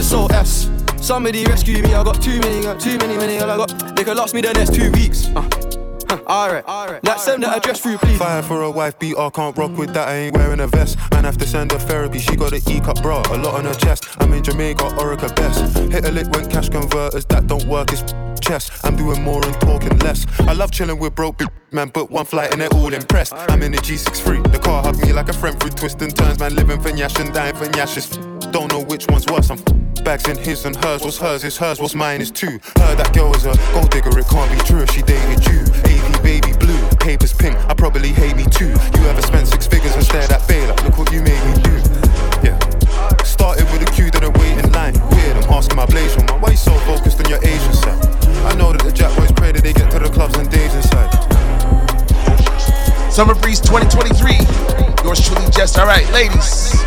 SOS. 0.00 0.85
Somebody 1.00 1.44
rescue 1.44 1.82
me, 1.82 1.94
I 1.94 2.02
got 2.02 2.20
too 2.22 2.38
many, 2.40 2.62
got 2.62 2.80
too 2.80 2.98
many, 2.98 3.16
many, 3.16 3.38
all 3.38 3.50
I 3.50 3.56
got. 3.56 3.96
They 3.96 4.04
could 4.04 4.16
last 4.16 4.34
me 4.34 4.40
the 4.40 4.52
next 4.52 4.74
two 4.74 4.90
weeks. 4.92 5.28
Uh. 5.34 5.48
Huh, 6.08 6.18
Alright, 6.28 6.64
alright. 6.66 7.02
Like 7.02 7.18
send 7.18 7.42
the 7.42 7.48
address 7.48 7.80
through, 7.80 7.98
please. 7.98 8.16
Fire 8.16 8.40
for 8.40 8.62
a 8.62 8.70
wife 8.70 8.96
beater, 9.00 9.28
can't 9.30 9.56
rock 9.58 9.76
with 9.76 9.92
that, 9.94 10.06
I 10.06 10.14
ain't 10.14 10.36
wearing 10.36 10.60
a 10.60 10.68
vest. 10.68 10.96
Man, 11.10 11.24
have 11.24 11.36
to 11.38 11.46
send 11.46 11.72
her 11.72 11.78
therapy, 11.78 12.20
she 12.20 12.36
got 12.36 12.52
an 12.52 12.60
E 12.68 12.78
cup 12.78 13.02
bra, 13.02 13.22
a 13.30 13.36
lot 13.38 13.54
on 13.54 13.64
her 13.64 13.74
chest. 13.74 14.04
I'm 14.20 14.32
in 14.32 14.44
Jamaica, 14.44 14.84
Orica 14.84 15.34
best. 15.34 15.76
Hit 15.92 16.04
a 16.04 16.12
lick 16.12 16.28
when 16.30 16.48
cash 16.48 16.68
converters, 16.68 17.24
that 17.26 17.48
don't 17.48 17.64
work, 17.66 17.92
it's 17.92 18.04
chess. 18.40 18.70
I'm 18.84 18.96
doing 18.96 19.20
more 19.22 19.44
and 19.44 19.54
talking 19.60 19.98
less. 19.98 20.26
I 20.40 20.52
love 20.52 20.70
chilling 20.70 21.00
with 21.00 21.16
broke 21.16 21.38
big 21.38 21.48
man, 21.72 21.90
but 21.92 22.08
one 22.08 22.24
flight 22.24 22.52
and 22.52 22.60
they're 22.60 22.72
all 22.74 22.94
impressed. 22.94 23.32
I'm 23.34 23.62
in 23.62 23.72
the 23.72 23.78
G63, 23.78 24.52
the 24.52 24.60
car 24.60 24.84
hugged 24.84 25.02
me 25.04 25.12
like 25.12 25.28
a 25.28 25.32
friend 25.32 25.58
through 25.58 25.70
twists 25.70 26.00
and 26.02 26.14
turns, 26.16 26.38
man, 26.38 26.54
living 26.54 26.80
for 26.80 26.90
Nyash 26.90 27.18
and 27.18 27.34
dying 27.34 27.56
for 27.56 27.66
Nyashes. 27.66 28.52
Don't 28.52 28.70
know 28.70 28.84
which 28.84 29.06
one's 29.08 29.26
worse, 29.26 29.50
I'm 29.50 29.85
bags 30.06 30.28
in 30.28 30.38
his 30.38 30.64
and 30.64 30.76
hers. 30.84 31.02
What's 31.02 31.18
hers 31.18 31.42
is 31.42 31.58
hers, 31.58 31.80
what's 31.80 31.96
mine 31.96 32.20
is 32.20 32.30
two. 32.30 32.62
Heard 32.78 32.94
that 33.02 33.10
girl 33.12 33.34
is 33.34 33.44
a 33.44 33.58
gold 33.74 33.90
digger, 33.90 34.16
it 34.16 34.28
can't 34.30 34.46
be 34.54 34.58
true 34.62 34.78
if 34.78 34.94
she 34.94 35.02
dated 35.02 35.42
you. 35.50 35.58
AP 35.82 36.22
baby 36.22 36.54
blue, 36.62 36.78
papers 37.02 37.34
pink, 37.34 37.58
I 37.66 37.74
probably 37.74 38.14
hate 38.14 38.36
me 38.36 38.46
too. 38.46 38.70
You 38.70 39.02
ever 39.10 39.20
spent 39.20 39.48
six 39.48 39.66
figures 39.66 39.98
and 39.98 40.04
stared 40.04 40.30
at 40.30 40.46
Baylor? 40.46 40.78
Look 40.86 40.96
what 40.96 41.10
you 41.10 41.26
made 41.26 41.42
me 41.42 41.58
do. 41.58 41.74
Yeah. 42.46 42.54
Started 43.26 43.66
with 43.74 43.82
a 43.82 43.90
queue, 43.90 44.08
didn't 44.08 44.38
wait 44.38 44.54
in 44.62 44.70
line. 44.70 44.94
Weird, 45.10 45.42
I'm 45.42 45.50
asking 45.50 45.74
my 45.74 45.86
blaze 45.86 46.16
man, 46.16 46.40
why 46.40 46.54
you 46.54 46.56
so 46.56 46.70
focused 46.86 47.18
on 47.18 47.26
your 47.26 47.42
Asian 47.42 47.74
side? 47.74 47.98
I 48.46 48.54
know 48.54 48.70
that 48.70 48.86
the 48.86 48.92
Jack 48.92 49.10
boys 49.18 49.32
pray 49.32 49.50
that 49.50 49.64
they 49.64 49.72
get 49.72 49.90
to 49.90 49.98
the 49.98 50.08
clubs 50.08 50.38
and 50.38 50.48
days 50.48 50.72
inside. 50.72 51.10
Summer 53.10 53.34
Breeze 53.34 53.58
2023. 53.58 54.38
Yours 55.02 55.18
truly, 55.18 55.50
Jess. 55.50 55.76
All 55.76 55.86
right, 55.86 56.06
ladies. 56.14 56.78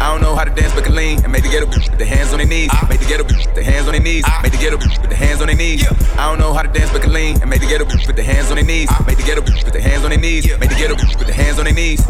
I 0.00 0.12
don't 0.12 0.22
know 0.22 0.36
how 0.36 0.44
to 0.44 0.54
dance, 0.54 0.72
but 0.74 0.84
can 0.84 0.94
lean 0.94 1.22
and 1.24 1.32
make 1.32 1.42
the 1.42 1.48
ghetto 1.48 1.66
with 1.66 1.98
the 1.98 2.04
hands 2.04 2.32
on 2.32 2.38
their 2.38 2.46
knees. 2.46 2.70
Make 2.88 3.00
the 3.00 3.06
ghetto 3.06 3.24
with 3.24 3.54
the 3.54 3.62
hands 3.64 3.86
on 3.86 3.92
their 3.92 4.02
knees. 4.02 4.24
Make 4.42 4.52
the 4.52 4.58
ghetto 4.58 4.76
with 4.76 5.08
the 5.08 5.14
hands 5.14 5.40
on 5.40 5.48
their 5.48 5.56
knees. 5.56 5.84
I 6.16 6.30
don't 6.30 6.38
know 6.38 6.52
how 6.52 6.62
to 6.62 6.68
dance, 6.68 6.92
but 6.92 7.02
can 7.02 7.12
lean 7.12 7.40
and 7.40 7.50
make 7.50 7.60
the 7.60 7.66
ghetto 7.66 7.84
with 7.84 8.14
the 8.14 8.22
hands 8.22 8.50
on 8.50 8.56
their 8.56 8.64
knees. 8.64 8.88
Make 9.06 9.16
the 9.16 9.24
ghetto 9.24 9.42
with 9.42 9.72
the 9.72 9.80
hands 9.80 10.04
on 10.04 10.10
their 10.10 10.20
knees. 10.20 10.46
Make 10.58 10.70
the 10.70 10.76
ghetto 10.76 10.94
with 10.94 11.26
the 11.26 11.32
hands 11.32 11.58
on 11.58 11.64
their 11.64 11.74
knees. 11.74 12.00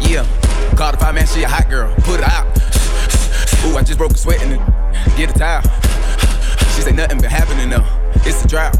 Yeah, 0.00 0.26
call 0.74 0.90
the 0.90 0.98
five 0.98 1.14
man, 1.14 1.26
she 1.26 1.44
a 1.44 1.48
hot 1.48 1.70
girl. 1.70 1.94
Put 2.02 2.20
it 2.20 2.26
out. 2.26 2.46
Ooh, 3.64 3.76
I 3.78 3.82
just 3.82 3.98
broke 3.98 4.12
a 4.12 4.18
sweat 4.18 4.42
in 4.42 4.52
it. 4.52 4.60
Get 5.16 5.30
a 5.30 5.38
towel. 5.38 5.62
She 6.74 6.82
say 6.82 6.92
nothing 6.92 7.20
been 7.20 7.30
happening 7.30 7.70
though. 7.70 7.86
It's 8.26 8.44
a 8.44 8.48
drought. 8.48 8.76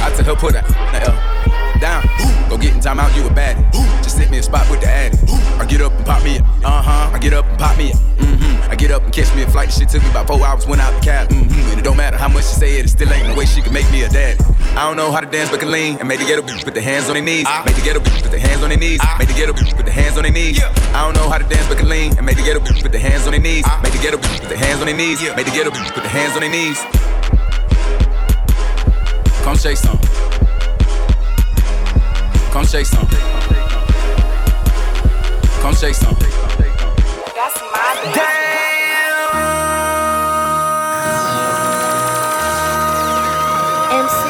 I 0.00 0.10
tell 0.16 0.24
her 0.24 0.36
put 0.36 0.56
out. 0.56 1.37
Down. 1.80 2.02
Go 2.48 2.56
get 2.58 2.74
in 2.74 2.80
time 2.80 2.98
out, 2.98 3.14
you 3.16 3.26
a 3.26 3.30
baddie. 3.30 3.64
Just 4.02 4.16
sit 4.16 4.30
me 4.30 4.38
a 4.38 4.42
spot 4.42 4.68
with 4.70 4.80
the 4.80 4.88
addy. 4.88 5.18
I 5.58 5.64
get 5.66 5.80
up 5.80 5.92
and 5.92 6.06
pop 6.06 6.22
me 6.22 6.38
up. 6.38 6.46
Uh 6.64 6.82
huh. 6.82 7.10
I 7.14 7.18
get 7.18 7.32
up 7.32 7.46
and 7.46 7.58
pop 7.58 7.76
me 7.76 7.92
up. 7.92 7.98
Mm-hmm. 8.18 8.70
I 8.70 8.74
get 8.74 8.90
up 8.90 9.02
and 9.02 9.12
catch 9.12 9.34
me 9.34 9.42
a 9.42 9.50
flight. 9.50 9.68
The 9.68 9.80
shit 9.80 9.88
took 9.88 10.02
me 10.02 10.10
about 10.10 10.26
four 10.26 10.44
hours, 10.44 10.66
went 10.66 10.80
out 10.80 10.94
the 10.94 11.00
cab. 11.04 11.28
Mm-hmm. 11.28 11.70
And 11.70 11.78
it 11.80 11.82
don't 11.82 11.96
matter 11.96 12.16
how 12.16 12.28
much 12.28 12.44
she 12.44 12.54
say 12.54 12.78
it, 12.78 12.84
it 12.84 12.88
still 12.88 13.12
ain't 13.12 13.28
no 13.28 13.34
way 13.34 13.46
she 13.46 13.62
can 13.62 13.72
make 13.72 13.90
me 13.90 14.02
a 14.02 14.08
daddy. 14.08 14.42
I 14.78 14.86
don't 14.86 14.96
know 14.96 15.10
how 15.10 15.20
to 15.20 15.26
dance, 15.26 15.50
but 15.50 15.60
can 15.60 15.70
lean 15.70 15.98
and 15.98 16.06
make 16.06 16.20
the 16.20 16.26
ghetto 16.26 16.42
bitch 16.42 16.64
put 16.64 16.74
the 16.74 16.80
hands 16.80 17.08
on 17.08 17.14
their 17.14 17.22
knees. 17.22 17.46
Make 17.66 17.76
the 17.76 17.82
ghetto 17.82 18.00
bitch 18.00 18.22
put 18.22 18.30
the 18.30 18.38
hands 18.38 18.62
on 18.62 18.68
their 18.68 18.78
knees. 18.78 19.00
Make 19.18 19.28
the 19.28 19.34
ghetto 19.34 19.52
bitch 19.52 19.76
put 19.76 19.86
the 19.86 19.92
hands 19.92 20.16
on 20.16 20.22
their 20.22 20.32
knees. 20.32 20.62
I 20.94 21.04
don't 21.04 21.14
know 21.14 21.28
how 21.28 21.38
to 21.38 21.44
dance, 21.44 21.68
but 21.68 21.78
can 21.78 21.88
lean 21.88 22.16
and 22.16 22.24
make 22.24 22.36
the 22.36 22.44
ghetto 22.44 22.60
bitch 22.60 22.82
put 22.82 22.92
the 22.92 22.98
hands 22.98 23.26
on 23.26 23.32
their 23.32 23.40
knees. 23.40 23.66
Make 23.82 23.92
the 23.92 23.98
ghetto 23.98 24.18
bitch 24.18 24.40
put 24.40 24.48
the 24.48 24.56
hands 24.56 24.80
on 24.80 24.86
their 24.86 24.96
knees. 24.96 25.20
Make 25.36 25.46
the 25.46 25.52
ghetto 25.52 25.70
bitch 25.70 25.92
put 25.94 26.02
the 26.02 26.08
hands 26.08 26.34
on 26.34 26.40
their 26.40 26.50
knees. 26.50 26.78
Come 29.42 29.56
shake 29.56 29.78
some. 29.78 29.98
Come 32.50 32.64
shake 32.66 32.86
some. 32.86 33.06
Come 35.60 35.74
shake 35.74 35.94
some. 35.94 36.16
That's 37.34 37.60
my 37.60 37.78
MC, 43.90 44.22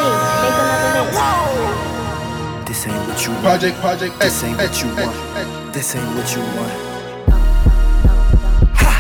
make 0.43 0.59
another 0.59 0.91
mix. 0.95 2.69
This 2.69 2.87
ain't 2.87 3.09
what 3.09 3.19
you 3.25 3.31
want. 3.31 3.43
Project, 3.43 3.77
project, 3.81 4.19
This 4.21 4.43
ain't 4.45 4.57
what 4.59 4.83
you 4.83 4.89
want. 4.97 5.73
This 5.73 5.95
ain't 5.95 6.15
what 6.17 6.35
you 6.35 6.43
want. 6.59 6.73
Ha! 8.75 8.91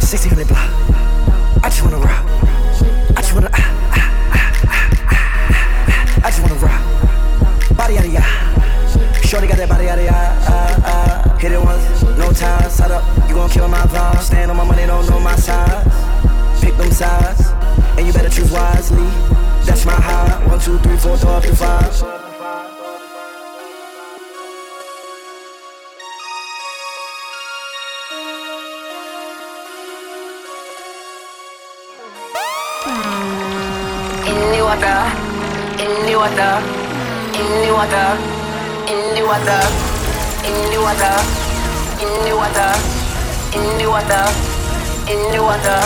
1600 0.00 0.48
block. 0.48 0.70
I 1.62 1.68
just 1.70 1.82
wanna 1.82 1.98
rock. 1.98 2.24
I 3.16 3.20
just 3.22 3.32
wanna. 3.32 3.50
Ah, 3.52 3.58
ah, 3.58 4.08
ah, 4.34 4.50
ah, 4.66 4.90
ah, 5.10 5.22
ah. 5.90 6.26
I 6.26 6.30
just 6.30 6.42
wanna 6.42 6.54
rock. 6.56 6.93
Body 7.84 7.98
out 7.98 8.06
of 8.06 8.12
ya. 8.14 8.22
Shorty 9.28 9.46
got 9.46 9.58
that 9.58 9.68
body 9.68 9.90
out 9.90 9.98
of 9.98 10.04
ya. 10.06 10.12
Ah, 10.14 10.88
ah. 10.88 11.36
Hit 11.36 11.52
it 11.52 11.60
once, 11.60 12.02
no 12.16 12.32
time. 12.32 12.70
Side 12.70 12.90
up, 12.90 13.04
you 13.28 13.34
gon' 13.34 13.50
kill 13.50 13.68
my 13.68 13.82
vibe. 13.92 14.20
Stand 14.22 14.50
on 14.50 14.56
my 14.56 14.64
money, 14.64 14.86
don't 14.86 15.06
know 15.10 15.20
my 15.20 15.36
size. 15.36 15.84
Pick 16.62 16.74
them 16.78 16.90
sides, 16.90 17.50
and 17.98 18.06
you 18.06 18.12
better 18.14 18.30
choose 18.30 18.50
wisely. 18.50 19.04
That's 19.66 19.84
my 19.84 19.92
high. 19.92 20.46
One, 20.46 20.58
two, 20.60 20.78
three, 20.78 20.96
four, 20.96 21.18
five. 21.18 21.44
In 34.24 34.40
the 34.56 34.60
water, 34.64 34.98
in 35.84 36.06
the 36.06 36.16
water, 36.16 36.83
in 37.34 37.66
the 37.66 37.72
water, 37.74 38.14
in 38.86 39.14
the 39.14 39.22
water, 39.26 39.60
in 40.46 40.54
the 40.70 40.78
water, 40.78 41.14
in 41.98 42.14
the 42.22 42.34
water, 42.36 42.70
in 43.50 43.64
the 43.78 43.88
water, 43.90 44.24
in 45.10 45.20
the 45.34 45.42
water. 45.42 45.80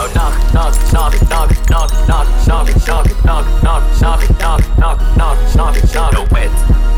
Oh, 0.00 0.08
knock, 0.14 0.34
knock, 0.54 0.74
knock, 0.92 1.12
knock, 1.28 1.50
knock, 1.68 1.90
knock, 2.08 2.28
knock, 2.46 2.68
knock, 2.86 3.08
knock, 3.24 3.44
knock, 3.62 3.62
knock, 3.62 3.84
knock, 4.00 4.22
knock, 4.40 4.60
knock, 4.78 5.00
knock, 5.18 5.76
knock. 5.92 6.12
No 6.14 6.24
wet, 6.32 6.52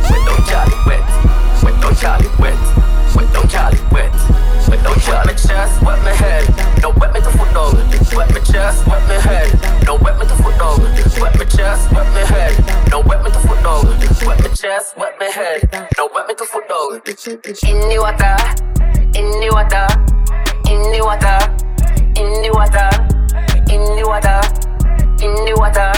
wet 0.07 0.23
don't 0.27 0.47
Charlie 0.47 0.81
wet, 0.87 1.07
wet 1.65 1.81
don't 1.83 1.97
Charlie 1.99 2.31
wet, 2.39 2.59
wet 3.15 3.33
don't 3.33 3.51
Charlie 3.51 3.81
wet, 3.91 4.13
wet 4.69 4.83
don't 4.85 5.01
Charlie. 5.03 5.11
Wet 5.11 5.27
my 5.27 5.33
chest, 5.35 5.83
wet 5.83 5.99
my 6.05 6.13
head, 6.13 6.45
no 6.83 6.91
wet 6.91 7.13
me 7.13 7.21
to 7.21 7.31
foot 7.31 7.53
dog. 7.53 7.75
Wet 8.15 8.31
my 8.31 8.41
chest, 8.41 8.87
wet 8.87 9.03
my 9.09 9.15
head, 9.15 9.51
no 9.85 9.97
wet 9.97 10.19
me 10.19 10.27
to 10.27 10.37
foot 10.37 10.57
dog. 10.59 10.81
Wet 11.21 11.39
my 11.39 11.45
chest, 11.45 11.93
wet 11.93 12.07
my 12.15 12.21
head, 12.21 12.91
no 12.91 13.01
wet 13.01 13.23
me 13.25 13.31
to 13.31 13.39
foot 13.41 13.63
dog. 13.63 13.85
Wet 14.27 14.41
my 14.41 14.49
chest, 14.55 14.97
wet 14.97 15.15
my 15.19 15.27
head, 15.27 15.69
no 15.99 16.09
wet 16.15 16.27
me 16.29 16.35
to 16.35 16.45
foot 16.45 16.69
dog. 16.69 16.93
In 16.95 17.79
the 17.89 17.99
water, 18.01 18.37
in 19.19 19.27
the 19.41 19.51
water, 19.53 19.87
in 20.71 20.81
the 20.93 21.01
water, 21.03 21.39
in 22.21 22.43
the 22.43 22.51
water, 22.53 22.91
in 23.73 23.83
the 23.97 24.05
water, 24.07 24.41
in 25.25 25.35
the 25.45 25.55
water, 25.57 25.93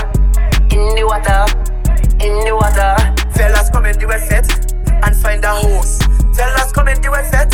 in 0.70 0.94
the 0.96 1.04
water, 1.06 1.44
in 2.24 2.44
the 2.44 2.54
water. 2.54 2.96
Fellas 3.32 3.70
come 3.70 3.86
in 3.86 3.98
the 3.98 4.06
wet 4.06 4.20
set 4.28 4.74
and 5.04 5.16
find 5.16 5.44
a 5.44 5.54
hose. 5.54 6.11
Fellas 6.34 6.72
come 6.72 6.88
in 6.88 7.00
the 7.00 7.10
wet 7.10 7.30
set 7.30 7.52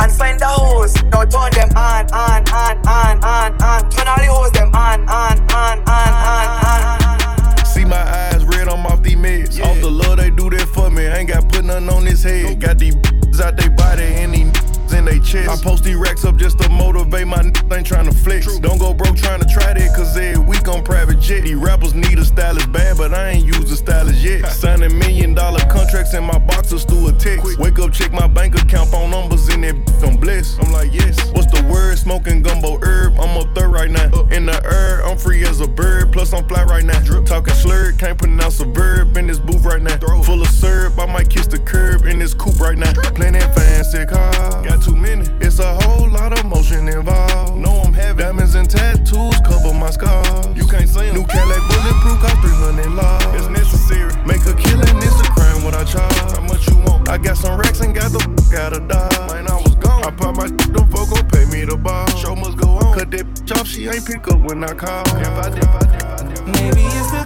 and 0.00 0.12
find 0.12 0.40
a 0.40 0.46
hose. 0.46 0.94
Now 1.04 1.24
turn 1.24 1.50
them 1.52 1.70
on, 1.76 2.06
on, 2.12 2.42
on, 2.52 2.78
on, 2.86 3.24
on, 3.24 3.62
on. 3.62 3.90
Turn 3.90 4.08
all 4.08 4.16
the 4.16 4.26
hose 4.26 4.52
them 4.52 4.74
on, 4.74 5.00
on, 5.08 5.40
on, 5.52 5.78
on, 5.86 6.18
on, 6.18 7.58
on. 7.58 7.66
See 7.66 7.84
my 7.84 7.96
eyes 7.96 8.44
red, 8.44 8.68
I'm 8.68 8.86
off 8.86 9.02
these 9.02 9.16
meds. 9.16 9.62
Off 9.62 9.80
the 9.80 9.90
love, 9.90 10.16
they 10.18 10.30
do 10.30 10.50
that 10.50 10.68
for 10.68 10.90
me. 10.90 11.04
Ain't 11.04 11.28
got 11.28 11.48
put 11.48 11.64
nothing 11.64 11.88
on 11.88 12.06
his 12.06 12.22
head. 12.22 12.60
Got 12.60 12.78
these 12.78 12.94
out 13.40 13.56
they 13.56 13.68
body 13.68 14.02
and 14.02 14.34
these 14.34 14.73
in 14.94 15.04
they 15.04 15.18
chest. 15.18 15.50
I 15.50 15.62
post 15.62 15.84
these 15.84 15.96
racks 15.96 16.24
up 16.24 16.36
just 16.36 16.58
to 16.60 16.68
motivate 16.68 17.26
my 17.26 17.42
ain't 17.42 17.86
trying 17.86 18.06
to 18.06 18.14
flex. 18.14 18.58
Don't 18.60 18.78
go 18.78 18.94
broke 18.94 19.16
trying 19.16 19.40
to 19.40 19.46
try 19.46 19.74
that, 19.74 19.96
cause 19.96 20.16
every 20.16 20.38
week 20.38 20.66
on 20.68 20.82
private 20.84 21.20
jet. 21.20 21.42
These 21.42 21.56
rappers 21.56 21.94
need 21.94 22.18
a 22.18 22.24
stylist 22.24 22.70
bad, 22.72 22.96
but 22.96 23.12
I 23.12 23.30
ain't 23.30 23.44
used 23.44 23.70
a 23.72 23.76
stylist 23.76 24.20
yet. 24.20 24.46
Signing 24.62 24.98
million 24.98 25.34
dollar 25.34 25.60
contracts 25.70 26.14
in 26.14 26.24
my 26.24 26.38
boxers 26.38 26.84
through 26.84 27.08
a 27.08 27.12
text. 27.12 27.58
Wake 27.58 27.78
up, 27.78 27.92
check 27.92 28.12
my 28.12 28.26
bank 28.26 28.54
account, 28.54 28.90
phone 28.90 29.10
numbers 29.10 29.48
in 29.48 29.62
that 29.62 29.74
I'm 30.04 30.16
blessed. 30.16 30.62
I'm 30.62 30.70
like, 30.70 30.92
yes. 30.92 31.18
What's 31.32 31.50
the 31.50 31.66
word? 31.66 31.98
Smoking 31.98 32.42
gumbo 32.42 32.78
herb. 32.82 33.18
I'm 33.18 33.36
up 33.38 33.54
there 33.54 33.68
right 33.68 33.90
now. 33.90 34.10
In 34.30 34.46
the 34.46 34.60
air, 34.64 35.04
I'm 35.04 35.16
free 35.16 35.44
as 35.44 35.60
a 35.60 35.66
bird. 35.66 36.12
Plus, 36.12 36.32
I'm 36.32 36.46
fly 36.46 36.64
right 36.64 36.84
now. 36.84 37.00
Drip. 37.00 37.24
Talking 37.24 37.54
slurred, 37.54 37.98
can't 37.98 38.18
pronounce 38.18 38.60
a 38.60 38.66
verb 38.66 39.16
in 39.16 39.26
this 39.26 39.38
booth 39.38 39.64
right 39.64 39.80
now. 39.80 39.96
Throw. 39.96 40.22
Full 40.22 40.42
of 40.42 40.48
syrup, 40.48 40.98
I 40.98 41.06
might 41.06 41.30
kiss 41.30 41.46
the 41.46 41.58
curb 41.58 42.04
in 42.06 42.18
this 42.18 42.34
coupe 42.34 42.60
right 42.60 42.76
now. 42.76 42.92
Playing 43.14 43.32
that 43.34 43.54
fancy 43.54 44.04
car. 44.04 44.32
Got 44.64 44.83
too 44.84 44.94
many. 44.96 45.24
It's 45.40 45.58
a 45.58 45.74
whole 45.82 46.08
lot 46.08 46.38
of 46.38 46.44
motion 46.44 46.88
involved. 46.88 47.56
No, 47.56 47.82
I'm 47.82 47.94
heavy. 47.94 48.22
Diamonds 48.22 48.54
and 48.54 48.68
tattoos 48.68 49.36
cover 49.40 49.72
my 49.72 49.90
scars. 49.90 50.46
You 50.54 50.66
can't 50.66 50.88
see 50.88 51.08
'em. 51.08 51.14
New 51.14 51.24
Cadillac 51.24 51.62
bulletproof, 51.68 52.20
cost 52.20 52.38
300 52.42 52.90
laws. 52.92 53.24
It's 53.36 53.48
necessary. 53.48 54.12
Make 54.26 54.44
a 54.46 54.54
killing, 54.54 54.96
it's 54.98 55.20
a 55.20 55.28
crime 55.34 55.64
what 55.64 55.74
I 55.74 55.84
charge. 55.84 56.32
How 56.36 56.42
much 56.42 56.68
you 56.68 56.76
want? 56.86 57.08
I 57.08 57.16
got 57.18 57.36
some 57.38 57.58
racks 57.58 57.80
and 57.80 57.94
got 57.94 58.12
the 58.12 58.20
f 58.38 58.58
out 58.60 58.72
of 58.74 58.88
Dodge. 58.88 59.32
Man, 59.32 59.48
I 59.48 59.56
was 59.56 59.74
gone. 59.76 60.04
I 60.04 60.10
pop 60.10 60.36
my 60.36 60.46
shit, 60.46 60.72
them 60.74 60.86
folk 60.90 61.08
gon' 61.10 61.26
pay 61.28 61.44
me 61.46 61.64
the 61.64 61.76
ball. 61.76 62.06
Show 62.20 62.34
must 62.36 62.56
go 62.58 62.68
on. 62.78 62.98
Cut 62.98 63.10
that 63.10 63.26
bitch 63.32 63.58
off, 63.58 63.66
she 63.66 63.88
ain't 63.88 64.04
pick 64.04 64.28
up 64.28 64.40
when 64.40 64.62
I 64.64 64.74
call. 64.74 65.02
If 65.06 65.28
I 65.44 65.48
dip, 65.50 65.68
I 65.68 65.78
dip, 65.92 66.04
I 66.04 66.22
dip. 66.28 66.46
Maybe 66.46 66.82
it's 66.98 67.10
the 67.10 67.23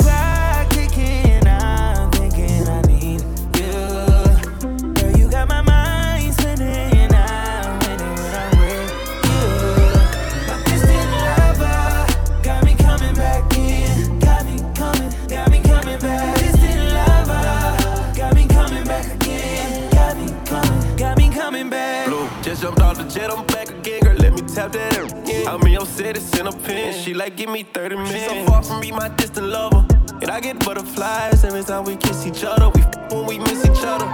like, 27.29 27.37
give 27.37 27.51
me 27.51 27.63
30 27.63 27.97
minutes. 27.97 28.13
She 28.15 28.21
so 28.21 28.45
far 28.47 28.63
from 28.63 28.81
me, 28.81 28.91
my 28.91 29.09
distant 29.09 29.49
lover. 29.49 29.85
And 30.23 30.31
I 30.31 30.41
get 30.41 30.59
butterflies 30.65 31.45
every 31.45 31.63
time 31.63 31.85
we 31.85 31.97
kiss 31.97 32.27
each 32.27 32.43
other. 32.43 32.71
We 32.71 32.81
f- 32.81 33.13
when 33.13 33.27
we 33.27 33.39
miss 33.39 33.65
each 33.65 33.85
other. 33.85 34.07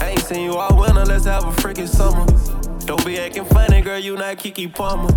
I 0.00 0.10
ain't 0.10 0.20
seen 0.20 0.44
you 0.44 0.56
all 0.56 0.74
winter, 0.78 1.04
let's 1.04 1.26
have 1.26 1.44
a 1.44 1.52
freaking 1.60 1.88
summer. 1.88 2.24
Don't 2.86 3.04
be 3.04 3.18
acting 3.18 3.44
funny, 3.44 3.82
girl, 3.82 3.98
you 3.98 4.16
not 4.16 4.38
Keke 4.38 4.72
Palmer. 4.74 5.12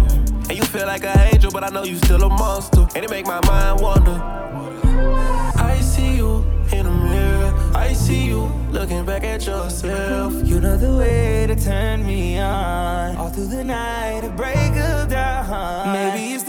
And 0.49 0.51
you 0.57 0.63
feel 0.63 0.85
like 0.87 1.03
an 1.05 1.17
angel, 1.33 1.51
but 1.51 1.63
I 1.63 1.69
know 1.69 1.83
you 1.83 1.95
still 1.97 2.23
a 2.23 2.29
monster. 2.29 2.87
And 2.95 3.05
it 3.05 3.09
make 3.09 3.25
my 3.25 3.39
mind 3.47 3.81
wonder. 3.81 4.19
I 5.55 5.79
see 5.81 6.17
you 6.17 6.43
in 6.73 6.85
the 6.85 6.91
mirror. 6.91 7.53
I 7.75 7.93
see 7.93 8.25
you 8.25 8.51
looking 8.71 9.05
back 9.05 9.23
at 9.23 9.45
yourself. 9.45 10.33
You 10.45 10.59
know 10.59 10.75
the 10.77 10.97
way 10.97 11.45
to 11.47 11.55
turn 11.55 12.05
me 12.05 12.39
on. 12.39 13.15
All 13.17 13.29
through 13.29 13.47
the 13.47 13.63
night, 13.63 14.23
a 14.23 14.29
break 14.29 14.75
of 14.75 15.09
dawn. 15.09 15.93
Maybe 15.93 16.33
it's 16.33 16.43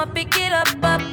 I'ma 0.00 0.14
pick 0.14 0.34
it 0.38 0.50
up, 0.50 0.82
up, 0.82 1.09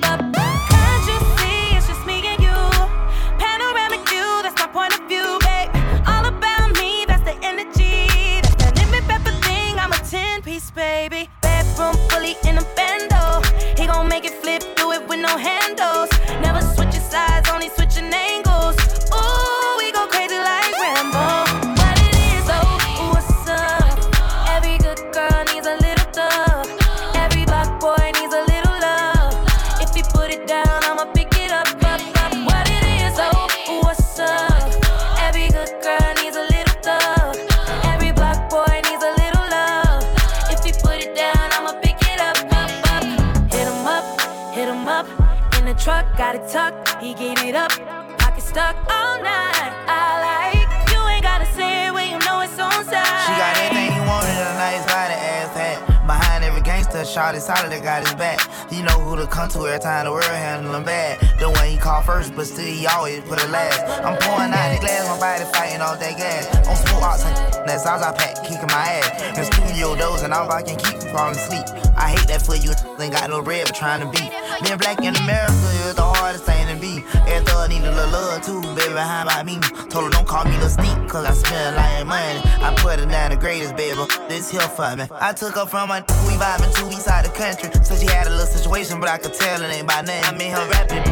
is 57.18 57.46
solid 57.46 57.72
that 57.72 57.82
got 57.82 58.06
his 58.06 58.14
back. 58.14 58.38
He 58.70 58.84
know 58.84 58.94
who 59.02 59.16
to 59.18 59.26
come 59.26 59.50
to 59.50 59.66
every 59.66 59.80
time 59.80 60.06
the 60.06 60.12
world 60.12 60.24
handle 60.26 60.76
him 60.76 60.84
bad. 60.84 61.18
The 61.40 61.50
one 61.50 61.68
he 61.68 61.76
called 61.78 62.06
first, 62.06 62.36
but 62.36 62.46
still 62.46 62.66
he 62.66 62.86
always 62.86 63.22
put 63.22 63.42
it 63.42 63.50
last. 63.50 63.82
I'm 64.06 64.18
pouring 64.22 64.54
out 64.54 64.70
the 64.70 64.80
glass, 64.80 65.10
my 65.10 65.18
body 65.18 65.46
fighting 65.52 65.82
all 65.82 65.98
that 65.98 66.18
gas. 66.18 66.46
On 66.70 66.76
smoke 66.76 67.02
oxen, 67.02 67.34
that's 67.66 67.88
all 67.88 68.04
I 68.04 68.14
pack, 68.14 68.44
kicking 68.46 68.70
my 68.70 69.02
ass. 69.02 69.38
In 69.38 69.46
studio 69.50 69.96
doors, 69.96 70.22
and 70.22 70.32
all 70.34 70.52
I 70.52 70.62
can 70.62 70.78
keep 70.78 71.02
from 71.02 71.10
falling 71.10 71.36
asleep. 71.36 71.66
I 71.98 72.14
hate 72.14 72.28
that 72.30 72.46
for 72.46 72.54
you, 72.54 72.70
ain't 73.02 73.14
got 73.14 73.30
no 73.30 73.42
bread, 73.42 73.66
but 73.66 73.76
trying 73.76 74.06
to 74.06 74.10
beat. 74.14 74.30
Being 74.64 74.78
black 74.80 74.98
in 75.04 75.16
America 75.16 75.54
is 75.86 75.94
the 75.94 76.02
hardest 76.02 76.46
thing 76.46 76.66
to 76.68 76.82
be. 76.82 77.04
Every 77.30 77.46
thug 77.46 77.70
need 77.70 77.84
a 77.84 77.92
little 77.92 78.10
love 78.10 78.42
too, 78.42 78.62
baby, 78.74 78.94
behind 78.94 79.30
by 79.30 79.44
me. 79.44 79.60
Told 79.90 80.06
her 80.06 80.10
don't 80.10 80.28
call 80.28 80.46
me 80.46 80.58
the 80.58 80.70
sneak, 80.70 80.98
cause 81.08 81.26
I 81.26 81.76
lot 81.76 82.02
of 82.02 82.08
money. 82.08 82.42
I 82.66 82.74
put 82.78 83.00
her 83.00 83.06
down 83.06 83.30
the 83.30 83.38
greatest, 83.38 83.76
baby. 83.76 84.02
This 84.28 84.50
here 84.50 84.62
for 84.62 84.96
me. 84.96 85.06
I 85.14 85.34
took 85.34 85.56
her 85.56 85.68
from 85.68 85.90
my 85.90 86.00
we 86.26 86.34
vibing 86.42 86.74
to 86.74 86.88
east 86.90 87.06
side 87.06 87.26
of 87.26 87.34
the 87.34 87.38
country. 87.38 87.70
Said 87.84 88.00
she 88.00 88.08
had 88.08 88.26
a 88.26 88.32
little 88.32 88.48
situation, 88.48 89.00
but 89.00 89.10
I 89.10 89.20
could 89.20 89.36
tell 89.36 89.62
it 89.62 89.70
ain't 89.70 89.88
by 89.88 90.02
name. 90.02 90.24
I 90.26 90.36
mean 90.36 90.52
her 90.52 90.68
rapping. 90.70 91.06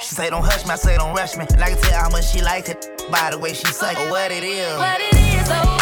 She 0.00 0.14
say 0.14 0.30
don't 0.30 0.44
hush 0.44 0.64
me, 0.64 0.70
I 0.70 0.76
say 0.76 0.96
don't 0.96 1.14
rush 1.14 1.36
me. 1.36 1.44
And 1.50 1.62
I 1.62 1.70
can 1.70 1.78
tell 1.82 2.00
how 2.00 2.10
much 2.10 2.30
she 2.30 2.40
like 2.40 2.68
it 2.68 2.86
by 3.10 3.30
the 3.32 3.38
way 3.38 3.52
she 3.52 3.66
suck 3.66 3.98
it. 3.98 4.10
What 4.10 4.30
it 4.30 4.44
is. 4.44 4.78
What 4.78 5.00
it 5.00 5.14
is, 5.14 5.48
oh, 5.50 5.81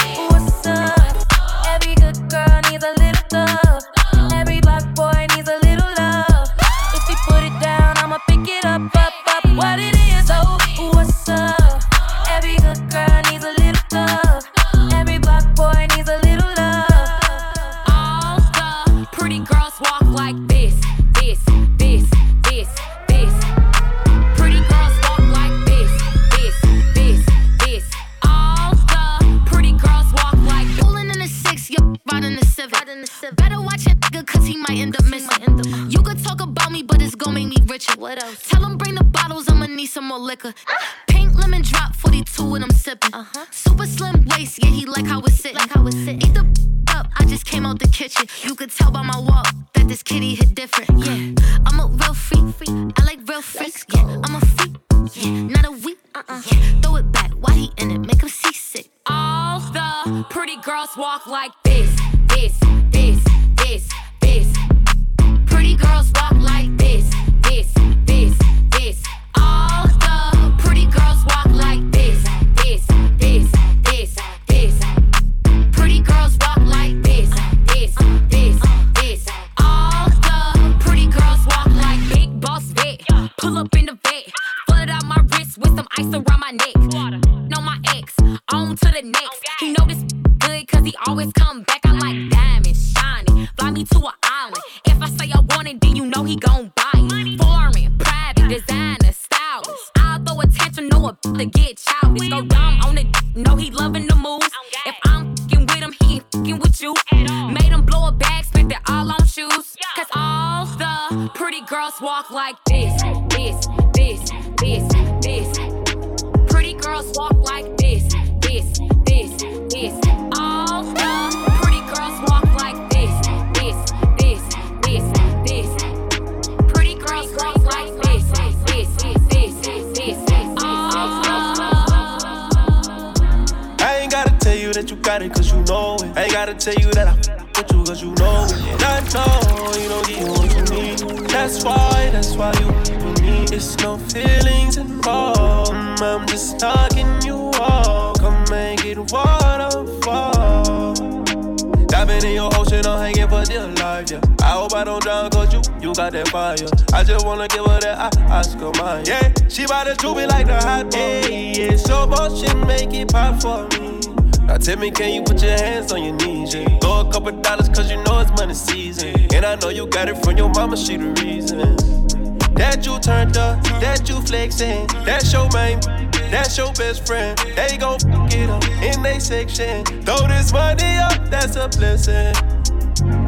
best 177.00 177.06
friend. 177.06 177.38
They 177.56 177.76
gon' 177.76 177.94
f 177.94 178.34
it 178.34 178.50
up 178.50 178.64
in 178.82 179.02
they 179.02 179.18
section. 179.18 179.84
Throw 180.04 180.26
this 180.26 180.52
money 180.52 180.96
up, 180.96 181.28
that's 181.30 181.56
a 181.56 181.68
blessing. 181.68 182.34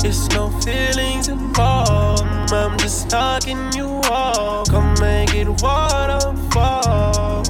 It's 0.04 0.28
no 0.30 0.50
feelings 0.60 1.28
involved. 1.28 2.52
I'm 2.52 2.78
just 2.78 3.08
talking 3.08 3.72
you 3.72 4.00
all. 4.10 4.64
Come 4.66 5.02
and 5.02 5.30
get 5.30 5.48
waterfall. 5.62 7.42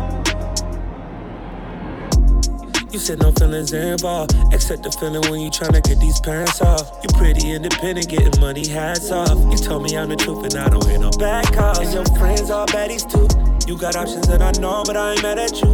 You 2.90 2.98
said 2.98 3.20
no 3.20 3.32
feelings 3.32 3.72
involved, 3.72 4.34
except 4.52 4.82
the 4.82 4.92
feeling 4.92 5.22
when 5.30 5.40
you 5.40 5.50
tryna 5.50 5.82
get 5.82 5.98
these 5.98 6.20
pants 6.20 6.60
off. 6.60 6.92
You 7.02 7.08
pretty 7.16 7.52
independent, 7.52 8.08
getting 8.08 8.38
money, 8.40 8.68
hats 8.68 9.10
off. 9.10 9.38
You 9.50 9.56
told 9.56 9.82
me 9.82 9.96
I'm 9.96 10.10
the 10.10 10.16
truth 10.16 10.44
and 10.44 10.56
I 10.56 10.68
don't 10.68 10.86
hear 10.86 10.98
no 10.98 11.10
back 11.12 11.52
calls. 11.54 11.78
And 11.78 11.92
your 11.94 12.04
friends 12.18 12.50
all 12.50 12.66
baddies 12.66 13.10
too. 13.10 13.41
You 13.66 13.78
got 13.78 13.96
options 13.96 14.28
and 14.28 14.42
I 14.42 14.50
know, 14.60 14.82
but 14.84 14.96
I 14.96 15.12
ain't 15.12 15.22
mad 15.22 15.38
at 15.38 15.60
you. 15.62 15.70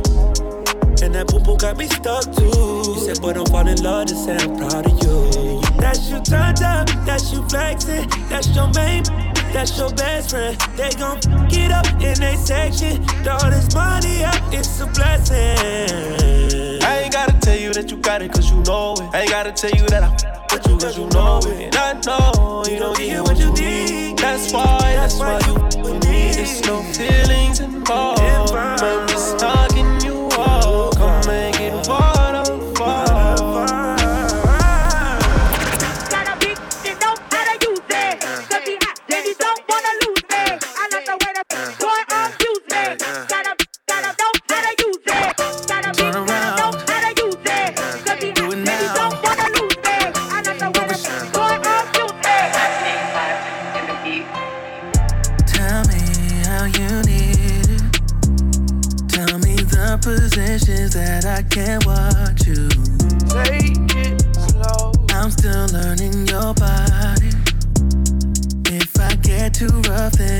And 1.02 1.14
that 1.14 1.26
poo 1.28 1.40
poo 1.40 1.56
got 1.56 1.78
me 1.78 1.86
stuck 1.86 2.24
too. 2.34 2.44
You 2.44 3.00
said, 3.00 3.20
boy, 3.20 3.32
don't 3.32 3.48
fall 3.48 3.66
in 3.66 3.82
love, 3.82 4.08
just 4.08 4.24
say 4.24 4.36
I'm 4.36 4.56
proud 4.56 4.86
of 4.86 4.92
you. 5.02 5.60
That's 5.78 6.10
you 6.10 6.20
turned 6.20 6.62
up, 6.62 6.86
that's 7.06 7.32
you 7.32 7.46
flexing, 7.48 8.08
that's 8.28 8.54
your 8.54 8.70
main. 8.74 9.04
That's 9.52 9.78
your 9.78 9.90
best 9.94 10.30
friend. 10.30 10.60
They 10.76 10.90
gon' 10.90 11.20
get 11.48 11.70
up 11.72 11.86
in 12.02 12.20
they 12.20 12.36
section. 12.36 13.02
Throw 13.24 13.38
this 13.48 13.74
money 13.74 14.22
up, 14.22 14.36
it's 14.52 14.80
a 14.80 14.86
blessing. 14.86 16.82
I 16.82 17.00
ain't 17.04 17.12
gotta 17.12 17.38
tell 17.40 17.58
you 17.58 17.72
that 17.72 17.90
you 17.90 17.96
got 17.96 18.20
it, 18.20 18.32
cause 18.32 18.50
you 18.50 18.62
know 18.64 18.94
it. 18.94 19.14
I 19.14 19.22
ain't 19.22 19.30
gotta 19.30 19.52
tell 19.52 19.70
you 19.70 19.86
that 19.88 20.02
I 20.02 20.10
with 20.52 20.66
you, 20.66 20.76
cause 20.76 20.98
you 20.98 21.06
know 21.08 21.38
it. 21.44 21.74
And 21.74 21.76
I 21.76 21.92
know 22.04 22.64
you 22.68 22.78
don't 22.78 22.96
get 22.96 23.22
what 23.22 23.38
you 23.38 23.50
need. 23.52 24.18
That's 24.18 24.52
why, 24.52 24.78
that's 24.94 25.18
why 25.18 25.40
you 25.46 25.67
there's 26.48 26.66
no 26.66 26.82
feelings 26.94 27.60
involved 27.60 28.22
when 28.80 29.06
we 29.06 29.16
start. 29.18 29.67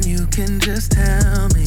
you 0.08 0.26
can 0.28 0.58
just 0.58 0.92
tell 0.92 1.48
me. 1.50 1.57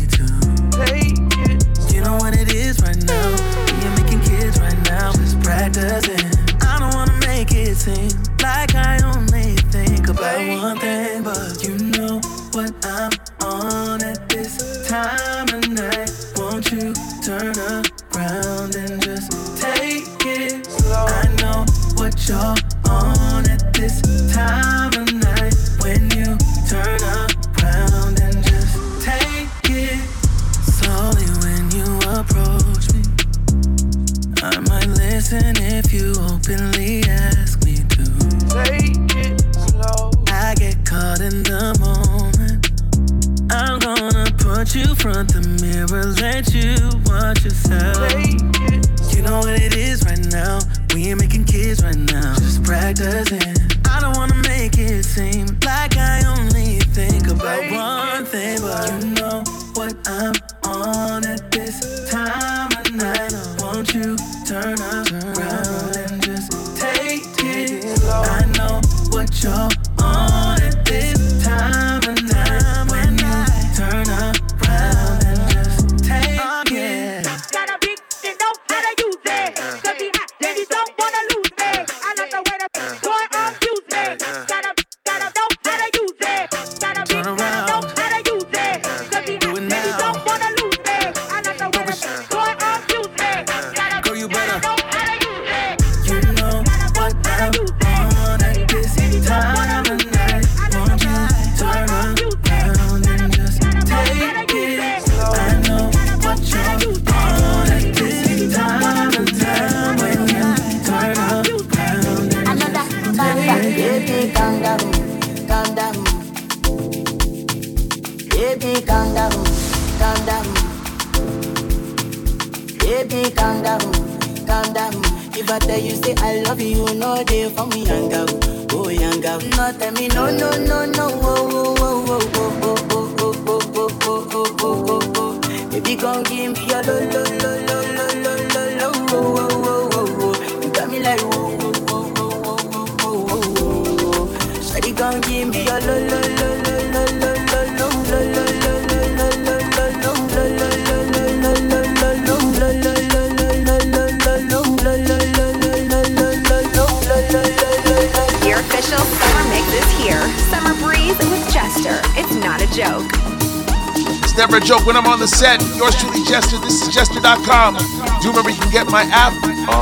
Do 167.51 167.75
Do 168.21 168.29
remember 168.29 168.49
you 168.49 168.61
can 168.61 168.71
get 168.71 168.87
my 168.87 169.03
app 169.11 169.33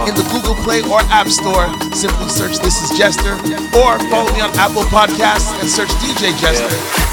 in 0.09 0.15
the 0.15 0.27
Google 0.33 0.55
Play 0.55 0.81
or 0.81 1.01
App 1.13 1.27
Store. 1.27 1.69
Simply 1.93 2.27
search 2.29 2.57
This 2.57 2.81
Is 2.81 2.97
Jester 2.97 3.33
or 3.77 3.99
follow 4.09 4.33
me 4.33 4.41
on 4.41 4.49
Apple 4.57 4.83
Podcasts 4.89 5.53
and 5.61 5.69
search 5.69 5.89
DJ 6.01 6.33
Jester. 6.39 7.08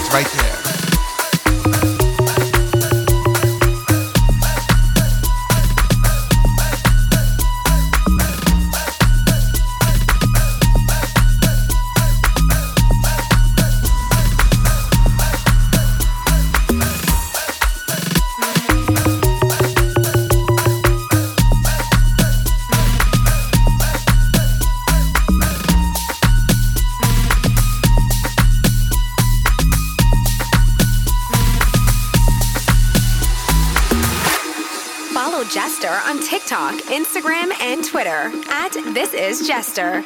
Jester. 39.47 40.03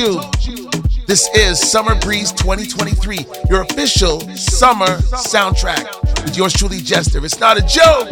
You? 0.00 0.20
This 1.06 1.28
is 1.36 1.60
Summer 1.60 1.94
Breeze 1.94 2.32
2023, 2.32 3.18
your 3.50 3.62
official 3.62 4.20
summer 4.34 4.86
soundtrack 4.86 6.24
with 6.24 6.38
yours 6.38 6.54
truly, 6.54 6.78
Jester. 6.78 7.22
It's 7.22 7.38
not 7.38 7.58
a 7.58 7.62
joke. 7.62 8.08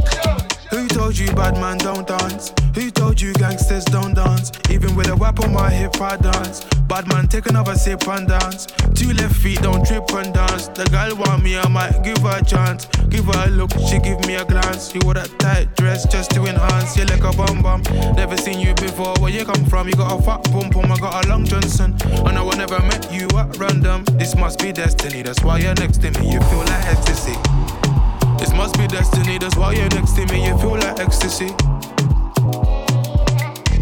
Who 0.70 0.86
told 0.86 1.16
you 1.16 1.32
bad 1.32 1.54
man 1.54 1.78
don't 1.78 2.06
dance? 2.06 2.52
Who 2.74 2.90
told 2.90 3.18
you 3.18 3.32
gangsters 3.32 3.86
don't 3.86 4.12
dance? 4.12 4.52
Even 4.68 4.94
with 4.96 5.08
a 5.08 5.16
whip 5.16 5.40
on 5.40 5.54
my 5.54 5.70
hip, 5.70 5.98
I 5.98 6.18
dance. 6.18 6.62
Bad 6.88 7.08
man, 7.08 7.26
take 7.26 7.46
another 7.46 7.74
sip 7.74 8.06
and 8.06 8.28
dance. 8.28 8.66
Two 8.94 9.12
left 9.14 9.36
feet, 9.36 9.62
don't 9.62 9.86
trip 9.86 10.12
and 10.12 10.34
dance. 10.34 10.68
The 10.68 10.84
girl 10.90 11.16
want 11.16 11.42
me, 11.42 11.56
I 11.56 11.68
might 11.68 12.02
give 12.04 12.18
her 12.18 12.38
a 12.38 12.44
chance. 12.44 12.86
Give 13.08 13.24
her 13.24 13.46
a 13.46 13.50
look, 13.50 13.70
she 13.88 13.98
give 13.98 14.24
me 14.26 14.36
a 14.36 14.44
glance. 14.44 14.92
She 14.92 14.98
wore 15.04 15.14
that 15.14 15.30
tight 15.38 15.74
dress 15.76 16.06
just 16.06 16.30
to 16.32 16.44
enhance. 16.44 16.96
You 16.96 17.04
like 17.06 17.24
a 17.24 17.32
bum 17.36 17.62
bum. 17.62 17.82
Never 18.14 18.36
seen 18.36 18.60
you 18.60 18.74
before. 18.74 19.14
Where 19.20 19.30
you 19.30 19.44
come 19.44 19.64
from? 19.66 19.88
You 19.88 19.94
got 19.94 20.18
a 20.18 20.22
fat 20.22 20.44
pum 20.44 20.70
pum. 20.70 20.92
I 20.92 20.96
got 20.98 21.24
a 21.24 21.28
long 21.28 21.44
Johnson. 21.44 21.96
And 22.02 22.28
I 22.28 22.34
know 22.34 22.50
I 22.50 22.56
never 22.56 22.80
met 22.80 23.12
you 23.12 23.26
at 23.38 23.56
random. 23.56 24.04
This 24.18 24.36
must 24.36 24.58
be 24.60 24.72
destiny. 24.72 25.22
That's 25.22 25.42
why 25.42 25.58
you're 25.58 25.74
next 25.74 26.02
to 26.02 26.10
me. 26.20 26.32
You 26.32 26.40
feel 26.40 26.60
like 26.60 26.86
ecstasy. 26.86 27.36
This 28.38 28.52
must 28.52 28.78
be 28.78 28.86
destiny, 28.86 29.36
that's 29.36 29.56
why 29.56 29.72
you're 29.72 29.88
next 29.88 30.12
to 30.12 30.24
me, 30.26 30.46
you 30.46 30.56
feel 30.58 30.78
like 30.78 31.00
ecstasy. 31.00 31.48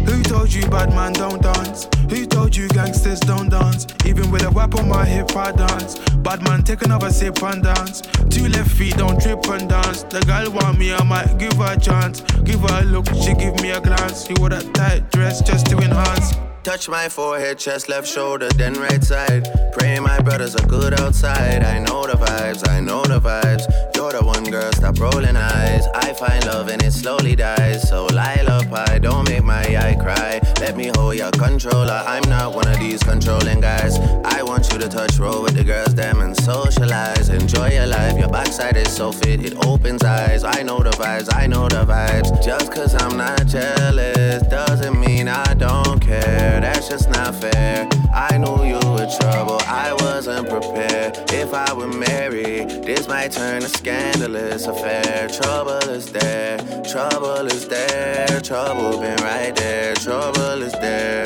Who 0.05 0.23
told 0.23 0.51
you 0.51 0.67
bad 0.67 0.89
man 0.95 1.13
don't 1.13 1.41
dance? 1.41 1.87
Who 2.09 2.25
told 2.25 2.55
you 2.55 2.67
gangsters 2.69 3.19
don't 3.19 3.49
dance? 3.49 3.85
Even 4.05 4.31
with 4.31 4.43
a 4.43 4.49
whip 4.49 4.73
on 4.75 4.89
my 4.89 5.05
hip, 5.05 5.35
I 5.35 5.51
dance. 5.51 5.99
Bad 6.25 6.41
man, 6.43 6.63
take 6.63 6.81
another 6.81 7.11
sip 7.11 7.41
and 7.43 7.63
dance. 7.63 8.01
Left 8.49 8.71
feet, 8.71 8.97
don't 8.97 9.21
trip 9.21 9.45
and 9.49 9.69
dance. 9.69 10.03
The 10.03 10.21
girl 10.21 10.51
want 10.51 10.79
me, 10.79 10.93
I 10.93 11.03
might 11.03 11.37
give 11.37 11.53
her 11.53 11.73
a 11.73 11.79
chance. 11.79 12.21
Give 12.43 12.61
her 12.61 12.81
a 12.81 12.85
look, 12.85 13.07
she 13.13 13.33
give 13.33 13.59
me 13.61 13.71
a 13.71 13.81
glance. 13.81 14.25
She 14.25 14.33
wore 14.39 14.49
that 14.49 14.73
tight 14.73 15.11
dress 15.11 15.41
just 15.41 15.67
to 15.67 15.77
enhance. 15.77 16.33
Touch 16.63 16.89
my 16.89 17.07
forehead, 17.07 17.57
chest, 17.57 17.87
left 17.87 18.07
shoulder, 18.07 18.49
then 18.49 18.73
right 18.73 19.03
side. 19.03 19.47
Pray 19.73 19.99
my 19.99 20.19
brothers 20.19 20.55
are 20.55 20.67
good 20.67 20.99
outside. 20.99 21.63
I 21.63 21.79
know 21.79 22.05
the 22.05 22.13
vibes, 22.13 22.67
I 22.67 22.79
know 22.79 23.03
the 23.03 23.19
vibes. 23.19 23.96
The 24.17 24.25
one 24.25 24.45
girl, 24.45 24.71
stop 24.71 24.99
rolling 24.99 25.35
eyes. 25.35 25.85
I 25.93 26.11
find 26.13 26.43
love 26.47 26.69
and 26.69 26.81
it 26.81 26.91
slowly 26.91 27.35
dies. 27.35 27.87
So 27.87 28.07
Lila 28.07 28.65
pie, 28.67 28.97
don't 28.97 29.29
make 29.29 29.43
my 29.43 29.61
eye 29.61 29.93
cry. 29.93 30.41
Let 30.59 30.75
me 30.75 30.89
hold 30.95 31.17
your 31.17 31.29
controller. 31.29 32.01
I'm 32.03 32.27
not 32.27 32.55
one 32.55 32.67
of 32.67 32.79
these 32.79 33.03
controlling 33.03 33.61
guys. 33.61 33.99
I 34.25 34.41
want 34.41 34.71
you 34.71 34.79
to 34.79 34.89
touch 34.89 35.19
roll 35.19 35.43
with 35.43 35.53
the 35.53 35.63
girls, 35.63 35.93
them 35.93 36.21
and 36.21 36.35
socialize. 36.35 37.29
Enjoy 37.29 37.69
your 37.69 37.85
life, 37.85 38.17
your 38.17 38.29
backside 38.29 38.75
is 38.75 38.91
so 38.91 39.11
fit, 39.11 39.45
it 39.45 39.55
opens 39.63 40.01
eyes. 40.03 40.43
I 40.43 40.63
know 40.63 40.79
the 40.79 40.89
vibes, 40.91 41.31
I 41.31 41.45
know 41.45 41.67
the 41.67 41.85
vibes. 41.85 42.43
Just 42.43 42.71
cause 42.71 42.95
I'm 42.95 43.17
not 43.17 43.45
jealous 43.45 44.41
doesn't 44.47 44.99
mean 44.99 45.27
I 45.27 45.53
don't 45.53 45.99
care. 45.99 46.59
That's 46.61 46.87
just 46.87 47.09
not 47.09 47.35
fair. 47.35 47.87
I 48.13 48.37
knew 48.37 48.63
you 48.63 48.79
were 48.91 49.07
trouble, 49.19 49.59
I 49.67 49.95
wasn't 49.99 50.49
prepared. 50.49 51.17
If 51.31 51.53
I 51.53 51.71
were 51.73 51.87
married, 51.87 52.69
this 52.83 53.07
might 53.07 53.31
turn 53.31 53.63
a 53.63 53.69
scandalous 54.07 54.67
affair. 54.67 55.27
Trouble 55.27 55.89
is 55.89 56.11
there, 56.11 56.57
trouble 56.83 57.45
is 57.47 57.67
there, 57.67 58.39
trouble 58.41 58.99
been 58.99 59.17
right 59.17 59.55
there, 59.55 59.93
trouble 59.95 60.61
is 60.61 60.73
there. 60.73 61.23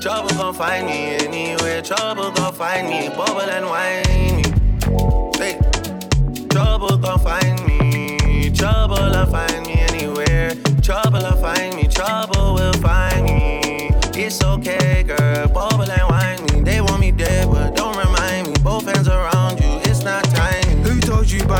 Trouble 0.00 0.30
gon' 0.36 0.54
find 0.54 0.86
me 0.86 1.16
anywhere, 1.16 1.82
trouble 1.82 2.30
gon' 2.32 2.52
find 2.54 2.88
me, 2.88 3.08
bubble 3.08 3.40
and 3.40 3.66
whiny. 3.66 4.42
Hey, 5.38 5.58
trouble 6.50 6.98
gon' 6.98 7.18
find 7.20 7.66
me, 7.66 8.50
trouble'll 8.50 9.26
find 9.26 9.66
me 9.66 9.74
anywhere, 9.90 10.54
trouble'll 10.82 11.36
find 11.36 11.76
me, 11.76 11.86
trouble 11.88 12.54
will 12.54 12.72
find 12.74 13.24
me. 13.24 13.43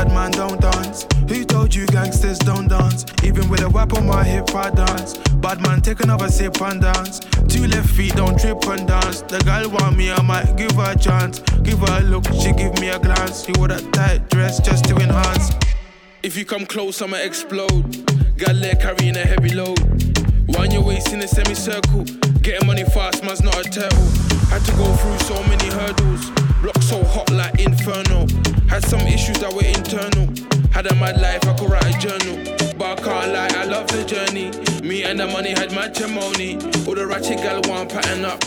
Bad 0.05 0.13
man 0.13 0.31
don't 0.31 0.61
dance? 0.61 1.07
Who 1.27 1.43
told 1.45 1.73
you 1.73 1.85
gangsters 1.87 2.37
don't 2.39 2.67
dance? 2.67 3.05
Even 3.23 3.49
with 3.49 3.61
a 3.61 3.69
whip 3.69 3.93
on 3.93 4.05
my 4.07 4.23
hip, 4.23 4.53
I 4.53 4.69
dance. 4.69 5.17
Bad 5.41 5.61
man, 5.61 5.81
take 5.81 6.01
another 6.01 6.29
sip 6.29 6.61
and 6.61 6.81
dance. 6.81 7.19
Two 7.47 7.67
left 7.67 7.89
feet, 7.89 8.15
don't 8.15 8.39
trip 8.39 8.63
and 8.67 8.87
dance. 8.87 9.21
The 9.21 9.39
girl 9.39 9.69
want 9.69 9.97
me, 9.97 10.11
I 10.11 10.21
might 10.21 10.55
give 10.55 10.71
her 10.73 10.91
a 10.91 10.97
chance. 10.97 11.39
Give 11.63 11.79
her 11.79 11.99
a 11.99 12.03
look, 12.03 12.25
she 12.33 12.51
give 12.51 12.79
me 12.79 12.89
a 12.89 12.99
glance. 12.99 13.45
She 13.45 13.53
wore 13.57 13.67
that 13.67 13.91
tight 13.93 14.29
dress 14.29 14.59
just 14.59 14.85
to 14.85 14.95
enhance. 14.95 15.51
If 16.23 16.37
you 16.37 16.45
come 16.45 16.65
close, 16.65 17.01
I'ma 17.01 17.17
explode. 17.17 18.37
Got 18.37 18.55
leg 18.55 18.79
carrying 18.79 19.15
a 19.15 19.25
heavy 19.25 19.53
load. 19.53 20.14
Wind 20.47 20.73
your 20.73 20.83
waist 20.83 21.11
in 21.13 21.21
a 21.21 21.27
semicircle. 21.27 22.03
Getting 22.41 22.67
money 22.67 22.83
fast, 22.83 23.23
man's 23.23 23.41
not 23.41 23.57
a 23.57 23.63
turtle. 23.63 24.05
Had 24.49 24.63
to 24.65 24.71
go 24.73 24.85
through 24.95 25.19
so 25.19 25.41
many 25.43 25.67
hurdles. 25.67 26.29
Block 26.61 26.81
so 26.81 27.03
hot 27.03 27.29
like 27.31 27.59
inferno. 27.59 28.27
Had 28.67 28.83
some 28.85 29.01
issues 29.01 29.37
that 29.39 29.53
were 29.53 29.65
internal. 29.65 30.27
Had 30.71 30.87
a 30.87 30.95
mad 30.95 31.19
life, 31.21 31.45
I 31.47 31.53
could 31.57 31.69
write 31.69 31.95
a 31.95 31.99
journal. 31.99 32.37
But 32.77 32.99
I 32.99 33.03
can't 33.03 33.33
lie, 33.33 33.61
I 33.61 33.65
love 33.65 33.87
the 33.87 34.03
journey. 34.05 34.51
Me 34.87 35.03
and 35.03 35.19
the 35.19 35.27
money 35.27 35.51
had 35.51 35.71
matrimony. 35.71 36.55
All 36.85 36.95
the 36.95 37.05
ratchet 37.07 37.37
gal 37.37 37.61
want 37.65 37.89
pattern 37.89 38.25
up. 38.25 38.43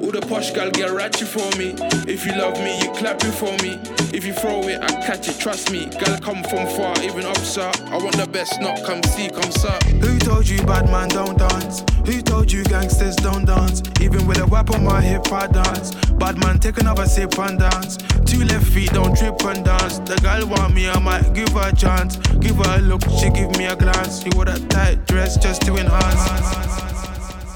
All 0.00 0.12
the 0.12 0.20
posh 0.20 0.52
gal 0.52 0.70
get 0.70 0.90
ratchet 0.92 1.26
for 1.26 1.50
me. 1.58 1.74
If 2.06 2.24
you 2.24 2.32
love 2.32 2.54
me, 2.62 2.78
you 2.80 2.90
clap 2.92 3.22
it 3.24 3.32
for 3.32 3.50
me. 3.64 3.80
If 4.14 4.24
you 4.24 4.32
throw 4.32 4.62
it, 4.62 4.80
I 4.80 4.86
catch 5.04 5.28
it, 5.28 5.38
trust 5.40 5.72
me. 5.72 5.86
Gal 5.86 6.18
come 6.20 6.42
from 6.44 6.68
far, 6.76 6.94
even 7.02 7.26
up, 7.26 7.36
sir. 7.38 7.70
I 7.86 7.98
want 7.98 8.16
the 8.16 8.26
best, 8.26 8.60
not 8.60 8.84
come 8.84 9.02
see, 9.02 9.28
come 9.28 9.50
sir. 9.50 9.76
Who 10.00 10.18
told 10.18 10.48
you 10.48 10.62
bad 10.64 10.86
man 10.86 11.08
don't 11.08 11.36
dance? 11.36 11.82
Who 12.06 12.22
told 12.22 12.52
you 12.52 12.62
gangsters 12.64 13.16
don't 13.16 13.44
dance? 13.44 13.82
Even 14.00 14.26
with 14.26 14.38
a 14.38 14.46
whip 14.46 14.70
on 14.70 14.84
my 14.84 15.00
hip, 15.00 15.32
I 15.32 15.48
dance. 15.48 15.94
Bad 16.12 16.38
man, 16.38 16.60
take 16.60 16.78
another 16.78 17.06
sip 17.06 17.36
and 17.38 17.58
dance. 17.58 17.96
Two 18.24 18.44
left 18.44 18.66
feet, 18.66 18.92
don't 18.92 19.16
trip 19.16 19.42
and 19.44 19.64
dance. 19.64 19.98
The 19.98 20.16
girl 20.22 20.46
want 20.46 20.74
me, 20.74 20.88
I 20.88 20.98
might 21.00 21.34
give 21.34 21.50
her 21.50 21.70
a 21.70 21.74
chance. 21.74 22.16
Give 22.38 22.56
her 22.56 22.78
a 22.78 22.80
look, 22.80 23.02
she 23.18 23.30
give 23.30 23.50
me 23.58 23.66
a 23.66 23.74
glance. 23.74 24.22
She 24.22 24.30
wore 24.34 24.44
that 24.44 24.70
tight 24.70 25.06
dress 25.06 25.36
just 25.36 25.62
to 25.62 25.76
enhance. 25.76 27.07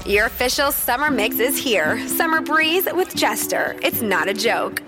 Your 0.05 0.25
official 0.25 0.73
summer 0.73 1.09
mix 1.09 1.39
is 1.39 1.57
here. 1.57 2.05
Summer 2.09 2.41
Breeze 2.41 2.85
with 2.91 3.15
Jester. 3.15 3.77
It's 3.81 4.01
not 4.01 4.27
a 4.27 4.33
joke. 4.33 4.83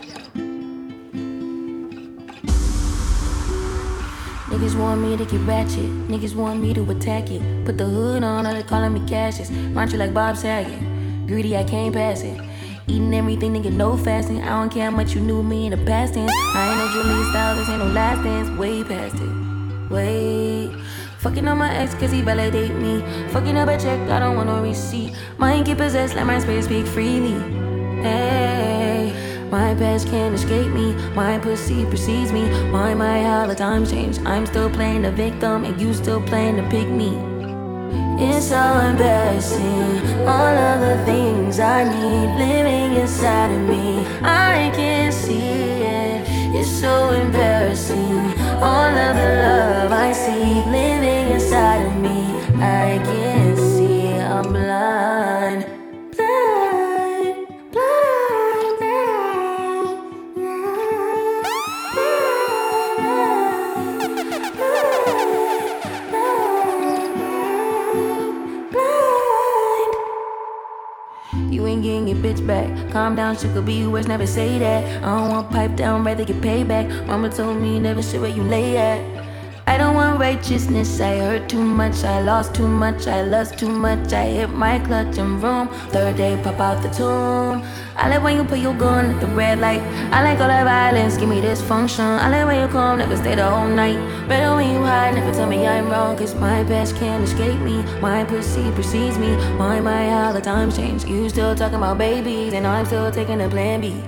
Niggas 4.50 4.78
want 4.78 5.00
me 5.00 5.16
to 5.16 5.24
get 5.24 5.40
ratchet. 5.48 5.90
Niggas 6.10 6.36
want 6.36 6.60
me 6.60 6.74
to 6.74 6.92
attack 6.92 7.32
it. 7.32 7.42
Put 7.66 7.78
the 7.78 7.86
hood 7.86 8.26
on, 8.26 8.44
they 8.44 8.64
calling 8.64 8.92
me 8.92 9.08
Cassius. 9.08 9.50
Run 9.50 9.90
you 9.90 9.98
like 9.98 10.14
Bob 10.14 10.36
Saget. 10.36 10.80
Greedy, 11.28 11.56
I 11.56 11.64
can't 11.64 11.94
pass 11.94 12.22
it. 12.22 12.38
Eating 12.88 13.14
everything, 13.16 13.54
nigga, 13.54 13.72
no 13.72 13.96
fasting. 13.96 14.42
I 14.42 14.50
don't 14.50 14.70
care 14.70 14.92
how 14.92 14.98
much 14.98 15.16
you 15.16 15.22
knew 15.22 15.42
me 15.42 15.68
in 15.68 15.72
the 15.72 15.86
past 15.86 16.16
tense. 16.16 16.32
I 16.54 16.68
ain't 16.70 16.78
no 16.78 16.90
Julia 16.92 17.24
Stiles, 17.30 17.60
this 17.60 17.70
ain't 17.70 17.80
no 17.80 17.88
last 17.88 18.22
dance. 18.22 18.50
Way 18.60 18.84
past 18.84 19.16
it. 19.16 19.90
Wait. 19.90 20.76
Fucking 21.26 21.48
on 21.48 21.58
my 21.58 21.74
ex 21.76 21.96
cause 21.96 22.12
he 22.12 22.22
validate 22.22 22.76
me. 22.76 23.02
Fucking 23.30 23.58
up 23.58 23.68
a 23.68 23.80
check, 23.80 24.00
I 24.12 24.20
don't 24.20 24.36
want 24.36 24.48
no 24.48 24.62
receipt. 24.62 25.12
Mind 25.40 25.66
get 25.66 25.80
possessed, 25.80 26.14
let 26.14 26.28
my 26.28 26.38
spirit 26.38 26.66
speak 26.66 26.86
freely. 26.86 27.34
Hey, 28.04 29.12
my 29.50 29.74
past 29.74 30.08
can't 30.08 30.36
escape 30.36 30.72
me. 30.72 30.94
My 31.16 31.40
pussy 31.40 31.84
precedes 31.86 32.32
me. 32.32 32.44
Why 32.72 32.94
my 32.94 33.24
how 33.24 33.48
the 33.48 33.56
times 33.56 33.90
change? 33.90 34.20
I'm 34.20 34.46
still 34.46 34.70
playing 34.70 35.02
the 35.02 35.12
victim 35.12 35.64
and 35.64 35.82
you 35.82 35.96
still 35.96 36.22
playing 36.22 36.58
the 36.58 36.64
pick 36.70 36.88
me. 36.88 37.18
It's 38.24 38.50
so 38.50 38.62
embarrassing. 38.90 40.28
All 40.28 40.56
of 40.70 40.80
the 40.80 41.04
things 41.06 41.60
I 41.60 41.86
need 41.86 42.38
living 42.38 43.02
inside 43.02 43.50
of 43.52 43.68
me. 43.68 44.06
I 44.22 44.72
can't 44.76 45.12
see 45.12 45.42
it. 45.42 46.24
It's 46.54 46.70
so 46.70 47.10
embarrassing. 47.10 48.36
All 48.62 48.96
of 49.08 49.16
the 49.16 49.30
love 49.42 49.92
I 49.92 50.12
see 50.14 50.65
inside 51.32 51.86
of 51.86 51.96
me. 51.98 52.26
I 52.62 53.00
can't 53.04 53.58
see. 53.58 54.14
I'm 54.14 54.44
blind. 54.54 55.66
Blind. 56.16 57.48
Blind. 57.72 58.76
You 71.52 71.66
ain't 71.68 71.84
getting 71.84 72.08
your 72.08 72.18
bitch 72.18 72.46
back. 72.46 72.68
Calm 72.92 73.16
down, 73.16 73.38
she 73.38 73.48
could 73.50 73.66
be 73.66 73.86
worse, 73.88 74.08
never 74.08 74.28
say 74.28 74.60
that. 74.60 75.04
I 75.04 75.20
don't 75.20 75.30
want 75.30 75.50
pipe 75.52 75.76
down, 75.76 76.04
rather 76.04 76.24
get 76.26 76.42
payback. 76.42 77.08
Mama 77.08 77.30
told 77.30 77.62
me 77.62 77.80
never 77.80 78.02
shit 78.02 78.22
where 78.22 78.30
you 78.30 78.44
lay 78.44 78.78
at. 78.78 79.25
I 79.76 79.78
don't 79.78 79.96
want 79.96 80.22
righteousness, 80.22 81.02
I 81.02 81.18
hurt 81.18 81.50
too 81.50 81.62
much, 81.62 82.06
I 82.06 82.22
lost 82.22 82.56
too 82.56 82.66
much, 82.66 83.08
I 83.08 83.24
lost 83.24 83.60
too 83.60 83.68
much, 83.68 84.14
I 84.14 84.24
hit 84.24 84.50
my 84.50 84.80
clutch 84.80 85.18
and 85.18 85.44
room. 85.44 85.68
Third 85.90 86.16
day, 86.16 86.40
pop 86.42 86.62
out 86.62 86.82
the 86.82 86.88
tomb. 86.88 87.62
I 87.98 88.08
like 88.08 88.24
when 88.24 88.38
you 88.38 88.46
put 88.46 88.60
your 88.60 88.74
gun 88.74 89.12
at 89.12 89.20
the 89.20 89.28
red 89.28 89.60
light. 89.60 89.82
I 90.14 90.24
like 90.24 90.40
all 90.40 90.48
that 90.48 90.64
violence, 90.64 91.18
give 91.18 91.28
me 91.28 91.42
dysfunction. 91.42 92.20
I 92.20 92.30
like 92.30 92.48
when 92.48 92.62
you 92.62 92.70
come, 92.70 93.00
never 93.00 93.18
stay 93.18 93.36
the 93.36 93.50
whole 93.50 93.68
night. 93.68 94.00
Better 94.30 94.56
when 94.56 94.72
you 94.74 94.80
hide, 94.80 95.14
never 95.14 95.34
tell 95.34 95.46
me 95.46 95.68
I'm 95.68 95.90
wrong, 95.90 96.16
cause 96.16 96.34
my 96.36 96.64
past 96.64 96.96
can't 96.96 97.26
escape 97.26 97.60
me. 97.60 97.84
My 98.00 98.24
pussy 98.24 98.72
precedes 98.72 99.18
me. 99.18 99.36
My, 99.58 99.82
my, 99.82 100.10
how 100.10 100.32
the 100.32 100.40
times 100.40 100.78
change. 100.78 101.04
You 101.04 101.28
still 101.28 101.54
talking 101.54 101.80
about 101.80 101.98
babies, 101.98 102.54
and 102.54 102.66
I'm 102.66 102.86
still 102.86 103.12
taking 103.12 103.42
a 103.42 103.50
plan 103.50 103.82
B. 103.82 104.02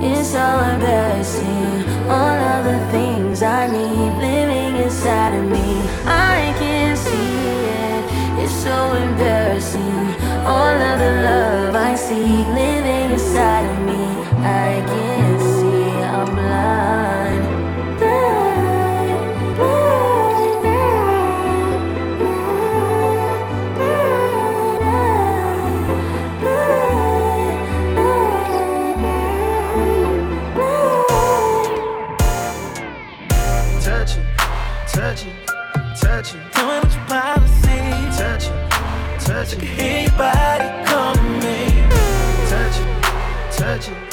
It's 0.00 0.28
so 0.28 0.38
embarrassing. 0.38 1.82
All 2.08 2.38
of 2.54 2.64
the 2.64 2.78
things 2.92 3.17
I 3.42 3.68
need 3.68 4.18
living 4.20 4.82
inside 4.82 5.32
of 5.38 5.44
me. 5.44 5.80
I 6.04 6.52
can't 6.58 6.98
see 6.98 7.36
it. 7.86 8.42
It's 8.42 8.52
so 8.52 8.94
embarrassing. 8.94 10.06
All 10.44 10.76
of 10.90 10.98
the 10.98 11.12
love 11.22 11.74
I 11.76 11.94
see 11.94 12.44
living 12.60 13.12
inside 13.12 13.64
of 13.70 13.78
me. 13.86 14.04
I 14.42 14.82
can't 14.86 15.37
touch 39.48 39.62
it. 39.62 39.68
Hear 39.68 40.02
your 40.02 40.10
body 40.12 40.68
calling 40.84 41.38
me. 41.40 41.58
Touch 42.48 42.78
it, 42.80 42.88
touch 43.52 43.88
it, 43.88 44.10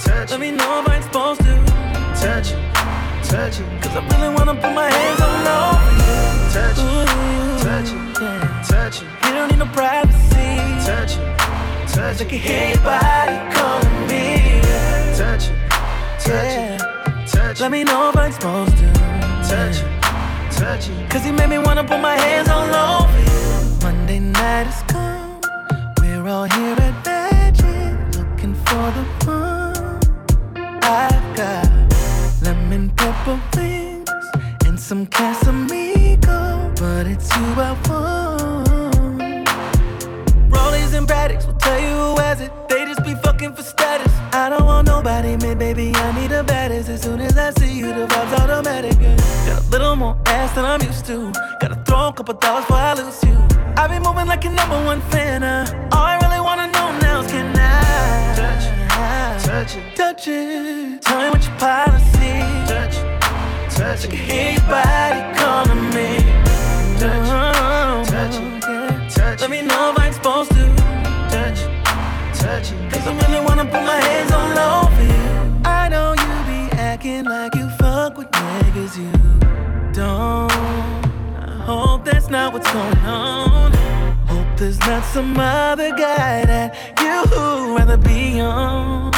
touch 0.00 0.24
it. 0.24 0.30
Let 0.30 0.40
me 0.40 0.50
know 0.52 0.82
if 0.82 0.88
I'm 0.88 1.02
supposed 1.02 1.40
to. 1.40 1.54
Touch 2.20 2.52
it, 2.52 2.74
touch 3.24 3.60
it. 3.60 3.82
Cause 3.82 3.96
I 3.96 4.06
really 4.08 4.34
wanna 4.34 4.54
put 4.54 4.72
my 4.74 4.90
hands 4.90 5.20
all 5.20 5.48
over 5.58 5.92
you. 6.00 6.16
Touch 6.56 6.78
it, 6.78 7.08
touch 7.64 7.90
it, 7.92 8.66
touch 8.68 9.02
it. 9.02 9.08
You 9.26 9.32
don't 9.34 9.50
need 9.50 9.58
no 9.58 9.66
privacy. 9.66 10.48
Touch 10.86 11.16
it, 11.16 11.38
touch 11.88 12.20
it. 12.20 12.26
I 12.26 12.30
can 12.30 12.38
hear 12.38 12.68
your 12.70 12.82
body 12.82 13.36
calling 13.54 14.06
me. 14.08 14.60
Touch 15.16 15.48
it, 15.48 15.56
touch 16.20 16.54
it, 16.56 17.26
touch 17.26 17.58
it. 17.58 17.60
Let 17.60 17.70
me 17.70 17.84
know 17.84 18.10
if 18.10 18.16
I'm 18.16 18.32
supposed 18.32 18.76
to. 18.78 18.92
Touch 19.48 19.82
it, 19.82 20.52
touch 20.52 20.88
it. 20.88 21.10
Cause 21.10 21.26
you 21.26 21.32
made 21.32 21.50
me 21.50 21.58
wanna 21.58 21.84
put 21.84 22.00
my 22.00 22.16
hands 22.16 22.48
all 22.48 23.04
over 23.04 23.18
you. 23.20 23.27
Monday 23.88 24.20
night 24.20 24.66
has 24.66 24.82
come. 24.82 25.40
We're 26.00 26.28
all 26.28 26.44
here 26.44 26.76
at 26.78 26.94
Magic, 27.06 28.18
looking 28.18 28.54
for 28.66 28.86
the 28.96 29.04
one. 29.24 30.76
I've 30.82 31.28
got 31.34 31.66
lemon 32.42 32.90
pepper 32.90 33.40
wings 33.56 34.10
and 34.66 34.78
some 34.78 35.06
Casamigo, 35.06 36.78
but 36.78 37.06
it's 37.06 37.34
you 37.34 37.46
I 37.56 37.72
want. 37.88 39.48
Rollies 40.52 40.92
and 40.92 41.06
Braddocks 41.06 41.46
will 41.46 41.54
tell 41.54 41.80
you 41.80 41.94
who 42.02 42.16
has 42.20 42.42
it. 42.42 42.52
They 42.68 42.84
just 42.84 43.02
be 43.02 43.14
fucking 43.14 43.54
for 43.54 43.62
status. 43.62 44.12
I 44.34 44.50
don't 44.50 44.66
want 44.66 44.86
nobody, 44.86 45.38
man, 45.38 45.56
baby. 45.56 45.94
I 45.94 46.12
need 46.20 46.32
a 46.32 46.44
baddest. 46.44 46.90
As 46.90 47.00
soon 47.00 47.20
as 47.20 47.38
I 47.38 47.52
see 47.52 47.78
you, 47.78 47.86
the 47.86 48.06
vibe's 48.06 48.38
automatic. 48.38 48.98
Got 49.46 49.64
a 49.64 49.68
little 49.70 49.96
more 49.96 50.18
ass 50.26 50.54
than 50.54 50.66
I'm 50.66 50.82
used 50.82 51.06
to. 51.06 51.32
Gotta 51.58 51.82
throw 51.86 52.08
a 52.08 52.12
couple 52.12 52.34
dollars 52.34 52.66
before 52.66 52.76
I 52.76 52.92
lose 52.92 53.22
you. 53.24 53.38
I 53.78 53.86
be 53.86 54.00
moving 54.00 54.26
like 54.26 54.44
a 54.44 54.50
number 54.50 54.74
one 54.84 55.00
fan. 55.02 55.44
Uh. 55.44 55.88
All 55.92 56.02
I 56.02 56.16
really 56.18 56.40
wanna 56.40 56.66
know 56.66 56.98
now 56.98 57.20
is 57.20 57.30
can 57.30 57.56
I 57.56 58.34
touch 58.34 58.66
it, 58.66 59.46
touch 59.46 59.76
it, 59.76 59.96
touch 59.96 60.26
it? 60.26 61.02
Tell 61.02 61.22
me 61.22 61.30
what 61.30 61.44
your 61.46 61.56
policy. 61.58 62.34
Touch 62.66 62.96
it, 62.96 63.20
touch 63.70 64.04
it. 64.04 64.08
I 64.08 64.10
can 64.10 64.18
hear 64.18 64.52
your 64.54 64.62
body 64.62 65.38
calling 65.38 65.90
me. 65.94 66.47
Not 84.88 85.04
some 85.04 85.38
other 85.38 85.90
guy 85.90 86.46
that 86.46 86.74
you 87.02 87.76
rather 87.76 87.98
be 87.98 88.40
on. 88.40 89.12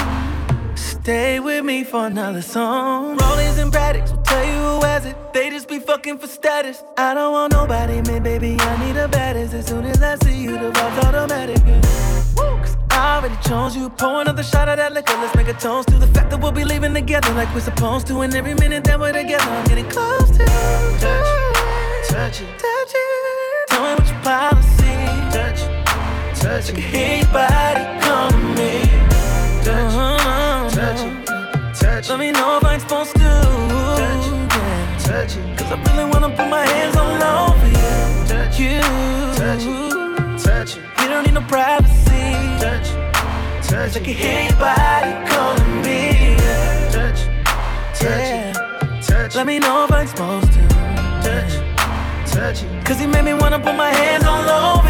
Stay 0.74 1.38
with 1.38 1.64
me 1.64 1.84
for 1.84 2.06
another 2.06 2.42
song. 2.42 3.16
Rollies 3.16 3.56
and 3.62 3.70
Braddocks 3.70 4.10
will 4.10 4.22
tell 4.22 4.44
you 4.44 4.58
who 4.68 4.80
has 4.84 5.06
it. 5.06 5.16
They 5.32 5.48
just 5.48 5.68
be 5.68 5.78
fucking 5.78 6.18
for 6.18 6.26
status. 6.26 6.82
I 6.98 7.14
don't 7.14 7.32
want 7.32 7.52
nobody, 7.52 8.02
man, 8.02 8.22
baby. 8.24 8.56
I 8.58 8.84
need 8.84 8.96
a 8.96 9.06
baddest. 9.06 9.54
As 9.54 9.66
soon 9.66 9.84
as 9.84 10.02
I 10.02 10.16
see 10.24 10.38
you, 10.42 10.58
the 10.58 10.70
vibe's 10.72 11.04
automatic. 11.06 11.62
'cause 12.34 12.76
I 12.90 13.16
already 13.16 13.38
chose 13.48 13.76
you. 13.76 13.90
Pour 13.90 14.22
another 14.22 14.42
shot 14.42 14.68
of 14.68 14.76
that 14.78 14.92
liquor. 14.92 15.16
Let's 15.22 15.36
make 15.36 15.48
a 15.48 15.58
toast 15.66 15.88
to 15.90 15.98
the 15.98 16.08
fact 16.08 16.30
that 16.30 16.40
we'll 16.40 16.58
be 16.62 16.64
leaving 16.64 16.94
together 16.94 17.32
like 17.34 17.48
we're 17.54 17.68
supposed 17.72 18.08
to. 18.08 18.22
And 18.22 18.34
every 18.34 18.54
minute 18.54 18.82
that 18.84 18.98
we're 18.98 19.12
together, 19.12 19.50
I'm 19.58 19.64
getting 19.70 19.88
close 19.88 20.30
to 20.36 20.42
you. 20.42 21.08
Touch 22.08 22.40
it, 22.44 22.50
touch 22.64 22.92
touch. 22.92 22.92
Tell 23.68 23.82
me 23.84 23.94
what 23.94 24.22
policy. 24.24 24.59
Touch 26.40 26.70
it, 26.70 26.70
touch. 26.70 26.70
I 26.70 26.72
can 26.72 26.82
hear 26.82 27.16
your 27.18 27.28
body 27.28 27.84
calling 28.00 28.54
me. 28.54 28.72
Touch 29.64 29.94
it, 29.94 30.74
touch 30.74 31.80
touch. 31.80 32.08
Let 32.08 32.18
me 32.18 32.32
know 32.32 32.58
if 32.58 32.64
I'm 32.64 32.80
supposed 32.80 33.14
to. 33.16 33.30
Touch 34.00 34.26
touch 35.04 35.36
it. 35.36 35.58
Cause 35.58 35.72
I 35.72 35.76
really 35.84 36.10
wanna 36.10 36.30
put 36.30 36.48
my 36.48 36.66
hands 36.66 36.96
all 36.96 37.22
over 37.22 37.68
you. 37.68 38.26
Touch 38.26 38.58
you, 38.58 38.80
touch 39.36 39.64
touch. 40.42 40.76
You 41.02 41.08
don't 41.08 41.24
need 41.26 41.34
no 41.34 41.42
privacy. 41.42 42.24
Touch 42.58 42.88
touch. 43.68 43.96
I 43.96 44.00
can 44.00 44.14
hear 44.14 44.42
your 44.44 44.56
body 44.56 45.12
calling 45.30 45.82
me. 45.82 46.36
Touch 46.90 47.20
touch 47.98 48.56
touch. 49.06 49.34
Let 49.36 49.46
me 49.46 49.58
know 49.58 49.84
if 49.84 49.92
I'm 49.92 50.06
supposed 50.06 50.52
to. 50.52 50.62
Touch 51.22 51.52
touch. 52.32 52.64
Cause 52.84 53.00
you 53.00 53.08
made 53.08 53.24
me 53.24 53.34
wanna 53.34 53.58
put 53.58 53.76
my 53.76 53.90
hands 53.90 54.24
all 54.24 54.48
over 54.48 54.88
you. 54.88 54.89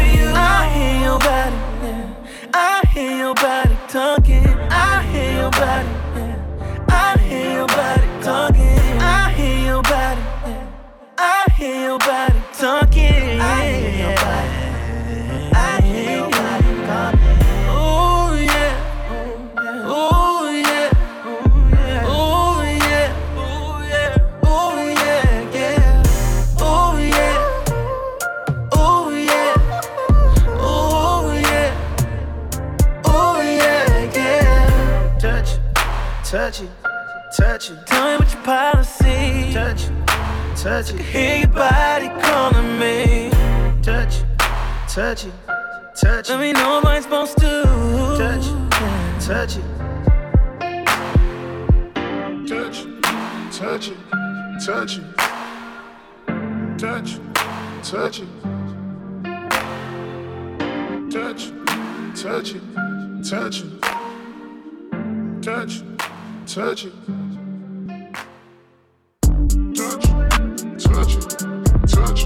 your 1.11 1.19
body, 1.19 1.55
yeah. 1.83 2.13
I 2.53 2.81
hear 2.93 3.17
your 3.17 3.35
body 3.35 3.60
Touch 40.61 40.91
it. 40.91 40.93
Touch 40.93 40.93
it. 40.93 40.95
I 40.95 40.97
can 40.97 41.05
hear 41.05 41.37
your 41.39 41.47
body 41.47 42.09
calling 42.21 42.79
me. 42.79 43.31
Touch 43.81 44.19
it. 44.19 44.25
touch 44.87 45.25
it, 45.25 45.33
touch 45.95 46.29
it. 46.29 46.33
Let 46.33 46.39
me 46.39 46.53
know 46.53 46.81
what 46.81 46.87
I'm 46.87 47.01
supposed 47.01 47.37
to 47.37 47.63
touch 48.17 48.45
it, 48.45 48.71
touch 49.21 49.57
it. 49.57 49.63
Touch, 52.47 52.85
it, 52.85 53.03
touch 53.51 53.87
it, 53.87 53.97
touch 54.63 54.97
it, 54.97 55.03
touch, 56.77 57.19
touch 57.81 58.19
it, 58.19 58.27
touch, 61.09 61.51
touch 62.21 62.53
it, 62.53 62.61
touch 63.23 63.61
it, 63.61 63.71
touch, 65.43 65.83
touch 66.45 66.85
it. 66.85 66.93
Touch, 69.73 69.73
touch 69.75 70.05
it, 70.05 70.10
touch 71.01 71.15
it, 71.15 71.29
touch, 71.87 72.25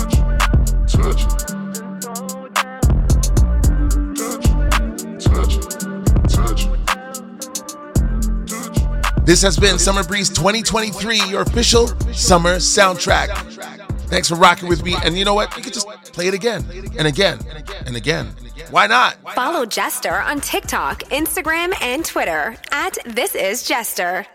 it, 0.00 0.12
touch, 0.88 1.24
touch 5.24 5.56
it, 5.56 5.70
touch 6.28 6.66
it. 6.66 6.70
This 9.26 9.42
has 9.42 9.58
been 9.58 9.78
Summer 9.78 10.04
Breeze 10.04 10.28
2023, 10.30 11.22
your 11.28 11.42
official 11.42 11.88
summer 12.12 12.56
soundtrack. 12.56 13.28
Thanks 14.08 14.28
for 14.28 14.36
rocking 14.36 14.68
with 14.68 14.84
me. 14.84 14.94
And 15.04 15.18
you 15.18 15.24
know 15.24 15.34
what? 15.34 15.56
You 15.56 15.62
could 15.62 15.74
just 15.74 15.88
play 16.12 16.28
it 16.28 16.34
again 16.34 16.64
and 16.96 17.08
again 17.08 17.40
and 17.86 17.96
again. 17.96 18.28
Why 18.70 18.86
not? 18.86 19.16
Follow 19.34 19.66
Jester 19.66 20.20
on 20.20 20.40
TikTok, 20.40 21.02
Instagram, 21.04 21.74
and 21.82 22.04
Twitter 22.04 22.56
at 22.70 22.96
This 23.04 23.34
Is 23.34 23.64
Jester. 23.64 24.26